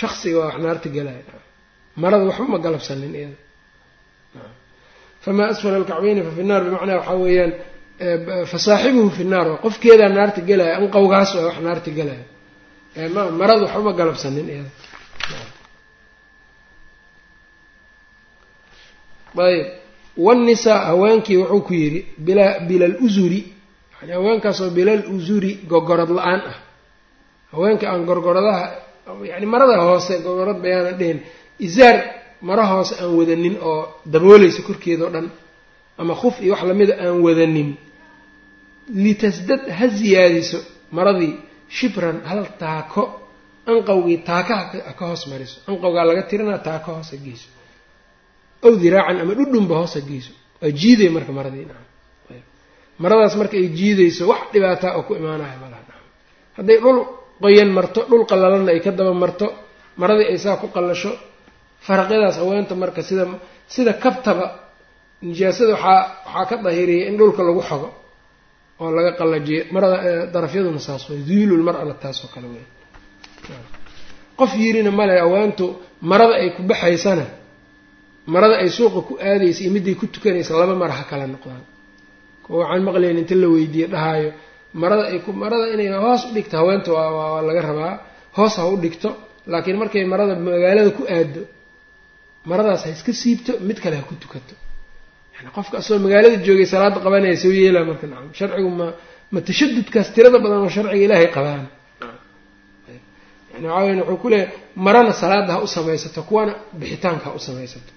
Shaksiga 0.00 0.38
waa 0.40 0.46
wax 0.48 0.56
naarta 0.64 0.88
gelaya 0.96 1.22
marada 2.02 2.24
waxba 2.28 2.46
ma 2.52 2.58
galabsanin 2.64 3.14
iyada. 3.20 3.38
Famaa 5.24 5.48
asfala 5.52 5.76
alkacbayni 5.80 6.20
fa 6.26 6.32
fi 6.36 6.42
nnaar 6.46 6.62
bimacnaa 6.66 6.96
waxaa 7.00 7.18
weeyaan 7.24 7.52
fasaaxibuhu 8.50 9.10
fi 9.16 9.24
nnaar 9.24 9.46
waa 9.48 9.56
qofkeedaa 9.64 10.08
naarta 10.08 10.40
gelaya 10.48 10.76
anqawgaas 10.80 11.30
waa 11.34 11.44
wax 11.48 11.56
naarta 11.66 11.90
gelaya 11.98 12.24
ma 13.14 13.22
marada 13.30 13.62
waxba 13.64 13.82
ma 13.82 13.92
galabsanin 13.92 14.48
iyada. 14.48 14.70
Ayb 19.38 19.66
wanisaa 20.16 20.78
haweenkii 20.90 21.36
wuxuu 21.36 21.60
ku 21.66 21.72
yidhi 21.74 22.00
bila 22.18 22.44
bilal 22.68 22.94
usuri 23.06 23.40
yani 24.00 24.12
haweenkaasoo 24.12 24.70
bilal 24.70 25.02
usuri 25.16 25.52
gogorad 25.70 26.10
la'aan 26.10 26.40
ah. 26.50 26.56
Haweenka 27.52 27.84
aan 27.90 28.04
gorgoradaha 28.04 28.64
yani 29.32 29.46
marada 29.46 29.76
hoose 29.86 30.18
gogorad 30.24 30.58
bayaanan 30.62 30.98
dhihin 30.98 31.18
isaar 31.58 31.96
mara 32.42 32.66
hoose 32.66 32.94
aan 33.02 33.12
wadanin 33.18 33.56
oo 33.62 34.00
daboolaysa 34.12 34.62
korkeeda 34.62 35.04
o 35.06 35.10
dhan 35.10 35.30
ama 35.98 36.14
khuf 36.14 36.40
iyo 36.42 36.52
wax 36.54 36.62
lamida 36.64 36.94
aan 37.04 37.20
wadanin 37.26 37.76
litasdad 39.04 39.62
ha 39.78 39.86
ziyaadiso 39.98 40.58
maradii 40.96 41.32
shibran 41.76 42.16
hal 42.30 42.40
taako 42.62 43.02
anqawgii 43.72 44.18
taakaha 44.30 44.62
ka 44.98 45.04
hoos 45.10 45.22
mariso 45.32 45.56
anqawgaa 45.70 46.04
laga 46.10 46.22
tirinaa 46.30 46.58
taako 46.68 46.88
hoos 46.96 47.08
ha 47.14 47.18
geyso 47.26 47.48
aw 48.66 48.72
diraacan 48.82 49.16
ama 49.22 49.32
dhudhunba 49.38 49.74
hoos 49.80 49.92
ha 49.96 50.00
geyso 50.10 50.32
waa 50.62 50.70
jiidaya 50.80 51.10
marka 51.16 51.32
maradii 51.38 51.66
maradaas 53.02 53.34
marka 53.40 53.54
ay 53.62 53.68
jiidayso 53.78 54.22
wax 54.32 54.42
dhibaataa 54.52 54.92
oo 54.98 55.02
ku 55.08 55.12
imaanaya 55.20 55.56
malaha 55.62 55.82
nacam 55.88 56.04
hadday 56.58 56.78
dhul 56.84 56.98
qoyan 57.42 57.70
marto 57.78 58.00
dhul 58.10 58.24
qallalanna 58.30 58.70
ay 58.74 58.80
ka 58.86 58.90
daba 58.98 59.14
marto 59.24 59.46
maradii 60.00 60.26
ay 60.32 60.38
saa 60.44 60.56
ku 60.62 60.66
qallasho 60.76 61.12
faraqyadaas 61.86 62.36
haweenta 62.42 62.74
marka 62.82 63.00
sida 63.08 63.24
sida 63.74 63.92
kabtaba 64.04 64.46
nijaasada 65.28 65.72
waxaa 65.76 66.00
waxaa 66.26 66.44
ka 66.50 66.56
dahiriyay 66.66 67.04
in 67.08 67.14
dhulka 67.20 67.40
lagu 67.48 67.62
xogo 67.70 67.88
oo 68.82 68.90
laga 68.96 69.10
qallajiyo 69.20 69.60
marada 69.74 69.96
darafyaduna 70.34 70.80
saas 70.88 71.02
way 71.10 71.20
duyulul 71.28 71.62
taasoo 72.02 72.28
kale 72.34 72.46
wey 72.54 72.64
qof 74.38 74.50
yirina 74.62 74.90
male 75.00 75.14
haweentu 75.22 75.66
marada 76.10 76.34
ay 76.42 76.50
ku 76.56 76.62
baxaysana 76.70 77.26
marada 78.34 78.56
ay 78.62 78.68
suuqa 78.76 79.00
ku 79.08 79.12
aadaysa 79.28 79.60
iyo 79.64 79.70
midday 79.76 79.94
ku 80.00 80.06
tukanaysa 80.14 80.52
laba 80.60 80.74
mara 80.82 80.92
ha 80.98 81.04
kala 81.10 81.26
noqdaan. 81.34 81.64
Kuwa 82.44 82.58
waxaan 82.64 82.82
maqlayn 82.88 83.18
inta 83.22 83.34
la 83.42 83.48
weydiiye 83.54 83.86
dhahaayo 83.92 84.30
marada 84.82 85.04
ay 85.12 85.18
ku 85.24 85.30
marada 85.32 85.66
inay 85.74 85.88
hoos 86.04 86.22
u 86.28 86.32
dhigto 86.36 86.56
haweenta 86.60 86.90
waa 86.92 87.42
laga 87.48 87.60
rabaa 87.68 87.94
hoos 88.36 88.54
ha 88.56 88.64
u 88.72 88.76
dhigto 88.76 89.10
laakiin 89.46 89.76
markay 89.82 90.04
marada 90.12 90.34
magaalada 90.48 90.90
ku 90.98 91.02
aado 91.16 91.42
maradaas 92.50 92.82
ha 92.84 92.90
iska 92.96 93.12
siibto 93.12 93.52
mid 93.68 93.78
kale 93.82 93.96
ha 94.00 94.02
ku 94.08 94.14
tukato 94.22 94.54
qofka 95.56 95.74
asagoo 95.80 96.02
magaalada 96.06 96.36
joogay 96.46 96.66
salaada 96.72 96.98
qabanaya 97.04 97.36
soo 97.42 97.52
yeelaa 97.60 97.84
marka 97.90 98.06
nacam 98.12 98.30
sharcigu 98.38 98.70
ma 98.80 98.86
ma 99.32 99.38
tashadudkaas 99.48 100.08
tirada 100.14 100.38
badan 100.44 100.58
oo 100.64 100.70
sharciga 100.76 101.04
ilaahay 101.06 101.28
qabaan. 101.36 101.64
Yani 103.52 103.66
waxaa 103.68 103.84
weyan 103.86 103.98
wuxuu 104.00 104.18
ku 104.22 104.28
leeyahay 104.32 104.54
marana 104.86 105.12
salaada 105.22 105.50
ha 105.54 105.58
u 105.66 105.68
samaysato 105.76 106.20
kuwana 106.28 106.52
bixitaanka 106.80 107.24
ha 107.30 107.32
u 107.38 107.40
samaysato. 107.48 107.92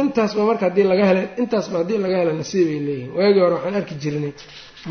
Intaasba 0.00 0.42
marka 0.48 0.64
haddii 0.68 0.86
laga 0.90 1.04
hela 1.10 1.22
intaasba 1.42 1.76
haddii 1.80 1.98
laga 2.04 2.16
hela 2.20 2.32
nasiibay 2.40 2.78
leeyihiin. 2.86 3.10
Waagii 3.16 3.40
hore 3.44 3.54
waxaan 3.56 3.74
arki 3.80 3.94
jirnay 4.02 4.32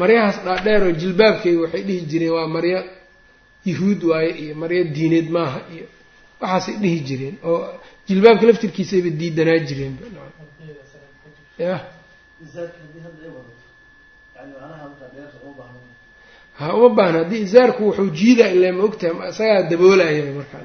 maryahaas 0.01 0.37
dhaadheer 0.45 0.81
oo 0.87 0.91
jilbaabkayga 1.01 1.59
waxay 1.63 1.83
dhihi 1.87 2.01
jireen 2.11 2.33
waa 2.37 2.47
maryo 2.55 2.79
yahuud 3.69 4.01
waaye 4.11 4.31
iyo 4.43 4.53
maryo 4.61 4.81
diineed 4.95 5.27
maaha 5.35 5.59
iyo 5.75 5.85
waxaasay 6.41 6.75
dhihi 6.83 6.99
jireen 7.07 7.35
oo 7.49 7.59
jilbaabka 8.07 8.43
laftirkiisayba 8.49 9.09
diidanaa 9.19 9.59
jireenba 9.69 10.03
ya 11.65 11.75
ha 16.59 16.73
uma 16.75 16.89
baahna. 16.97 17.19
Haddii 17.23 17.41
isaarku 17.47 17.81
wuxuu 17.87 18.09
jiidaa 18.19 18.49
ilaa 18.55 18.71
ma 18.77 18.83
ogtahay 18.87 19.15
isagaa 19.31 19.61
daboolayaba 19.71 20.31
markaa 20.39 20.61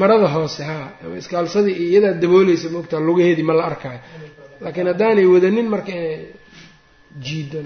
marada 0.00 0.28
hoose 0.34 0.62
haa 0.70 0.86
iskaalsadii 1.20 1.74
iyo 1.82 1.88
iyadaa 1.92 2.20
daboolaysa 2.22 2.66
ma 2.72 2.78
ogtaha 2.82 3.02
lugaheedii 3.08 3.46
ma 3.50 3.54
la 3.58 3.64
arkaayo 3.70 4.00
laakiin 4.62 4.86
haddaanay 4.92 5.26
wadanin 5.34 5.66
marka 5.74 5.90
inay 5.98 6.16
jiido 7.26 7.58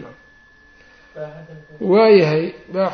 waayahay 1.93 2.45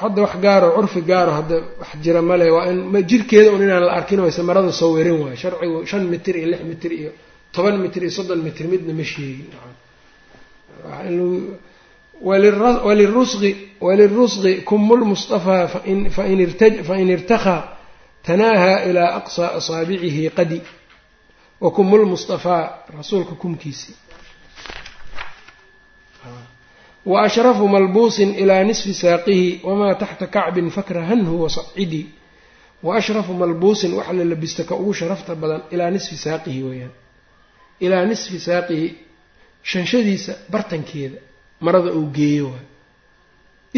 hadda 0.03 0.21
wax 0.25 0.35
gaaro 0.45 0.69
curfi 0.77 1.01
gaaro 1.11 1.33
hadda 1.39 1.55
wax 1.81 1.91
jira 2.05 2.21
male 2.31 2.47
waa 2.57 2.66
in 2.73 2.79
jirkeeda 3.11 3.51
un 3.55 3.62
inaan 3.66 3.85
la 3.89 3.93
arkin 3.99 4.21
wayse 4.25 4.43
marada 4.49 4.73
sawirin 4.81 5.16
waayo. 5.23 5.37
Sharcigu 5.43 5.79
shan 5.91 6.03
mitir 6.12 6.35
iyo 6.41 6.47
lix 6.53 6.62
mitir 6.71 6.93
iyo 7.01 7.11
toban 7.55 7.77
mitir 7.85 8.03
iyo 8.05 8.11
soddon 8.19 8.41
mitir 8.47 8.66
midna 8.73 8.93
ma 8.99 9.05
sheegin. 9.12 9.49
Walirusqi 12.89 13.51
walirusqi 13.87 14.53
kumu 14.69 14.95
lmustafaa 15.01 15.66
fain 16.89 17.09
irtakaa 17.16 17.62
tanaaha 18.27 18.73
ilaa 18.91 19.11
aqsaa 19.19 19.51
asaabicihi 19.59 20.31
qadi. 20.39 20.59
Wa 21.62 21.71
kumu 21.77 21.95
lmustafaa 22.03 22.64
rasuulka 22.99 23.35
kumkiisii 23.43 23.95
wa 27.11 27.19
ashrafu 27.27 27.65
malbuusin 27.75 28.31
ilaa 28.43 28.63
nisfi 28.69 28.93
saaqihi 29.03 29.49
wamaa 29.69 29.95
taxta 30.03 30.27
kacbin 30.37 30.69
fakrahanhu 30.77 31.35
wasacidi 31.45 32.03
wa 32.87 32.91
ashrafu 32.99 33.33
malbuusin 33.43 33.91
waxa 33.99 34.13
la 34.19 34.25
labista 34.33 34.63
ka 34.69 34.75
ugu 34.83 34.93
sharafta 35.01 35.33
badan 35.43 35.63
ilaa 35.75 35.91
nisfi 35.97 36.17
saaqihi 36.27 36.61
weeyaan. 36.69 36.95
Ilaa 37.85 38.05
nisfi 38.11 38.39
saaqihi 38.49 38.89
shanshadiisa 39.71 40.33
bartankeeda 40.53 41.19
marada 41.65 41.91
uu 41.99 42.07
geeyo 42.19 42.47
waay 42.53 42.67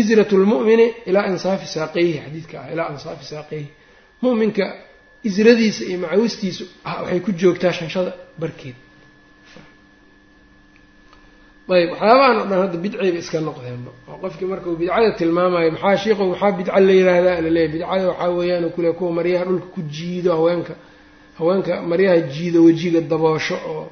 israt 0.01 0.31
lmu'mini 0.43 0.87
ilaa 1.11 1.27
insaafi 1.33 1.67
saaqayhi 1.77 2.13
xadiidka 2.25 2.57
ah 2.63 2.69
ilaa 2.75 2.89
insaafi 2.95 3.25
saaqayhi 3.33 3.69
mu'minka 4.25 4.65
isradiisa 5.29 5.83
iyo 5.91 5.99
macawistiisu 6.05 6.65
waxay 6.85 7.21
ku 7.27 7.31
joogtaa 7.41 7.73
shanshada 7.79 8.13
barkeed 8.43 8.77
ayb 11.77 11.91
waxyaabahan 11.93 12.37
o 12.43 12.45
dhan 12.51 12.59
hadda 12.65 12.79
bidcayba 12.85 13.19
iska 13.23 13.39
noqdeenba 13.49 13.91
oo 14.11 14.17
qofkii 14.23 14.49
marka 14.53 14.67
uu 14.71 14.77
bidcada 14.83 15.11
tilmaamayo 15.21 15.71
maxaa 15.77 15.97
shiiqo 16.03 16.23
maxaa 16.33 16.53
bidca 16.59 16.81
la 16.87 16.93
yiraahdaa? 16.99 17.41
Laleeyahy 17.45 17.73
bidcada 17.75 18.05
waxaa 18.11 18.31
weeyaan 18.39 18.67
kule 18.75 18.91
kuwa 18.99 19.11
maryaha 19.19 19.45
dhulka 19.49 19.67
ku 19.75 19.81
jiido 19.95 20.31
haweenka. 20.39 20.75
Haweenka 21.39 21.73
maryaha 21.91 22.19
jiido 22.35 22.59
wejiga 22.67 23.01
daboosho 23.11 23.57
oo 23.73 23.85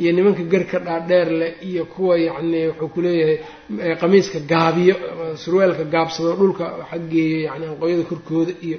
iyo 0.00 0.10
nimanka 0.16 0.42
garka 0.52 0.78
dhaadheer 0.86 1.28
leh 1.40 1.52
iyo 1.68 1.84
kuwa 1.92 2.14
yacni 2.26 2.60
wuxuu 2.68 2.88
kuleeyahay 2.94 3.38
qamiiska 4.00 4.38
gaabiyo 4.50 4.94
surweelka 5.42 5.84
gaabsado 5.94 6.32
dhulka 6.40 6.64
xaggeeyo 6.90 7.38
yani 7.48 7.64
anqoyada 7.70 8.02
korkooda 8.10 8.52
iyo 8.66 8.78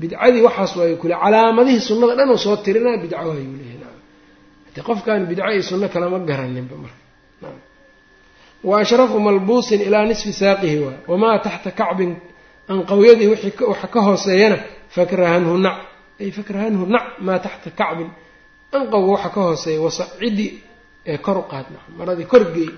bidcadii 0.00 0.42
waxaas 0.46 0.72
waayo 0.78 0.96
kule 1.02 1.14
calaamadihii 1.22 1.80
sunnada 1.88 2.14
dhan 2.18 2.30
oo 2.34 2.38
soo 2.44 2.56
tirinaa 2.64 2.96
leeyahy 3.02 3.63
de 4.74 4.80
qofkan 4.88 5.20
bidco 5.30 5.50
iyo 5.54 5.62
sunno 5.68 5.88
kalama 5.94 6.18
garaninba 6.28 6.76
marka. 6.82 7.00
Wa 8.68 8.74
ashrafu 8.82 9.16
malbuusin 9.26 9.80
ilaa 9.86 10.04
nisfi 10.10 10.32
saaqihi 10.40 10.78
waay 10.84 10.98
wamaa 11.10 11.38
taxta 11.46 11.70
kacbin 11.80 12.12
anqawyadii 12.72 13.28
waxa 13.70 13.86
ka 13.94 14.00
hooseeyana 14.06 14.58
fakrahanhu 14.96 15.54
nac 15.66 15.76
ay 16.22 16.30
fakrahanhu 16.38 16.82
nac 16.94 17.06
maa 17.26 17.38
taxta 17.46 17.70
kacbin 17.80 18.08
anqawga 18.76 19.08
waxa 19.14 19.28
ka 19.34 19.40
hooseeya 19.46 19.80
wasacidi 19.86 20.46
ee 21.12 21.18
kor 21.26 21.36
u 21.38 21.42
qaad 21.52 21.66
maradii 21.98 22.24
korgeey 22.32 22.70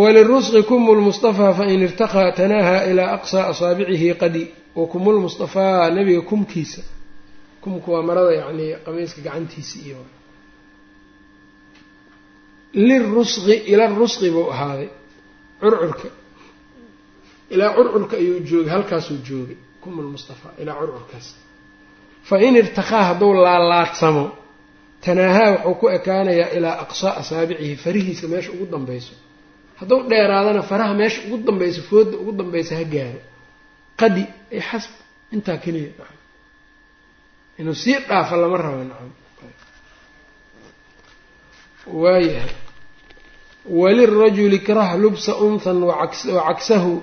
walirusqi 0.00 0.62
kumu 0.68 0.90
lmustafaa 0.98 1.52
fain 1.58 1.80
irtaqaa 1.86 2.32
tanaaha 2.38 2.76
ilaa 2.90 3.10
aqsaa 3.16 3.46
asaabicihi 3.52 4.14
qadi 4.22 4.42
wa 4.78 4.86
kumulmustafaa 4.92 5.90
nabiga 5.96 6.20
kumkiisa 6.30 6.82
kumku 7.64 7.88
waa 7.94 8.02
marada 8.08 8.32
yacni 8.40 8.66
qamiiska 8.84 9.20
gacantiisa 9.26 9.76
iyo 9.86 10.00
lirusqi 12.88 13.54
ila 13.72 13.84
rusqi 14.00 14.28
buu 14.34 14.46
ahaaday 14.54 14.88
curcurka. 15.60 16.08
Ilaa 17.54 17.70
curcurka 17.76 18.14
ayuu 18.22 18.38
joogay 18.48 18.72
halkaasuu 18.74 19.18
joogay 19.28 19.56
kum 19.82 19.94
lmustafaa 20.06 20.52
ilaa 20.62 20.74
curcurkaas. 20.80 21.26
Fa 22.28 22.36
in 22.46 22.54
irtaqaa 22.62 23.02
hadduu 23.08 23.32
laalaadsamo 23.46 24.24
tanaahaa 25.04 25.50
wuxuu 25.52 25.74
ku 25.80 25.86
ekaanayaa 25.96 26.48
ilaa 26.56 26.76
aqsaa 26.84 27.12
asaabicihi 27.20 27.76
farihiisa 27.84 28.26
meesha 28.32 28.50
ugu 28.54 28.66
dambayso. 28.74 29.14
Hadduu 29.80 30.00
dheeraadana 30.10 30.62
faraha 30.70 30.94
meesha 31.00 31.18
ugu 31.26 31.36
dambayso 31.48 31.80
fooda 31.88 32.14
ugu 32.22 32.32
dambaysa 32.40 32.72
ha 32.78 32.84
gaaro. 32.94 33.20
Qadi 34.00 34.22
ay 34.54 34.60
xasb 34.68 34.92
intaa 35.34 35.56
keliya 35.64 35.90
inuu 37.58 37.74
sii 37.74 37.98
dhaafo 38.08 38.36
lama 38.36 38.56
rabo 38.56 38.84
nacam 38.84 39.10
waayahay. 42.02 42.50
Walirajuli 43.68 44.58
krah 44.58 44.98
lubsa 44.98 45.36
unthan 45.36 45.82
wacaksahu 45.82 47.02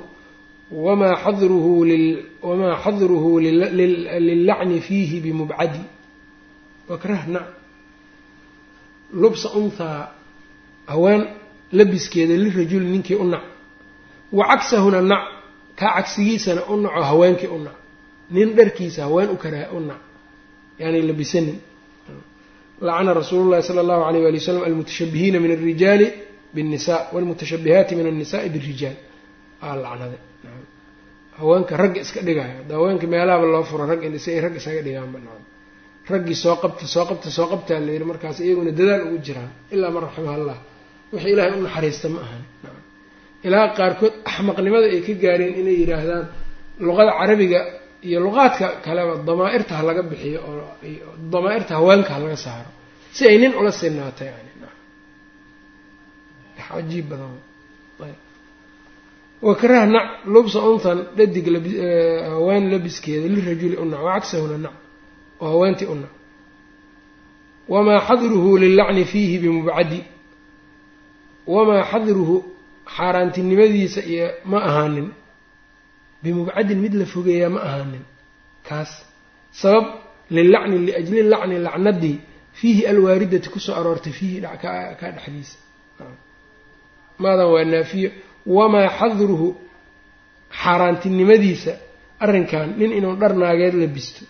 wamaa 0.71 1.15
xadruhu 1.23 1.85
wamaa 2.41 2.75
xadruhu 2.83 3.39
lillacni 3.39 4.81
fiihi 4.81 5.19
bimubcadi 5.19 5.81
wakrah 6.89 7.27
nac 7.27 7.47
lubsa 9.13 9.49
unthaa 9.59 10.11
haween 10.87 11.27
labiskeeda 11.71 12.37
lirajuli 12.37 12.85
ninkii 12.85 13.15
u 13.15 13.23
nac. 13.23 13.41
Wa 14.31 14.47
cagsahuna 14.47 15.01
nac 15.01 15.23
kaa 15.75 15.93
cagsigiisana 15.95 16.61
u 16.65 16.77
naco 16.77 17.01
haweenkii 17.03 17.47
u 17.47 17.59
nac. 17.59 17.73
Nin 18.31 18.55
dharkiisa 18.55 19.01
haween 19.03 19.29
u 19.29 19.37
karaa 19.37 19.71
u 19.73 19.79
nac 19.79 19.97
yani 20.83 20.97
labisanin 21.09 21.57
lacana 22.87 23.11
rasuulu 23.21 23.45
llahi 23.51 23.63
sala 23.69 23.79
allahu 23.85 24.01
alayh 24.09 24.21
wali 24.27 24.37
wasalam 24.41 24.63
almutashabihiina 24.69 25.37
min 25.43 25.51
alrijaali 25.57 26.07
binnisa 26.55 26.95
walmutashabihaati 27.13 27.93
min 27.99 28.05
annisaai 28.11 28.49
birijaal 28.55 28.97
aa 29.65 29.73
lacnaday 29.83 30.21
haweenka 31.39 31.73
ragga 31.81 31.99
iska 32.05 32.19
dhigayo 32.27 32.55
ada 32.63 32.73
haweenka 32.79 33.05
meelahaba 33.13 33.45
loo 33.53 33.63
furo 33.69 33.83
rag 33.91 34.01
si 34.23 34.29
ay 34.35 34.39
rag 34.45 34.53
isaga 34.61 34.81
dhigaanba 34.87 35.17
nacam 35.25 35.43
raggii 36.11 36.37
soo 36.43 36.55
qabta 36.63 36.85
soo 36.95 37.05
qabta 37.09 37.29
soo 37.37 37.47
qabtaa 37.51 37.79
la 37.87 37.91
yidhi 37.95 38.05
markaas 38.11 38.37
iyaguna 38.45 38.71
dadaal 38.79 39.01
ugu 39.07 39.17
jiraan 39.27 39.51
ilaa 39.73 39.91
man 39.95 40.01
raximaha 40.07 40.35
allah 40.39 40.57
wixii 41.13 41.31
ilaahay 41.35 41.51
u 41.59 41.61
naxariista 41.67 42.07
ma 42.13 42.19
ahan 42.25 42.43
ilaa 43.47 43.65
qaarkood 43.77 44.13
axmaqnimada 44.29 44.85
ay 44.95 45.01
ka 45.07 45.13
gaareen 45.23 45.53
inay 45.61 45.75
yidhaahdaan 45.81 46.23
luqada 46.87 47.11
carabiga 47.19 47.59
iyo 48.07 48.19
luqaadka 48.25 48.67
kaleba 48.85 49.13
damaa-irta 49.27 49.73
ha 49.77 49.83
laga 49.89 50.01
bixiyo 50.11 50.39
oo 50.49 50.63
damaa-irta 51.33 51.73
haweenka 51.79 52.11
ha 52.15 52.19
laga 52.23 52.37
saaro. 52.45 52.71
Si 53.15 53.21
ay 53.29 53.37
nin 53.41 53.53
ula 53.59 53.71
sinaato 53.71 54.23
yani. 54.29 54.51
Cajiib 56.57 57.05
badan. 57.09 57.35
Wakrah 59.41 59.85
nac 59.93 60.07
lubsa 60.33 60.59
unthan 60.69 60.99
dhadig 61.17 61.45
haween 62.33 62.63
labiskeeda 62.71 63.27
lirajuli 63.35 63.75
u 63.77 63.85
nac 63.91 64.01
wacagsahuna 64.07 64.57
nac 64.65 64.75
oo 65.41 65.47
haweentii 65.53 65.85
u 65.93 65.95
nac. 65.95 66.13
Wamaa 67.71 67.99
xadruhu 68.07 68.57
lillacni 68.63 69.03
fiihi 69.11 69.37
bimubcadi. 69.43 69.99
Wamaa 71.53 71.83
xadruhu 71.91 72.35
xaaraantinimadiisa 72.95 74.01
iyo 74.11 74.27
ma 74.45 74.57
ahaanin 74.69 75.07
bimubcadin 76.23 76.79
mid 76.79 76.93
la 76.93 77.05
fogeeyaa 77.05 77.49
ma 77.49 77.61
ahaanin 77.67 78.03
kaas 78.67 78.91
sabab 79.51 79.85
lilacni 80.29 80.77
liajli 80.87 81.23
lacni 81.23 81.59
lacnadii 81.67 82.17
fiihi 82.59 82.87
alwaaridati 82.87 83.49
ku 83.49 83.59
soo 83.59 83.75
aroortay 83.75 84.13
fiihi 84.13 84.41
kaa 84.41 85.11
dhexdiisa 85.15 85.57
maadan 87.19 87.47
waa 87.53 87.65
naafiyo 87.65 88.11
wamaa 88.45 88.89
xadruhu 88.99 89.47
xaaraantinimadiisa 90.63 91.73
arrinkan 92.19 92.73
nin 92.77 92.91
inuu 92.91 93.15
dhar 93.21 93.33
naageed 93.35 93.75
labisto 93.83 94.25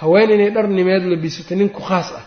haween 0.00 0.30
inay 0.30 0.50
dhar 0.50 0.68
nimeed 0.68 1.04
labisato 1.12 1.54
nin 1.54 1.68
ku 1.68 1.80
khaas 1.80 2.08
ah 2.20 2.24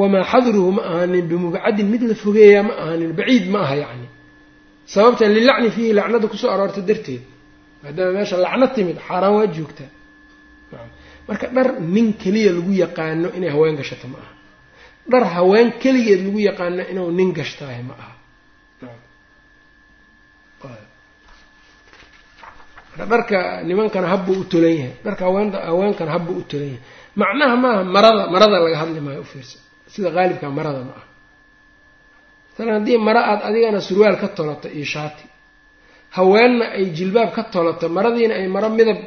wamaa 0.00 0.24
xadruhu 0.32 0.72
ma 0.72 0.82
ahaanin 0.82 1.26
bimubcadin 1.30 1.86
mid 1.94 2.02
la 2.10 2.14
fogeeyaa 2.14 2.62
ma 2.62 2.74
ahaanin 2.82 3.12
baciid 3.18 3.44
ma 3.52 3.58
aha 3.64 3.76
yacni 3.82 4.08
sababta 4.86 5.28
lilacni 5.28 5.70
fiihi 5.70 5.92
lacnada 5.92 6.26
ku 6.28 6.36
soo 6.36 6.50
aroortay 6.54 6.84
darteed 6.90 7.22
maadaama 7.82 8.12
meesha 8.16 8.36
lacno 8.44 8.66
timid 8.76 8.98
xaaraan 9.08 9.34
waa 9.36 9.46
joogtaa 9.56 9.90
marka 11.28 11.46
dhar 11.56 11.68
nin 11.94 12.06
keliya 12.22 12.50
lagu 12.56 12.72
yaqaano 12.84 13.28
inay 13.38 13.50
haween 13.54 13.76
gashato 13.80 14.06
ma 14.12 14.18
aha. 14.24 14.32
Dhar 15.12 15.24
haween 15.36 15.68
keligeed 15.82 16.20
lagu 16.26 16.38
yaqaano 16.48 16.82
inuu 16.92 17.10
nin 17.18 17.30
gashtaahay 17.38 17.82
ma 17.88 17.94
aha. 18.02 18.12
Marka 22.96 23.06
dharka 23.12 23.38
nimankana 23.68 24.06
habbuu 24.12 24.40
u 24.40 24.44
tolan 24.52 24.74
yahay. 24.78 24.92
Dharka 25.04 25.22
haween 25.28 25.48
haweenkana 25.68 26.10
habbuu 26.16 26.36
u 26.40 26.42
tolan 26.50 26.66
yahay. 26.74 26.80
Macnaha 27.20 27.56
maaha 27.64 27.82
marada 27.94 28.22
marada 28.34 28.56
laga 28.64 28.76
hadli 28.82 29.00
maayo 29.06 29.20
ufiirsa 29.26 29.58
sida 29.92 30.08
qaalibka 30.16 30.46
marada 30.58 30.80
ma 30.88 30.92
aha. 30.98 31.04
Masalan 32.52 32.74
haddii 32.78 32.98
mara 33.06 33.20
aada 33.30 33.44
adigana 33.48 33.80
surwaal 33.88 34.16
ka 34.22 34.28
tolato 34.36 34.68
iyo 34.76 34.84
shaati 34.94 35.24
haweenna 36.16 36.64
ay 36.76 36.84
jilbaab 36.96 37.30
ka 37.36 37.42
tolato 37.54 37.86
maradiina 37.96 38.34
ay 38.40 38.46
maro 38.54 38.68
midab 38.78 39.00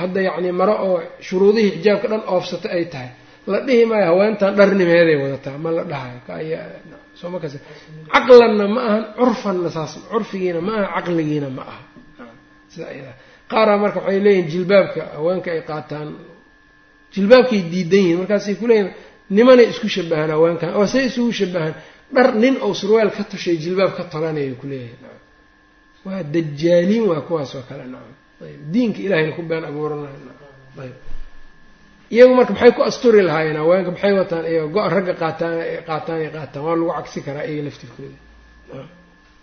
hadda 0.00 0.20
yacni 0.28 0.50
maro 0.60 0.74
oo 0.86 0.96
shuruudihii 1.26 1.72
xijaabka 1.76 2.06
dhan 2.12 2.22
oofsato 2.34 2.68
ay 2.76 2.84
tahay. 2.92 3.10
La 3.52 3.58
dhihi 3.66 3.84
maayo 3.90 4.06
haweentan 4.12 4.52
dharnimeeday 4.58 5.16
wadataa 5.22 5.56
ma 5.64 5.70
la 5.76 5.82
dhahayo? 5.90 6.20
Caqlanna 8.12 8.64
ma 8.74 8.80
ahan 8.88 9.04
curfanna 9.18 9.70
saas 9.76 9.92
curfigiina 10.10 10.60
ma 10.66 10.72
aha 10.78 10.88
caqligiina 10.96 11.48
ma 11.56 11.62
aha. 11.72 11.82
Qaaraa 13.52 13.78
marka 13.82 13.98
waxay 14.04 14.20
leeyihiin 14.24 14.48
jilbaabka 14.52 15.02
haweenka 15.16 15.48
ay 15.56 15.62
qaataan. 15.70 16.08
Jilbaabkay 17.14 17.60
diidan 17.72 18.00
yihiin 18.04 18.18
markaasay 18.20 18.54
kuleeyihin 18.60 18.88
nimanay 19.36 19.66
isku 19.72 19.88
shabahaan 19.96 20.30
haweenkan 20.36 20.70
oo 20.78 20.86
say 20.92 21.02
isugu 21.08 21.32
shabahaan 21.40 21.74
dhar 22.14 22.28
nin 22.42 22.54
ou 22.64 22.72
surwaal 22.80 23.10
ka 23.16 23.22
tashay 23.32 23.56
jilbaab 23.64 23.92
ka 23.98 24.02
tolanaya 24.12 24.52
kuleeyahay 24.60 25.17
waa 26.06 26.22
dajaaliin 26.34 27.04
waa 27.10 27.20
kuwaas 27.28 27.50
oo 27.58 27.62
kale 27.68 27.84
nacam 27.92 28.14
ayb 28.46 28.60
diinka 28.72 29.00
ilahayna 29.06 29.32
ku 29.36 29.42
been 29.50 29.64
abuuranay 29.70 30.14
ayb 30.84 30.96
iyagu 32.14 32.32
marka 32.38 32.52
maxay 32.54 32.72
ku 32.76 32.82
asturi 32.88 33.20
lahaayeen? 33.28 33.56
Haweenka 33.62 33.90
maxay 33.94 34.12
wataan? 34.18 34.44
Iyaga 34.52 34.68
go- 34.74 34.88
ragga 34.94 35.14
qaataan 35.22 35.54
qaataan 35.88 36.18
ay 36.24 36.30
qaataan. 36.36 36.62
Waa 36.66 36.76
lagu 36.78 36.90
cagsi 36.96 37.18
karaa 37.26 37.44
iyaga 37.50 37.62
laftirkooda 37.68 38.16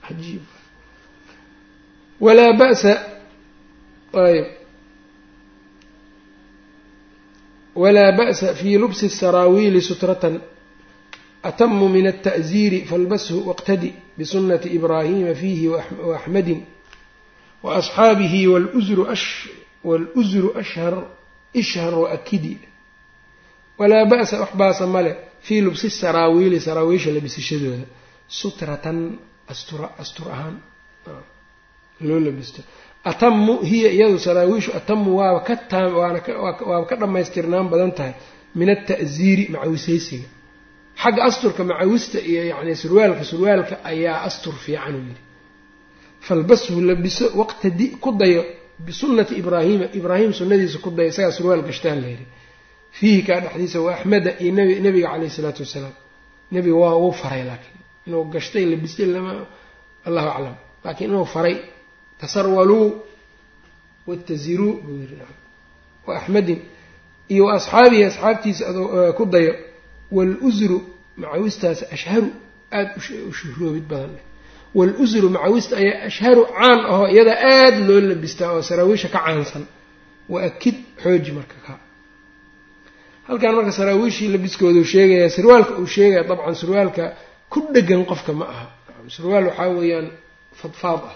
cajiib. 0.06 0.44
Walaa 2.26 2.52
ba'sa 2.62 2.92
ayb 4.26 4.46
walaa 7.82 8.12
ba'sa 8.20 8.48
fii 8.60 8.78
lubsi 8.82 9.08
saraawiili 9.20 9.82
sutratan 9.90 10.36
atamu 11.50 11.90
min 11.96 12.06
alta'ziiri 12.14 12.80
falbashu 12.90 13.36
wاqtadi 13.50 13.90
bisunati 14.18 14.68
ibraahima 14.78 15.34
fiihi 15.42 15.68
waaxmadin 16.10 16.60
waasxaabihi 17.66 18.42
wاluzru 19.84 20.48
ashhar 20.62 20.94
ishhar 21.62 21.94
waakidi 22.04 22.54
walaa 23.80 24.06
ba'sa 24.06 24.40
wax 24.44 24.52
baasa 24.62 24.88
male 24.96 25.12
fii 25.46 25.62
lubsi 25.62 25.90
saraawiili 25.90 26.60
saraawiisha 26.60 27.12
labisashadooda 27.18 27.86
sutratan 28.28 29.00
astur 30.02 30.28
ahaan 30.34 30.56
loo 32.08 32.20
labisto 32.20 32.62
atamu 33.04 33.54
hiya 33.70 33.92
iyadu 33.92 34.20
saraawiishu 34.20 34.72
atamu 34.80 35.18
waaba 35.18 35.40
ka 35.40 35.80
waaba 36.68 36.86
ka 36.90 36.96
dhammaystirnaan 37.02 37.70
badan 37.70 37.92
tahay 37.98 38.14
min 38.56 38.70
alta'ziiri 38.76 39.44
macawisaysiga 39.54 40.28
xagga 41.02 41.22
asturka 41.30 41.62
macawista 41.70 42.18
iyo 42.30 42.42
yacni 42.52 42.74
surwaalka 42.84 43.24
surwaalka 43.32 43.76
ayaa 43.92 44.18
astur 44.28 44.54
fiican 44.66 44.96
uu 44.96 45.04
yidhi. 45.10 45.22
Falbashu 46.28 46.82
labiso 46.90 47.26
waqtadi 47.42 47.86
ku 48.04 48.10
dayo 48.22 48.42
bisunnati 48.86 49.34
ibraahiima 49.42 49.86
ibraahim 50.00 50.32
sunnadiisa 50.40 50.78
ku 50.84 50.90
dayo 50.98 51.10
isagaa 51.14 51.32
surwaal 51.38 51.62
gashtaan 51.70 52.00
la 52.04 52.08
yidhi. 52.14 52.26
Fiihi 52.98 53.22
kaa 53.28 53.40
dhexdiisa 53.44 53.78
wa 53.86 53.92
axmeda 53.96 54.32
iyo 54.44 54.52
nabiga 54.86 55.08
caleyhi 55.12 55.32
isalaatu 55.34 55.62
wassalaam 55.64 55.96
nebiga 56.54 56.76
waa 56.84 56.96
uu 57.04 57.12
faray 57.22 57.44
laakiin 57.50 57.78
inuu 58.08 58.24
gashtay 58.34 58.64
labistay 58.72 59.06
lama 59.14 59.32
allahu 60.08 60.28
aclam. 60.34 60.56
Laakiin 60.86 61.10
inuu 61.12 61.26
faray 61.36 61.56
tasarwaluu 62.22 62.86
wataziruu 64.08 64.74
buu 64.84 64.98
yiri 65.02 65.18
wa 66.08 66.14
axmedin 66.20 66.60
iyo 67.34 67.46
asxaabihi 67.58 68.04
asxaabtiisa 68.10 68.64
ku 69.18 69.24
dayo 69.34 69.54
waaluzru 70.12 70.78
macawistaas 71.22 71.80
ashharu 71.96 72.28
aada 72.72 72.92
u 73.30 73.34
shuhroobid 73.40 73.86
badan 73.92 74.12
leh 74.18 74.24
waaluzru 74.78 75.28
macawista 75.36 75.74
ayaa 75.82 76.04
ashharu 76.10 76.42
caan 76.58 76.80
ahoo 76.92 77.08
iyada 77.14 77.34
aada 77.52 77.80
loo 77.88 78.00
labistaa 78.10 78.52
oo 78.56 78.62
saraawiisha 78.70 79.08
ka 79.16 79.20
caansan 79.26 79.64
wa 80.30 80.38
akid 80.48 80.76
xooji 81.04 81.32
marka 81.38 81.56
ka 81.68 81.74
halkan 83.28 83.56
marka 83.58 83.72
saraawiishii 83.80 84.28
labiskooda 84.36 84.80
uu 84.80 84.84
sheegaya 84.94 85.30
surwaalka 85.36 85.72
uu 85.82 85.88
sheegaya 85.96 86.24
dabcan 86.30 86.56
surwaalka 86.62 87.04
ku 87.52 87.60
dhegan 87.74 88.02
qofka 88.12 88.32
ma 88.40 88.46
aha 88.54 88.68
surwaal 89.16 89.46
waxaa 89.50 89.70
weeyaan 89.78 90.08
fadfaad 90.62 91.02
ah 91.12 91.16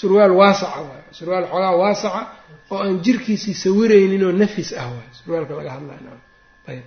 surwaal 0.00 0.32
waasaca 0.40 0.80
waay 0.88 1.02
surwaal 1.18 1.44
xoogaa 1.52 1.74
waasaca 1.82 2.20
oo 2.72 2.78
aan 2.84 2.94
jirkiisii 3.04 3.54
sawiraynin 3.64 4.22
oo 4.28 4.32
nafis 4.42 4.70
ah 4.82 4.86
waay 4.94 5.08
surwaalka 5.18 5.52
laga 5.58 5.70
hadlaya 5.76 6.00
ayb 6.70 6.84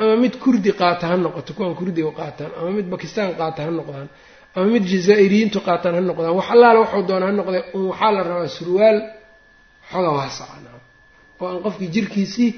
ama 0.00 0.14
mid 0.22 0.34
kurdi 0.42 0.70
qaata 0.80 1.04
ha 1.10 1.14
noqoto 1.24 1.50
kuwaan 1.56 1.74
kurdiga 1.80 2.10
qaataan 2.20 2.50
ama 2.60 2.70
mid 2.78 2.86
bakistaan 2.94 3.30
qaata 3.40 3.60
ha 3.66 3.70
noqdaan 3.78 4.08
ama 4.56 4.66
mid 4.74 4.84
jazaa'iriyiintu 4.92 5.58
qaataan 5.68 5.94
ha 5.98 6.00
noqdaan 6.10 6.34
wax 6.38 6.48
allaala 6.54 6.78
waxuu 6.84 7.02
doona 7.10 7.24
ha 7.28 7.32
noqdee 7.40 7.62
waxaa 7.90 8.10
la 8.16 8.20
rabaa 8.30 8.48
surwaal 8.58 8.98
xoogaa 9.90 10.14
waasaca 10.18 10.70
oo 11.40 11.46
aan 11.50 11.58
qofkii 11.66 11.88
jirkiisii 11.94 12.50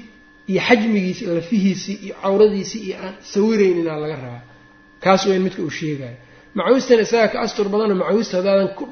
iyo 0.51 0.61
xajmigiisii 0.67 1.25
lafihiisii 1.37 1.95
iyo 2.05 2.13
cawradiisii 2.23 2.81
iyo 2.87 2.95
aan 3.05 3.13
sawirayninaa 3.33 3.97
laga 4.03 4.15
rabaa. 4.23 4.43
Kaas 5.03 5.21
weyn 5.27 5.41
midka 5.45 5.61
uu 5.67 5.73
sheegayo 5.79 6.17
macawistan 6.57 6.99
isagaa 7.05 7.29
ka 7.33 7.37
astur 7.45 7.65
badanoo 7.73 7.97
macawista 8.01 8.33
haddaadan 8.39 8.69
ku 8.77 8.83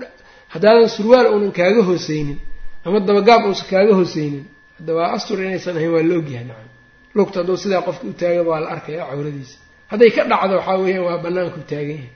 haddaadan 0.53 0.89
surwaal 0.97 1.25
uunan 1.33 1.51
kaaga 1.59 1.81
hooseynin 1.89 2.37
ama 2.85 2.97
dabagaab 3.09 3.41
uusan 3.49 3.67
kaaga 3.73 3.93
hooseynin 3.99 4.43
hadda 4.77 4.91
astur 5.17 5.37
inaysan 5.45 5.75
ahayn 5.79 5.91
waa 5.95 6.03
la 6.09 6.15
ogyahay 6.21 6.45
nacam 6.51 6.68
lugta 7.17 7.37
hadduu 7.39 7.57
sidaa 7.63 7.81
qofka 7.87 8.05
u 8.07 8.13
taagaba 8.21 8.49
waa 8.51 8.59
la 8.63 8.69
arkaya 8.75 9.03
cawradiisa. 9.09 9.57
Hadday 9.91 10.09
ka 10.15 10.21
dhacdo 10.31 10.53
waxaa 10.59 10.77
weeyaan 10.83 11.05
waa 11.07 11.17
banaanku 11.23 11.59
taagan 11.69 11.99
yahay. 12.01 12.09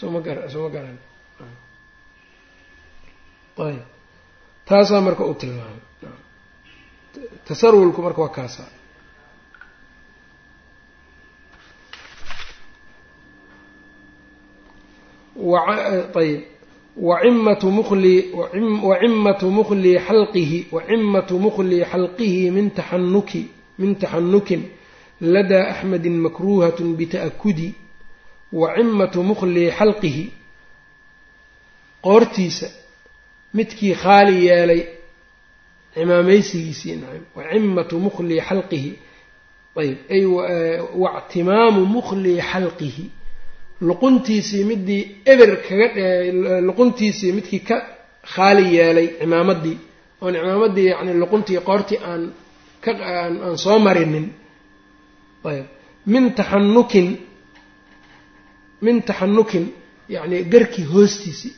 Soma 0.00 0.18
gar 0.26 0.38
sooma 0.52 0.68
garan. 0.74 0.98
Ayb. 3.66 3.82
Taasaa 4.68 5.00
marka 5.06 5.22
uu 5.28 5.34
tilmaamay. 5.40 5.82
Tasarwulku 7.48 8.00
marka 8.06 8.20
waa 8.24 8.34
kaasa. 8.36 8.64
Ayb. 16.14 16.42
Wacimatu 16.96 17.70
mukli 17.70 18.14
wacimatu 18.88 19.46
muklii 19.50 19.98
xalqihi 20.06 20.58
wacimatu 20.72 21.34
muklii 21.44 21.84
xalqihi 21.92 22.50
min 22.56 22.70
taxanuki 22.70 23.42
min 23.78 23.90
taxanukin 24.00 24.62
ladaa 25.34 25.64
axmedin 25.72 26.16
makruuhat 26.24 26.78
bita'akudi 26.98 27.68
wacimatu 28.60 29.18
muklii 29.28 29.70
xalqihi. 29.78 30.24
Qoortiisa 32.04 32.68
midkii 33.56 33.94
khaali 34.02 34.34
yeelay 34.46 34.82
cimaamaysigiisii 35.94 36.96
nacam 37.00 37.24
wacimatu 37.36 37.94
muklii 38.04 38.40
xalqihi. 38.48 38.92
Ayb 39.80 39.98
ay 40.14 40.24
wactimaamu 41.02 41.80
muklii 41.94 42.40
xalqihi. 42.50 43.04
Luquntiisii 43.88 44.64
midii 44.70 45.02
eber 45.32 45.50
kaga 45.66 45.86
luquntiisii 46.68 47.32
midkii 47.36 47.60
ka 47.68 47.76
khaali 48.32 48.64
yeelay 48.76 49.08
cimaamadii 49.20 49.76
oon 50.22 50.34
cimaamadii 50.34 50.86
yani 50.92 51.12
luquntii 51.22 51.60
qoortii 51.68 51.98
aan 52.10 52.22
aan 52.90 53.58
soo 53.64 53.78
marinin. 53.86 54.26
Ayb. 55.50 55.66
Min 56.12 56.24
taxanukin 56.38 57.08
min 58.84 58.96
taxanukin 59.08 59.64
yacni 60.14 60.36
garkii 60.52 60.84
hoostiisii 60.92 61.52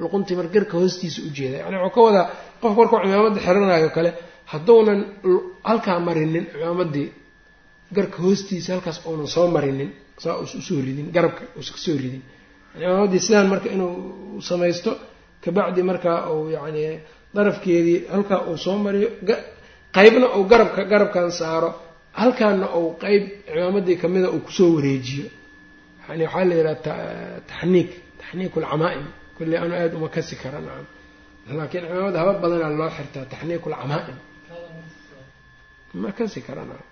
luquntii 0.00 0.36
mar 0.38 0.46
garka 0.54 0.74
hoostiisa 0.80 1.18
ujeeda 1.28 1.56
yani 1.62 1.76
wuxuu 1.84 1.94
ka 1.94 2.00
wadaa 2.06 2.26
qofka 2.60 2.76
markuu 2.80 2.98
cimaamadda 3.04 3.40
xiranayo 3.46 3.88
kale 3.96 4.10
hadduunan 4.52 5.00
halkaa 5.68 5.98
marinin 6.08 6.44
cimaamadii 6.52 7.08
garka 7.96 8.16
hoostiisa 8.24 8.68
halkaas 8.74 8.98
uunan 9.08 9.28
soo 9.34 9.46
marinin 9.56 9.90
saa 10.22 10.36
us 10.42 10.52
u 10.54 10.60
soo 10.68 10.80
ridin 10.86 11.08
garabka 11.16 11.42
uusa 11.56 11.70
ka 11.74 11.78
soo 11.86 11.96
ridin. 12.02 12.22
Cimaamadii 12.78 13.20
sidaan 13.26 13.46
marka 13.52 13.68
inuu 13.76 13.94
samaysto 14.48 14.90
kabacdi 15.44 15.82
markaa 15.90 16.18
uu 16.34 16.48
yacni 16.56 16.82
darafkeedii 17.36 17.98
halkaa 18.14 18.40
uu 18.50 18.56
soo 18.64 18.76
mariyo 18.84 19.08
qeybna 19.96 20.26
uu 20.36 20.44
garabka 20.50 20.82
garabkan 20.92 21.28
saaro 21.40 21.70
halkaana 22.20 22.66
uu 22.78 22.88
qeyb 23.02 23.22
cimaamadii 23.46 23.96
kamida 24.02 24.28
uu 24.34 24.40
ku 24.46 24.50
soo 24.58 24.70
wareejiyo. 24.76 25.26
Yani 26.08 26.24
waxaa 26.26 26.44
la 26.50 26.54
yidhaha 26.58 26.76
taxniik 27.50 27.90
taxniik 28.20 28.52
alcamaa'im 28.60 29.06
kulley 29.36 29.58
anu 29.62 29.74
aada 29.80 29.94
uma 29.98 30.08
kasi 30.16 30.34
kara 30.42 30.58
nacam 30.66 30.86
laakiin 31.58 31.84
cimaamada 31.86 32.18
haba 32.22 32.32
badanaa 32.42 32.70
loo 32.80 32.90
xirtaa 32.96 33.24
taxniik 33.32 33.62
alcamaa'im 33.70 34.18
ma 36.02 36.10
kasi 36.18 36.38
kara 36.46 36.62
nacam 36.70 36.88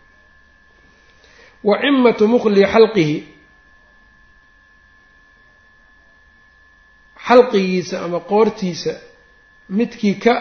wacimatu 1.69 2.25
muklii 2.33 2.67
xalqihi. 2.75 3.19
Xalqigiisa 7.27 7.97
ama 8.05 8.19
qoortiisa 8.31 8.93
midkii 9.79 10.17
ka 10.25 10.35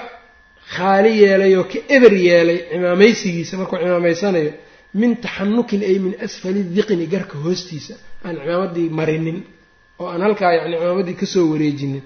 khaali 0.75 1.11
yeelay 1.23 1.53
oo 1.59 1.63
ka 1.71 1.79
eber 1.95 2.13
yeelay 2.27 2.57
cimaamaysigiisa 2.71 3.53
markuu 3.59 3.77
cimaameysanayo 3.83 4.51
min 5.01 5.11
taxanukin 5.23 5.81
ay 5.89 5.97
min 6.05 6.13
asfali 6.25 6.61
diqni 6.75 7.05
garka 7.13 7.35
hoostiisa 7.45 7.93
aan 8.25 8.35
cimaamadii 8.41 8.87
marinin 8.99 9.39
oo 10.01 10.07
aan 10.13 10.21
halkaa 10.25 10.51
yani 10.59 10.75
cimaamadii 10.77 11.13
ka 11.21 11.25
soo 11.33 11.45
wareejinin. 11.51 12.03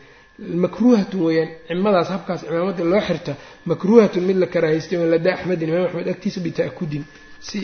Makruuhatun 0.64 1.22
weeyaan 1.26 1.50
cimadaas 1.68 2.10
habkaas 2.16 2.42
cimaamadii 2.46 2.84
loo 2.92 3.02
xirta 3.08 3.32
makruuhatun 3.70 4.24
mid 4.28 4.38
la 4.42 4.48
karaahaystay 4.54 4.98
oo 5.02 5.08
ladaa 5.14 5.34
axmedin 5.38 5.70
imaam 5.70 5.86
axmed 5.88 6.08
agtiisa 6.14 6.40
bita'kudin 6.46 7.04
si 7.48 7.60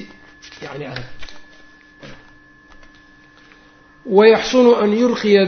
yani 0.66 0.86
adag 0.92 1.08
wayaxsunu 4.18 4.72
an 4.84 4.92
yurkiya 5.02 5.44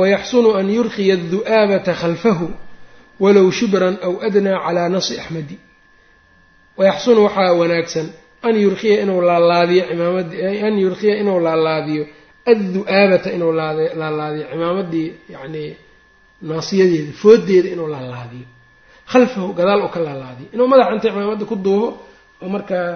wayaxsunu 0.00 0.50
an 0.60 0.66
yurkiya 0.76 1.14
adu'aabata 1.18 1.92
khalfahu 2.00 2.46
walow 3.22 3.46
shibran 3.58 3.94
aw 4.06 4.12
adnaa 4.26 4.58
calaa 4.66 4.88
nasi 4.94 5.12
axmedi. 5.22 5.56
Wayaxsunu 6.78 7.20
waxaa 7.26 7.52
wanaagsan 7.60 8.06
an 8.46 8.54
yurkiya 8.64 8.96
inuu 9.04 9.20
laalaadiyo 9.28 9.82
cimaamad 9.90 10.28
an 10.68 10.74
yurkiya 10.84 11.14
inuu 11.22 11.38
laalaadiyo 11.46 12.02
addu'aabata 12.52 13.28
inuu 13.36 13.52
laalaadiyo 14.00 14.46
cimaamadii 14.52 15.08
yacni 15.34 15.64
naasiyadeeda 16.48 17.12
foodeeda 17.22 17.68
inuu 17.74 17.88
laalaadiyo. 17.94 18.46
Khalfahu 19.12 19.48
gadaal 19.58 19.80
uu 19.84 19.92
ka 19.94 20.00
laalaadiyo. 20.06 20.48
Inuu 20.54 20.66
madaxa 20.72 20.92
inta 20.96 21.08
cimaamadda 21.12 21.44
ku 21.50 21.56
duubo 21.64 21.88
oo 22.42 22.48
markaa 22.54 22.88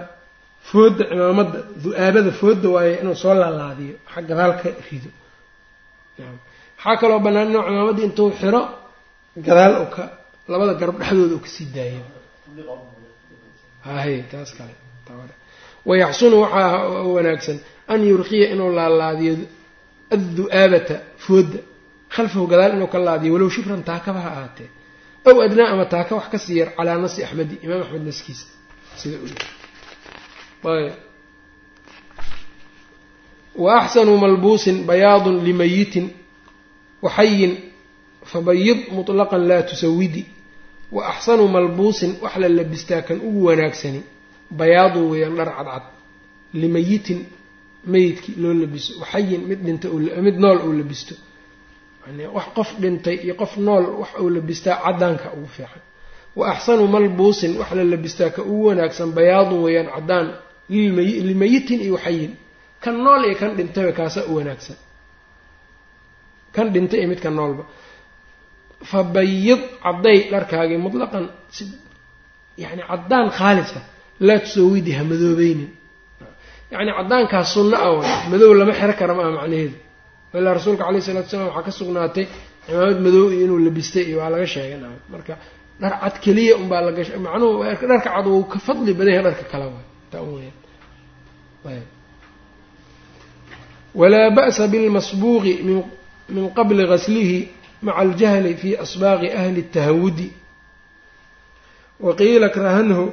fooda 0.71 1.03
cimaamadda 1.11 1.59
du-aabada 1.83 2.31
fooda 2.41 2.69
waaye 2.75 2.95
inuu 3.03 3.15
soo 3.23 3.35
laalaadiyo 3.43 3.95
gadaal 4.29 4.53
ka 4.61 4.69
rido. 4.89 5.11
Waxaa 6.79 6.97
kaloo 7.01 7.19
bannaan 7.25 7.49
inuu 7.51 7.63
cimaamaddii 7.69 8.05
intuu 8.09 8.29
xiro 8.41 8.61
gadaal 9.37 9.75
uu 9.83 9.91
ka 9.97 10.05
labada 10.49 10.75
garab 10.81 10.99
dhexdooda 11.01 11.35
uu 11.35 11.41
ka 11.45 11.49
sii 11.49 11.67
daayo. 11.75 12.03
Hahay 13.85 14.23
taas 14.31 14.51
kale 14.59 14.75
wayaxsunu 15.89 16.37
waxaa 16.45 17.03
wanaagsan 17.17 17.59
an 17.93 18.01
yurqiya 18.11 18.47
inuu 18.55 18.71
laalaadiyo 18.79 19.35
addu'aabata 20.15 20.97
foodda 21.25 21.59
khalfahu 22.15 22.47
gadaal 22.53 22.73
inuu 22.77 22.89
ka 22.95 22.99
laadiyo 22.99 23.33
walow 23.35 23.51
shibran 23.55 23.83
taakaba 23.91 24.21
ha 24.25 24.31
ahaatee. 24.31 24.69
Ow 25.29 25.37
adnaa 25.47 25.69
ama 25.73 25.85
taaka 25.95 26.13
wax 26.19 26.27
ka 26.33 26.39
sii 26.45 26.57
yar 26.61 26.71
calaa 26.77 26.99
nasi 27.05 27.25
axmedi 27.25 27.55
imaam 27.65 27.81
axmed 27.85 28.03
naskiisa 28.09 28.47
sida 29.01 29.17
wa 33.65 33.71
axsanu 33.83 34.17
malbuusin 34.17 34.77
bayaadun 34.89 35.37
limayitin 35.45 36.07
waxayin 37.03 37.53
fabayid 38.33 38.79
mutlaqan 38.97 39.43
laa 39.51 39.63
tusawidi 39.71 40.23
wa 40.95 41.03
axsanu 41.13 41.45
malbuusin 41.55 42.13
wax 42.23 42.35
la 42.43 42.49
labistaa 42.59 43.03
kan 43.09 43.19
ugu 43.29 43.41
wanaagsani 43.49 44.01
bayaadun 44.59 45.05
weeyaan 45.11 45.35
dhar 45.39 45.51
cadcad 45.57 45.83
limayitin 46.61 47.21
meyidkii 47.93 48.35
loo 48.43 48.55
labiso 48.63 48.93
waxayin 49.03 49.43
mid 49.49 49.61
dhinta 49.67 49.89
mid 50.27 50.37
nool 50.43 50.59
uu 50.67 50.73
labisto. 50.81 51.15
Wax 52.37 52.47
qof 52.57 52.69
dhintay 52.83 53.17
iyo 53.25 53.35
qof 53.43 53.53
nool 53.67 53.85
wax 54.01 54.09
uu 54.23 54.31
labistaa 54.37 54.77
caddaanka 54.85 55.27
ugu 55.37 55.47
fiican. 55.57 55.83
Wa 56.39 56.45
axsanu 56.53 56.83
malbuusin 56.95 57.53
wax 57.61 57.71
la 57.79 57.85
labistaa 57.93 58.31
ka 58.37 58.43
ugu 58.51 58.65
wanaagsan 58.69 59.09
bayaadun 59.17 59.61
weeyaan 59.65 59.89
caddaan 59.95 60.27
limayitin 61.29 61.81
iyo 61.85 61.95
waxayin 61.97 62.33
kan 62.83 62.95
nool 63.05 63.23
iyo 63.29 63.37
kan 63.41 63.51
dhintayba 63.59 63.93
kaasaa 63.99 64.25
u 64.31 64.37
wanaagsan. 64.39 64.77
Kan 66.55 66.67
dhintay 66.75 66.99
iyo 67.01 67.09
midka 67.13 67.31
noolba 67.39 67.65
fa 68.91 68.99
bayid 69.15 69.61
cadday 69.85 70.19
dharkaagii 70.33 70.79
mutlaqan 70.87 71.25
si 71.57 71.63
yani 72.63 72.83
caddaan 72.91 73.27
khaalisa 73.39 73.81
laa 74.27 74.39
tusawidi 74.45 74.93
ha 74.99 75.03
madoobeynin 75.11 75.71
yacni 76.73 76.93
caddaankaas 76.99 77.49
sunno 77.55 77.77
ah 77.87 77.93
way 77.99 78.09
madow 78.33 78.51
lama 78.61 78.73
xero 78.81 78.95
kara 79.01 79.13
ma 79.19 79.23
aha 79.25 79.33
macnaheedu. 79.39 79.77
Ilaa 80.39 80.55
rasuulka 80.59 80.83
calayh 80.87 81.01
isalatu 81.05 81.29
salaam 81.33 81.49
waxaa 81.49 81.67
ka 81.69 81.73
sugnaatay 81.79 82.25
cimaamad 82.67 82.99
madow 83.07 83.25
iyo 83.35 83.43
inuu 83.47 83.59
labistay 83.67 84.05
iyo 84.09 84.17
waa 84.21 84.31
laga 84.35 84.47
sheegay 84.55 84.79
naam. 84.83 84.97
Marka 85.13 85.35
dhar 85.81 85.93
cad 86.03 86.17
keliya 86.25 86.55
unbaa 86.61 86.83
laga 86.87 87.03
macnuhu 87.27 87.55
dharka 87.91 88.09
cad 88.17 88.27
wuu 88.33 88.45
ka 88.53 88.59
fadli 88.67 88.93
badan 88.99 89.13
yahay 89.17 89.25
dharka 89.29 89.45
kale 89.53 89.67
waay 89.75 89.87
taa 90.13 90.23
weyaan 90.27 91.87
walaa 94.01 94.29
ba'sa 94.39 94.63
bilmasbuuqi 94.73 95.53
min 96.35 96.45
qabli 96.59 96.83
gaslihi 96.93 97.39
maca 97.85 97.99
aljahli 98.05 98.53
fii 98.61 98.77
asbaaqi 98.85 99.29
ahli 99.41 99.61
اtahawudi 99.65 100.29
waqiila 102.07 102.49
krahanhu 102.57 103.05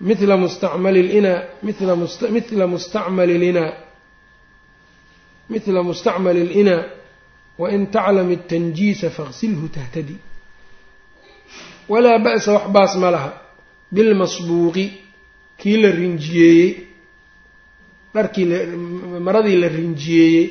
mila 0.00 0.36
mustacmali 0.36 1.02
lina 1.02 1.32
mila 1.62 2.66
mustacmali 2.66 3.38
lina 3.38 3.64
mila 5.50 5.82
mustacmali 5.82 6.42
lina 6.44 6.76
wain 7.58 7.86
taclam 7.86 8.28
اtanjiisa 8.32 9.10
faqsilhu 9.10 9.68
tahtadi 9.68 10.16
walaa 11.88 12.18
ba'sa 12.18 12.52
wax 12.52 12.66
baas 12.76 12.92
ma 13.02 13.10
laha 13.10 13.30
bilmasbuuqi 13.94 14.86
kii 15.60 15.76
la 15.82 15.90
rinjiyeeyey 15.90 16.70
dharkii 18.14 18.46
maradii 19.26 19.56
la 19.56 19.68
rinjiyeeyey 19.68 20.46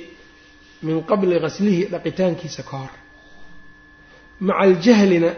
min 0.84 1.04
qabli 1.10 1.40
qaslihi 1.46 1.84
dhaqitaankiisa 1.94 2.64
ka 2.64 2.78
hor 2.78 3.05
maca 4.40 4.60
aljahlina 4.66 5.30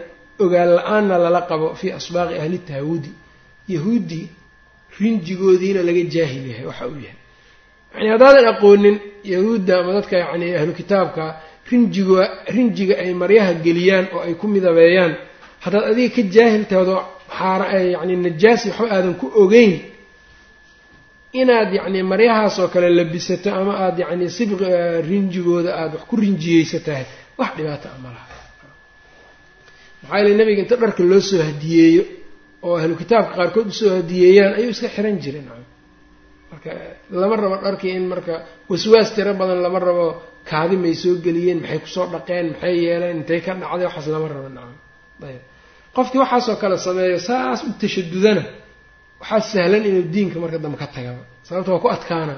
ogaan 0.44 0.68
la'aanna 0.76 1.14
lala 1.24 1.40
qabo 1.50 1.74
fii 1.80 1.90
asbaaqi 1.98 2.34
ahli 2.42 2.58
tahawudi 2.58 3.10
yahuuddii 3.74 4.26
rinjigoodiina 5.00 5.80
laga 5.88 6.02
jaahil 6.14 6.44
yahay 6.50 6.66
waxa 6.70 6.86
uu 6.88 6.98
yahay. 7.06 7.16
Yani 7.94 8.08
haddaadan 8.14 8.46
aqoonin 8.54 8.96
yahuudda 9.32 9.72
ama 9.80 9.92
dadka 9.96 10.16
yacni 10.22 10.46
ahlu 10.60 10.72
kitaabka 10.80 11.24
rinjiga 11.70 12.22
rinjiga 12.54 12.94
ay 13.02 13.12
maryaha 13.22 13.52
geliyaan 13.64 14.06
oo 14.14 14.20
ay 14.26 14.34
ku 14.40 14.46
midabeeyaan 14.54 15.12
haddaad 15.64 15.84
adiga 15.92 16.10
ka 16.16 16.22
jaahil 16.34 16.64
tahdo 16.72 16.94
xaara 17.38 17.66
yacni 17.94 18.14
najaasi 18.26 18.66
waxba 18.70 18.86
aadan 18.96 19.14
ku 19.20 19.26
ogeyn. 19.42 19.72
Inaad 21.40 21.70
yacni 21.78 22.02
maryahaas 22.02 22.56
oo 22.62 22.68
kale 22.72 22.88
labisato 22.98 23.48
ama 23.60 23.72
aada 23.84 24.00
yacni 24.04 24.26
sibq 24.36 24.60
rinjigooda 25.10 25.70
aada 25.80 25.94
wax 25.98 26.04
ku 26.10 26.14
rinjiyeysatahay 26.22 27.04
wax 27.40 27.50
dhibaata 27.56 27.88
a 27.94 27.98
ma 28.04 28.08
laha 28.16 28.26
maxaa 30.02 30.18
yeele 30.20 30.34
nabiga 30.40 30.60
inta 30.64 30.76
dharka 30.82 31.02
loo 31.10 31.20
soo 31.30 31.40
hadiyeeyo 31.48 32.02
oo 32.66 32.74
ahlu 32.80 32.94
kitaabka 33.02 33.32
qaarkood 33.38 33.66
u 33.72 33.74
soo 33.80 33.90
hadiyeeyaan 33.98 34.52
ayuu 34.58 34.70
iska 34.74 34.88
xiran 34.94 35.16
jiray 35.24 35.42
nacam. 35.48 35.64
Marka 36.50 36.70
lama 37.20 37.34
rabo 37.42 37.56
dharkii 37.66 37.92
in 37.98 38.04
marka 38.12 38.34
waswaas 38.70 39.08
tiro 39.16 39.32
badan 39.40 39.60
lama 39.66 39.78
rabo 39.88 40.06
kaadi 40.50 40.76
may 40.84 40.94
soo 41.02 41.14
geliyeen 41.26 41.58
maxay 41.62 41.78
ku 41.84 41.88
soo 41.94 42.06
dhaqeen 42.14 42.46
maxay 42.52 42.74
yeeleen 42.84 43.16
intay 43.20 43.40
ka 43.46 43.52
dhacday 43.62 43.86
waxaas 43.88 44.06
lama 44.14 44.26
rabo 44.34 44.48
nacam. 44.56 44.76
Ayb. 45.28 45.42
Qofkii 45.96 46.20
waxaasoo 46.24 46.56
kale 46.62 46.76
sameeyo 46.86 47.18
saas 47.28 47.58
u 47.68 47.70
tashadudana 47.80 48.42
waxaa 49.22 49.40
sahlan 49.52 49.82
inuu 49.90 50.04
diinka 50.14 50.36
marka 50.42 50.58
dambe 50.64 50.78
ka 50.82 50.86
tagaba. 50.96 51.22
Sababta 51.46 51.70
waa 51.74 51.82
ku 51.84 51.88
adkaana. 51.96 52.34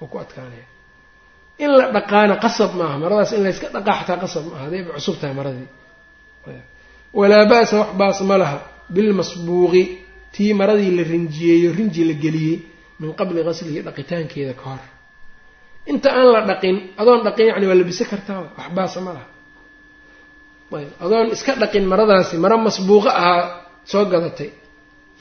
Waa 0.00 0.08
ku 0.12 0.16
adkaanaya. 0.24 0.66
In 1.64 1.70
la 1.78 1.84
dhaqaana 1.96 2.34
qasab 2.44 2.70
maaha 2.80 2.96
maradaas 3.02 3.30
in 3.36 3.42
layska 3.46 3.66
dhaqaa 3.76 3.94
xataa 4.00 4.18
qasab 4.24 4.42
maaha 4.50 4.62
hadayba 4.66 4.90
cusub 4.96 5.16
tahay 5.20 5.34
maradii 5.40 5.68
walaa 7.18 7.44
ba'sa 7.52 7.74
wax 7.80 7.90
baas 8.00 8.18
ma 8.30 8.36
laha. 8.42 8.58
Bilmasbuuqi 8.94 9.82
tii 10.34 10.52
maradii 10.60 10.90
la 10.98 11.02
rinjiyeeyo 11.12 11.72
rinji 11.78 12.02
la 12.08 12.14
geliyey 12.24 12.56
min 13.00 13.10
qabli 13.18 13.40
qaslihi 13.48 13.80
dhaqitaankeeda 13.86 14.54
ka 14.60 14.64
hor. 14.70 14.82
Inta 15.90 16.08
aan 16.18 16.28
la 16.34 16.40
dhaqin 16.50 16.76
adoon 17.00 17.20
dhaqin 17.26 17.46
yacni 17.50 17.66
waa 17.70 17.78
labisa 17.80 18.04
kartaa? 18.12 18.38
Wax 18.58 18.68
baasa 18.76 18.98
ma 19.06 19.12
laha. 19.16 19.26
Adoon 21.04 21.26
iska 21.36 21.52
dhaqin 21.62 21.84
maradaasi 21.92 22.34
mara 22.44 22.56
masbuuqo 22.66 23.08
ahaa 23.20 23.42
soo 23.92 24.04
gadatay. 24.12 24.50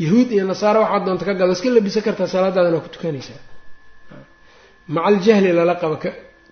Yahuud 0.03 0.27
iyo 0.35 0.43
nasaara 0.51 0.79
waxaad 0.83 1.03
doonta 1.05 1.25
ka 1.25 1.33
gado 1.39 1.51
iska 1.57 1.69
labisa 1.77 1.99
kartaa 2.07 2.27
salaadaadana 2.33 2.75
waa 2.77 2.85
ku 2.85 2.89
tukanaysaa. 2.95 3.41
Maca 4.93 5.07
aljahli 5.09 5.49
lala 5.57 5.75
qabo 5.81 5.95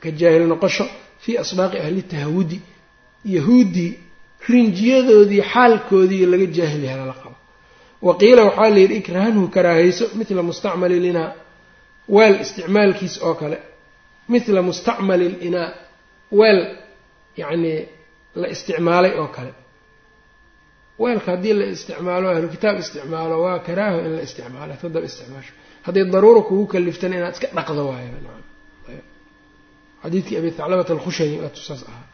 ka 0.02 0.10
jaahil 0.20 0.46
noqosho 0.52 0.86
fii 1.24 1.38
asbaaqi 1.44 1.78
ahli 1.84 2.02
tahawudi. 2.12 2.58
Yahuuddii 3.36 3.92
rinjiyadoodii 4.54 5.42
xaalkoodii 5.54 6.26
laga 6.32 6.46
jaahil 6.58 6.84
yahay 6.88 7.00
lala 7.02 7.14
qabo. 7.22 7.36
Wa 8.06 8.14
qiila 8.22 8.42
waxaa 8.48 8.70
la 8.76 8.80
yidhi 8.84 8.96
ikrahanhu 9.02 9.44
karaahayso 9.56 10.06
mithla 10.20 10.42
mustacmali 10.50 10.98
linaa 11.06 11.30
weel 12.16 12.36
isticmaalkiis 12.44 13.16
oo 13.28 13.34
kale 13.42 13.58
mithla 14.34 14.62
mustacmali 14.70 15.28
linaa 15.44 15.70
weel 16.40 16.60
yacnii 17.42 17.80
la 18.42 18.48
isticmaalay 18.54 19.14
oo 19.22 19.28
kale. 19.36 19.52
Weelka 21.04 21.32
haddii 21.34 21.54
la 21.60 21.66
isticmaalo 21.76 22.26
ahlu 22.34 22.48
kitaab 22.56 22.78
isticmaalo 22.84 23.36
waa 23.46 23.60
karaaho 23.68 23.98
in 24.06 24.12
la 24.18 24.22
isticmaalo 24.28 24.74
tadaba 24.82 25.06
isticmaasho. 25.12 25.54
Hadday 25.86 26.04
daruura 26.14 26.42
kugu 26.48 26.66
kaliftana 26.74 27.16
inaad 27.20 27.34
iska 27.36 27.48
dhaqdo 27.58 27.82
waayo. 27.90 28.12
Xadiidkii 30.04 30.38
abi 30.42 30.50
thaclabata 30.58 30.92
alkhushani 30.96 31.36
waa 31.44 31.50
tusaas 31.56 31.82
ahaa 31.90 32.08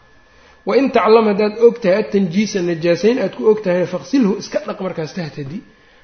wain 0.68 0.86
taclam 0.95 1.26
haddaad 1.32 1.53
og 1.66 1.76
tahay 1.82 1.97
atanjiisa 2.03 2.59
najaasayn 2.70 3.18
aad 3.24 3.34
ku 3.38 3.43
og 3.51 3.59
faqsilhu 3.93 4.32
iska 4.41 4.59
dhaq 4.68 4.80
markaas 4.88 5.13
tahtadi. 5.18 5.59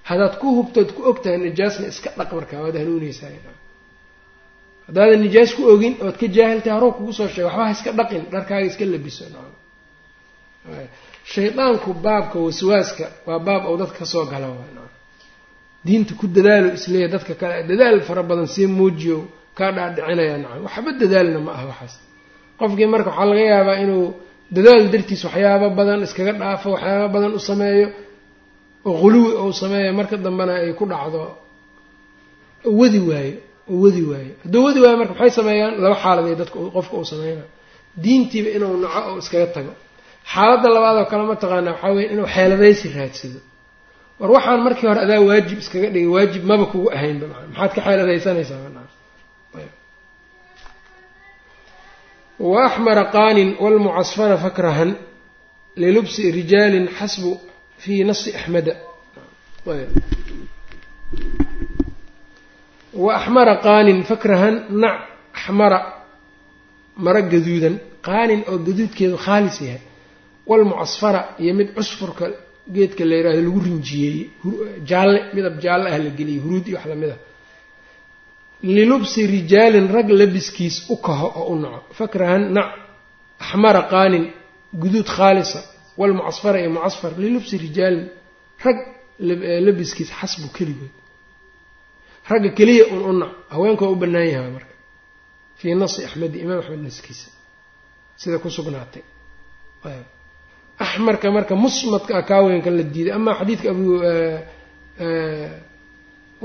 Haddaad 0.09 0.33
ku 0.41 0.47
hubtood 0.57 0.89
ku 0.95 1.01
og 1.09 1.17
tahay 1.23 1.37
najaasna 1.45 1.85
iska 1.93 2.09
dhaq 2.17 2.31
markaa 2.37 2.59
waad 2.65 2.75
hanuunaysaa 2.81 3.29
haddaadan 4.87 5.19
nijaas 5.25 5.51
ku 5.57 5.61
ogin 5.73 5.93
ood 6.05 6.15
ka 6.21 6.27
jaahil 6.35 6.59
tahay 6.63 6.75
horoo 6.77 6.93
kugu 6.97 7.13
soo 7.17 7.27
sheega 7.33 7.47
waxba 7.47 7.63
ha 7.67 7.71
iska 7.77 7.91
dhaqin 7.99 8.23
dharkaaga 8.33 8.65
iska 8.71 8.85
labiso 8.93 9.25
shaydaanku 11.33 11.89
baabka 12.05 12.37
waswaaska 12.45 13.05
waa 13.27 13.39
baab 13.47 13.63
ou 13.69 13.77
dadka 13.81 13.97
ka 13.99 14.05
soo 14.05 14.25
gala 14.31 14.47
diinta 15.85 16.13
ku 16.19 16.25
dadaalo 16.27 16.73
isleeya 16.77 17.07
dadka 17.15 17.33
kale 17.41 17.55
dadaal 17.69 18.01
fara 18.07 18.23
badan 18.23 18.47
sii 18.47 18.67
muujiyo 18.67 19.17
kaa 19.57 19.71
dhaadhicinaya 19.71 20.37
nacam. 20.37 20.63
Waxba 20.65 20.91
dadaalna 21.01 21.39
ma 21.45 21.51
aha 21.55 21.65
waxaas. 21.71 21.93
Qofkii 22.59 22.87
marka 22.93 23.09
waxaa 23.09 23.25
laga 23.31 23.43
yaabaa 23.53 23.77
inuu 23.83 24.07
dadaal 24.55 24.83
dartiis 24.93 25.21
waxyaabo 25.27 25.67
badan 25.79 25.99
iskaga 26.07 26.33
dhaafo 26.41 26.67
waxyaabo 26.75 27.07
badan 27.15 27.31
u 27.39 27.39
sameeyo 27.49 27.87
oo 28.87 28.93
quluwi 29.01 29.31
ou 29.41 29.49
sameeyo 29.61 29.91
marka 29.99 30.15
dambena 30.25 30.53
ay 30.63 30.71
ku 30.79 30.85
dhacdo 30.91 31.21
wadi 32.79 32.99
waayo 33.09 33.35
oo 33.71 33.77
wadi 33.83 34.01
waayo. 34.11 34.33
Hadduu 34.43 34.61
wadi 34.67 34.79
waayo 34.83 34.97
marka 35.01 35.13
maxay 35.13 35.31
sameeyaan? 35.39 35.73
Laba 35.83 35.95
xaaladay 36.03 36.35
dadka 36.41 36.57
qofka 36.75 36.95
uu 36.99 37.07
sameynayo 37.13 37.47
diintiiba 38.03 38.49
inuu 38.55 38.75
naco 38.83 38.99
oo 39.09 39.17
iskaga 39.23 39.47
tago. 39.55 39.73
Xaaladda 40.33 40.67
labaadoo 40.75 41.05
kale 41.11 41.23
mataqaanaa 41.31 41.73
waxaa 41.75 41.91
weya 41.95 42.07
inuu 42.13 42.27
xeeladaysi 42.35 42.87
raadsado. 42.97 43.39
War 44.19 44.29
waxaan 44.35 44.59
markii 44.67 44.87
hore 44.89 45.01
adaa 45.05 45.19
waajib 45.29 45.57
iskaga 45.63 45.87
dhigay 45.93 46.09
waajib 46.15 46.43
maba 46.49 46.65
kugu 46.71 46.87
ahaynba 46.95 47.25
maxaad 47.49 47.71
ka 47.75 47.81
xeeladaysanaysaa 47.87 48.59
wa 52.39 52.65
axmara 52.67 53.03
qaanin 53.15 53.49
walmucasfara 53.63 54.37
fakrahan 54.45 54.91
lilubsi 55.81 56.21
rijaalin 56.37 56.87
xasbu 56.99 57.31
fii 57.83 58.03
nasi 58.09 58.29
axmeda 58.39 58.73
wa 63.03 63.09
axmara 63.19 63.55
qaanin 63.65 63.99
fakrahan 64.09 64.55
nac 64.83 64.97
axmara 65.37 65.79
mara 67.05 67.21
gaduudan. 67.31 67.75
Qaanin 68.07 68.41
oo 68.51 68.57
gaduudkeedu 68.67 69.17
khaalis 69.25 69.57
yahay. 69.67 69.81
Walmucasfara 70.49 71.21
iyo 71.43 71.53
mid 71.59 71.69
cusfurka 71.77 72.25
geedka 72.75 73.03
la 73.09 73.15
yidhahdo 73.17 73.41
lagu 73.47 73.59
rinjiyeeyey 73.67 74.29
jaalle 74.89 75.19
midab 75.35 75.55
jaalle 75.63 75.87
ah 75.93 75.97
la 76.05 76.09
geliyey 76.19 76.39
huruud 76.43 76.65
iyo 76.67 76.77
wax 76.77 76.85
la 76.91 76.95
mid 77.01 77.09
a 77.09 77.17
lilubsi 78.63 79.21
rijaalin 79.27 79.87
rag 79.95 80.09
labiskiis 80.09 80.75
u 80.89 80.95
kaho 81.05 81.27
oo 81.41 81.53
u 81.53 81.55
naco. 81.63 81.81
Fakrahan 81.99 82.43
nac 82.55 82.67
axmara 83.43 83.81
qaanin 83.91 84.25
guduud 84.81 85.07
khaalisa 85.15 85.59
walmucasfara 85.99 86.57
iyo 86.61 86.69
mucasfar 86.75 87.11
lilubsi 87.23 87.55
rijaalin 87.65 88.05
rag 88.65 88.77
labiskiis 89.67 90.09
xasbu 90.19 90.47
keligood. 90.57 90.93
Ragga 92.29 92.49
keliya 92.57 92.85
un 92.93 93.01
u 93.09 93.13
nac 93.21 93.31
haweenka 93.53 93.83
waa 93.85 93.91
u 93.91 93.95
bannaan 94.01 94.27
yahay 94.33 94.51
marka. 94.55 94.73
Fii 95.59 95.75
nasi 95.81 95.99
axmedi 96.07 96.37
imaam 96.43 96.59
axmed 96.61 96.81
naskiisa. 96.87 97.29
Sida 98.21 98.37
ku 98.43 98.49
sugnaatay. 98.49 99.03
Axmarka 100.85 101.27
marka 101.37 101.53
musmadka 101.63 102.11
ah 102.19 102.23
kaaweynkan 102.29 102.73
la 102.77 102.83
diiday 102.93 103.13
amaa 103.17 103.35
xadiidka 103.39 103.67
abu 103.73 103.85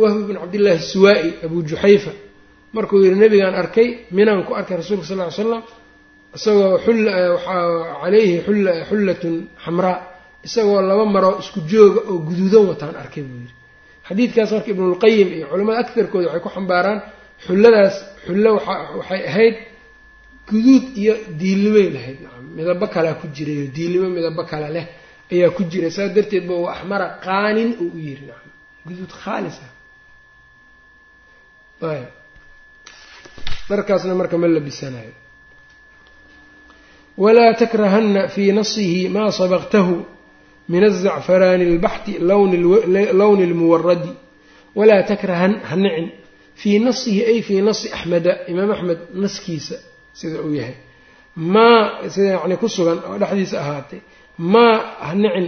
wahbi 0.02 0.22
bn 0.28 0.36
cabdillaahi 0.42 0.80
suwaa-i 0.92 1.28
abu 1.46 1.56
juxayfa 1.68 2.12
markuu 2.76 2.98
yihi 3.04 3.16
nabigaan 3.22 3.54
arkay 3.62 3.88
minaan 4.16 4.40
ku 4.46 4.52
arkay 4.60 4.76
rasuulka 4.80 5.06
sal 5.10 5.18
ly 5.22 5.30
slam 5.38 5.62
isagoo 6.36 6.70
waxaa 6.76 7.62
calayhi 8.02 8.34
xullatun 8.88 9.34
xamraa 9.64 9.96
isagoo 10.46 10.80
laba 10.90 11.04
maro 11.14 11.30
isku 11.42 11.60
jooga 11.70 12.00
oo 12.10 12.16
guduudan 12.28 12.64
wataan 12.70 12.94
arkay 13.02 13.22
buu 13.28 13.38
yidhi. 13.42 13.54
Xadiidkaas 14.08 14.50
marka 14.54 14.68
ibnulqayim 14.74 15.28
iyo 15.36 15.46
culamada 15.50 15.78
agtarkooda 15.84 16.26
waxay 16.28 16.42
ku 16.46 16.50
xambaaraan 16.56 16.98
xulladaas 17.46 17.94
xullo 18.26 18.50
waxay 18.98 19.20
ahayd 19.30 19.54
guduud 20.50 20.84
iyo 21.02 21.14
diilnimay 21.40 21.86
lahayd. 21.96 22.18
Nacam 22.24 22.44
midabo 22.56 22.86
kalea 22.94 23.14
ku 23.20 23.26
jiray 23.36 23.56
oo 23.62 23.68
diilnimo 23.76 24.08
midabo 24.16 24.42
kale 24.50 24.68
leh 24.76 24.86
ayaa 25.32 25.50
ku 25.56 25.62
jiray. 25.70 25.90
Saas 25.96 26.10
darteed 26.16 26.44
ba 26.48 26.54
wa 26.64 26.68
axmara 26.74 27.06
qaanin 27.26 27.70
uu 27.82 27.90
u 27.96 27.98
yiri 28.06 28.24
nacam 28.30 28.50
guduud 28.86 29.12
khaalis 29.22 29.56
ah 29.66 29.70
ayb. 31.82 32.08
Dharkaasna 33.68 34.14
marka 34.20 34.36
ma 34.38 34.46
labisanayo 34.48 35.12
walaa 37.16 37.54
takrahanna 37.54 38.28
fii 38.34 38.52
nasihi 38.52 39.08
maa 39.08 39.30
sabaqtahu 39.40 39.94
min 40.72 40.82
azacfaraani 40.84 41.64
albaxti 41.72 42.12
lowni 43.20 43.46
lmuwaradi 43.52 44.10
walaa 44.78 45.02
takrahan 45.10 45.52
ha 45.68 45.76
nicin 45.76 46.06
fii 46.60 46.78
nasihi 46.86 47.20
ay 47.30 47.38
fii 47.46 47.60
nasi 47.68 47.86
axmeda 47.96 48.32
imaam 48.52 48.70
axmed 48.74 48.98
naskiisa 49.22 49.76
sida 50.18 50.38
uu 50.46 50.54
yahay. 50.60 50.76
Maa 51.36 52.08
sida 52.14 52.28
yani 52.36 52.56
ku 52.62 52.68
sugan 52.68 52.98
oo 53.08 53.16
dhexdiisa 53.22 53.56
ahaatay 53.62 54.00
maa 54.54 54.76
ha 55.06 55.14
nicin 55.22 55.46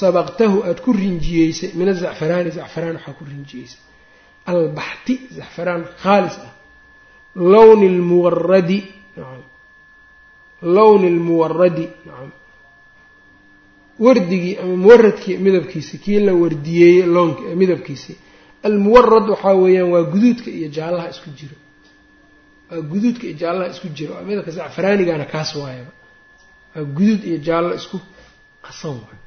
sabaqtahu 0.00 0.56
aada 0.68 0.80
ku 0.86 0.90
rinjiyeysay 0.92 1.70
min 1.78 1.88
azacfaraani 1.94 2.50
zacfaraan 2.58 2.96
waxaa 2.98 3.14
ku 3.18 3.24
rinjiyeysay 3.30 3.80
albaxti 4.52 5.14
zacfaraan 5.36 5.82
khaalis 6.02 6.36
ah 6.46 6.52
lowni 7.52 7.88
lmuwaradi 7.98 8.78
lowni 10.76 11.08
lmuwaradi 11.16 11.86
nacam 12.06 12.30
wardigii 13.98 14.56
ama 14.62 14.76
muwaradkii 14.76 15.36
midabkiisi 15.36 15.98
kii 15.98 16.18
la 16.26 16.32
wardiyeeyey 16.34 17.06
loonk 17.06 17.36
midabkiisii 17.60 18.16
almuwarad 18.62 19.26
waxaa 19.30 19.54
weeyaan 19.62 19.90
waa 19.94 20.02
guduudka 20.12 20.50
iyo 20.58 20.68
jaallaha 20.76 21.08
isku 21.14 21.30
jiro 21.38 21.56
waa 22.70 22.80
guduudka 22.90 23.24
iyo 23.26 23.36
jaallaha 23.42 23.70
isku 23.74 23.88
jiro 23.88 24.14
midabka 24.28 24.50
zacfaraanigana 24.58 25.24
kaas 25.24 25.50
waayaba 25.56 25.92
waa 26.76 26.84
guduud 26.96 27.24
iyo 27.28 27.38
jaallo 27.46 27.74
isku 27.80 27.98
qasan 28.66 28.90
waay 29.04 29.18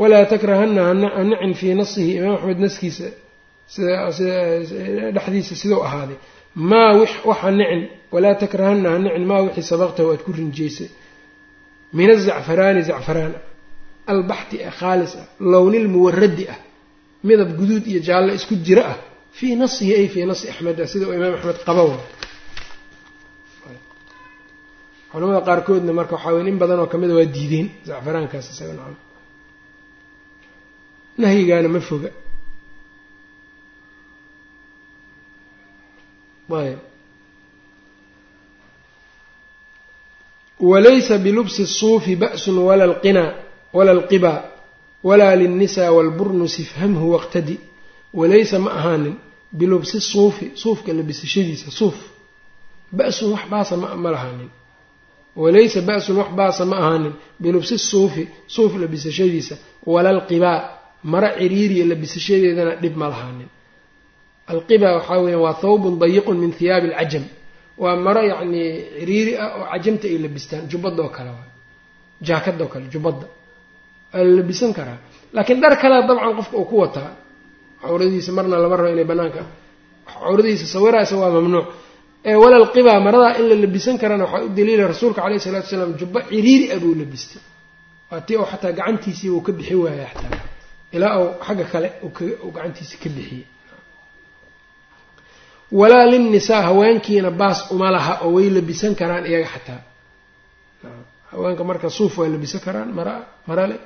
walaa 0.00 0.24
takrahana 0.32 0.82
hanicin 0.84 1.54
fii 1.60 1.74
nasihi 1.80 2.12
imaam 2.16 2.34
axmed 2.36 2.58
naskiisa 2.64 3.04
dhexdiisa 5.16 5.54
sidau 5.62 5.80
ahaaday 5.88 6.18
maa 6.70 6.90
waxa 7.30 7.50
nicin 7.58 7.82
walaa 8.14 8.34
takrahana 8.42 8.88
ha 8.92 8.98
nicin 9.04 9.24
maa 9.30 9.40
wixii 9.46 9.66
sabaqtahu 9.72 10.08
aad 10.12 10.22
ku 10.26 10.30
rinjeysay 10.38 10.88
min 11.98 12.08
azacfaraani 12.16 12.80
zacfaraan 12.90 13.32
ah 13.38 13.42
albaxti 14.12 14.56
ah 14.68 14.72
khaalis 14.80 15.12
ah 15.22 15.26
lownilmuwaradi 15.52 16.44
ah 16.54 16.58
midab 17.28 17.50
guduud 17.60 17.84
iyo 17.90 18.00
jaallo 18.08 18.30
isku 18.38 18.54
jiro 18.66 18.82
ah 18.92 18.96
fii 19.38 19.54
nasihi 19.62 19.92
ay 20.00 20.06
fii 20.14 20.24
nasi 20.30 20.44
axmed 20.52 20.76
ah 20.84 20.86
sida 20.92 21.04
uu 21.08 21.14
imaam 21.18 21.34
axmed 21.38 21.58
qaba 21.68 21.82
wa 21.90 21.96
culamada 25.10 25.40
qaarkoodna 25.48 25.92
marka 25.98 26.12
waxaa 26.16 26.32
wey 26.36 26.42
in 26.52 26.58
badan 26.62 26.78
oo 26.82 26.88
kamida 26.92 27.12
waa 27.18 27.28
diideen 27.36 27.66
zacfaraankaas 27.88 28.46
isaga 28.52 28.72
nacam 28.78 28.96
nahyigaana 31.22 31.68
ma 31.74 31.80
foga 31.88 32.10
ayb 36.50 36.78
walaysa 40.60 41.18
bilubsi 41.18 41.62
الsuufi 41.62 42.16
ba'sun 42.16 42.58
wala 42.58 42.84
alqinaa 42.84 43.34
wala 43.72 43.90
alqibaa 43.92 44.42
walaa 45.04 45.36
lilnisaa 45.36 45.90
waalburnusi 45.92 46.62
ifhamhu 46.62 47.12
waqtadi. 47.12 47.56
Walaysa 48.14 48.58
ma 48.58 48.70
ahaanin 48.78 49.14
bilubsi 49.52 50.00
suufi 50.00 50.50
suufka 50.54 50.92
labisashadiisa 50.92 51.70
suuf. 51.70 51.94
Ba-sun 52.92 53.32
wax 53.32 53.44
baasa 53.50 53.76
ma 53.76 54.10
lahaanin. 54.10 54.50
Walaysa 55.36 55.80
ba-sun 55.82 56.16
wax 56.16 56.30
baasa 56.38 56.64
ma 56.64 56.76
ahaanin 56.76 57.12
bilubsi 57.42 57.78
suufi 57.78 58.28
suuf 58.46 58.72
labisashadiisa 58.82 59.54
wala 59.86 60.08
alqibaa 60.10 60.58
mara 61.04 61.28
ciriiriya 61.38 61.84
labisashadeedana 61.86 62.72
dhib 62.82 62.96
ma 62.96 63.08
lahaanin 63.08 63.48
alqibaa 64.52 64.92
waxaa 64.98 65.18
weya 65.24 65.38
waa 65.44 65.54
thawbun 65.62 65.94
dayiqun 66.02 66.36
min 66.42 66.52
hiyaabi 66.58 66.88
alcajam 66.92 67.24
waa 67.82 67.96
maro 68.06 68.22
yacnii 68.32 68.68
ciriiri 68.98 69.32
ah 69.42 69.48
oo 69.58 69.64
cajamta 69.72 70.04
ay 70.12 70.18
labistaan 70.24 70.62
jubbada 70.70 71.00
oo 71.06 71.08
kale 71.16 71.30
waa 71.38 71.48
jaakada 72.28 72.62
oo 72.64 72.70
kale 72.74 72.86
jubbadda. 72.94 73.26
Waa 74.12 74.22
la 74.26 74.32
labisan 74.38 74.70
karaa 74.78 74.98
laakiin 75.34 75.60
dhar 75.62 75.74
kalea 75.82 76.00
dabcan 76.08 76.32
qofka 76.38 76.56
uu 76.60 76.64
ku 76.70 76.76
wataa 76.82 77.10
cawradiisa 77.82 78.30
marna 78.36 78.56
lama 78.62 78.76
rabo 78.78 78.88
inay 78.94 79.04
banaanka 79.10 79.42
cawradiisa 80.22 80.66
sawiraasa 80.74 81.14
waa 81.22 81.30
mamnuuc. 81.36 81.66
Ee 82.30 82.34
walal 82.42 82.66
qibaa 82.74 82.98
maradaa 83.06 83.32
in 83.40 83.44
la 83.50 83.54
labisan 83.64 83.96
karana 84.02 84.24
waxaa 84.24 84.44
u 84.46 84.48
daliila 84.56 84.84
rasuulka 84.92 85.20
caleyhi 85.24 85.42
salatu 85.46 85.68
salaam 85.72 85.92
jubbo 86.00 86.18
ciriiri 86.30 86.66
ah 86.74 86.78
buu 86.82 86.94
labistay. 87.00 87.42
Waa 88.10 88.20
tii 88.26 88.36
oo 88.40 88.46
xataa 88.52 88.72
gacantiisii 88.78 89.30
uu 89.36 89.42
ka 89.46 89.52
bixi 89.58 89.74
waaya 89.84 90.06
xataa. 90.12 90.40
Ilaa 90.96 91.14
uu 91.22 91.30
xagga 91.46 91.64
kale 91.72 91.88
gacantiisi 92.54 92.96
ka 93.02 93.08
bixiyey 93.16 93.44
walaa 95.72 96.06
linnisaa 96.12 96.62
haweenkiina 96.62 97.30
baas 97.30 97.70
uma 97.70 97.90
laha 97.90 98.14
oo 98.24 98.32
way 98.36 98.50
labisan 98.56 98.94
karaan 99.00 99.26
iyaga 99.26 99.48
xataa. 99.54 99.80
Haweenka 101.32 101.64
marka 101.64 101.88
suuf 101.90 102.18
waa 102.18 102.28
labisan 102.34 102.60
karaan 102.66 102.90
mara 102.98 103.14
marale. 103.48 103.76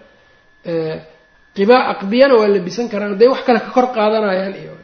Qibaa 1.57 1.83
aqbiyana 1.93 2.35
waa 2.41 2.49
labisan 2.57 2.87
karaan 2.93 3.13
hadday 3.15 3.29
wax 3.33 3.43
kale 3.47 3.61
ka 3.65 3.71
kor 3.77 3.87
qaadanayaan 3.97 4.55
iyo 4.63 4.75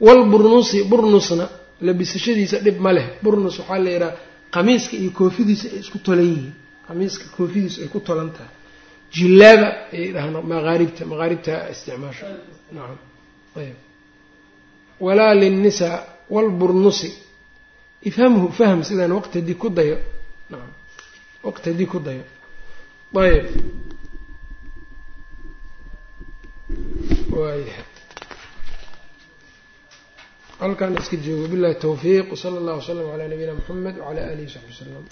walburnusi 0.00 0.78
burnusna 0.90 1.48
labisashadiisa 1.86 2.58
dhib 2.64 2.78
ma 2.84 2.92
leh. 2.96 3.06
Burnus 3.22 3.58
waxaa 3.58 3.78
la 3.84 3.90
yidhaha 3.90 4.16
qamiiska 4.54 4.94
iyo 5.02 5.10
koofidiisa 5.18 5.66
ay 5.72 5.78
isku 5.84 5.98
tolan 6.06 6.24
yihiin. 6.30 6.52
Qamiiska 6.88 7.24
koofidiisa 7.36 7.78
ay 7.84 7.88
ku 7.94 8.00
tolan 8.08 8.30
tahay. 8.36 8.50
Jillaaba 9.14 9.68
ayay 9.94 10.10
dhahaan 10.14 10.34
maqaaribta 10.52 11.02
maqaaribta 11.12 11.52
isticmaasho. 11.72 12.26
Nacam 12.76 12.98
walaa 15.00 15.34
linnisaa 15.34 15.96
walburnusi 16.34 17.10
ifhamhu 18.08 18.46
fahm 18.58 18.82
sidaan 18.88 19.12
waqtadii 19.18 19.54
ku 19.62 19.68
dayo 19.78 19.96
waqtadii 21.46 21.86
ku 21.92 21.98
dayo 22.06 22.24
ayb 23.24 23.46
waayahay 27.36 27.84
halkaan 30.60 30.94
iska 31.00 31.16
joogo 31.24 31.46
billahi 31.52 31.74
tawfiiq 31.84 32.26
wsala 32.34 32.56
allah 32.60 32.74
wslam 32.80 33.06
calaa 33.10 33.28
nabiyina 33.32 33.54
muxamed 33.58 33.94
wcala 33.98 34.20
alihi 34.32 34.46
wsaxbi 34.50 34.72
wslam 34.74 35.04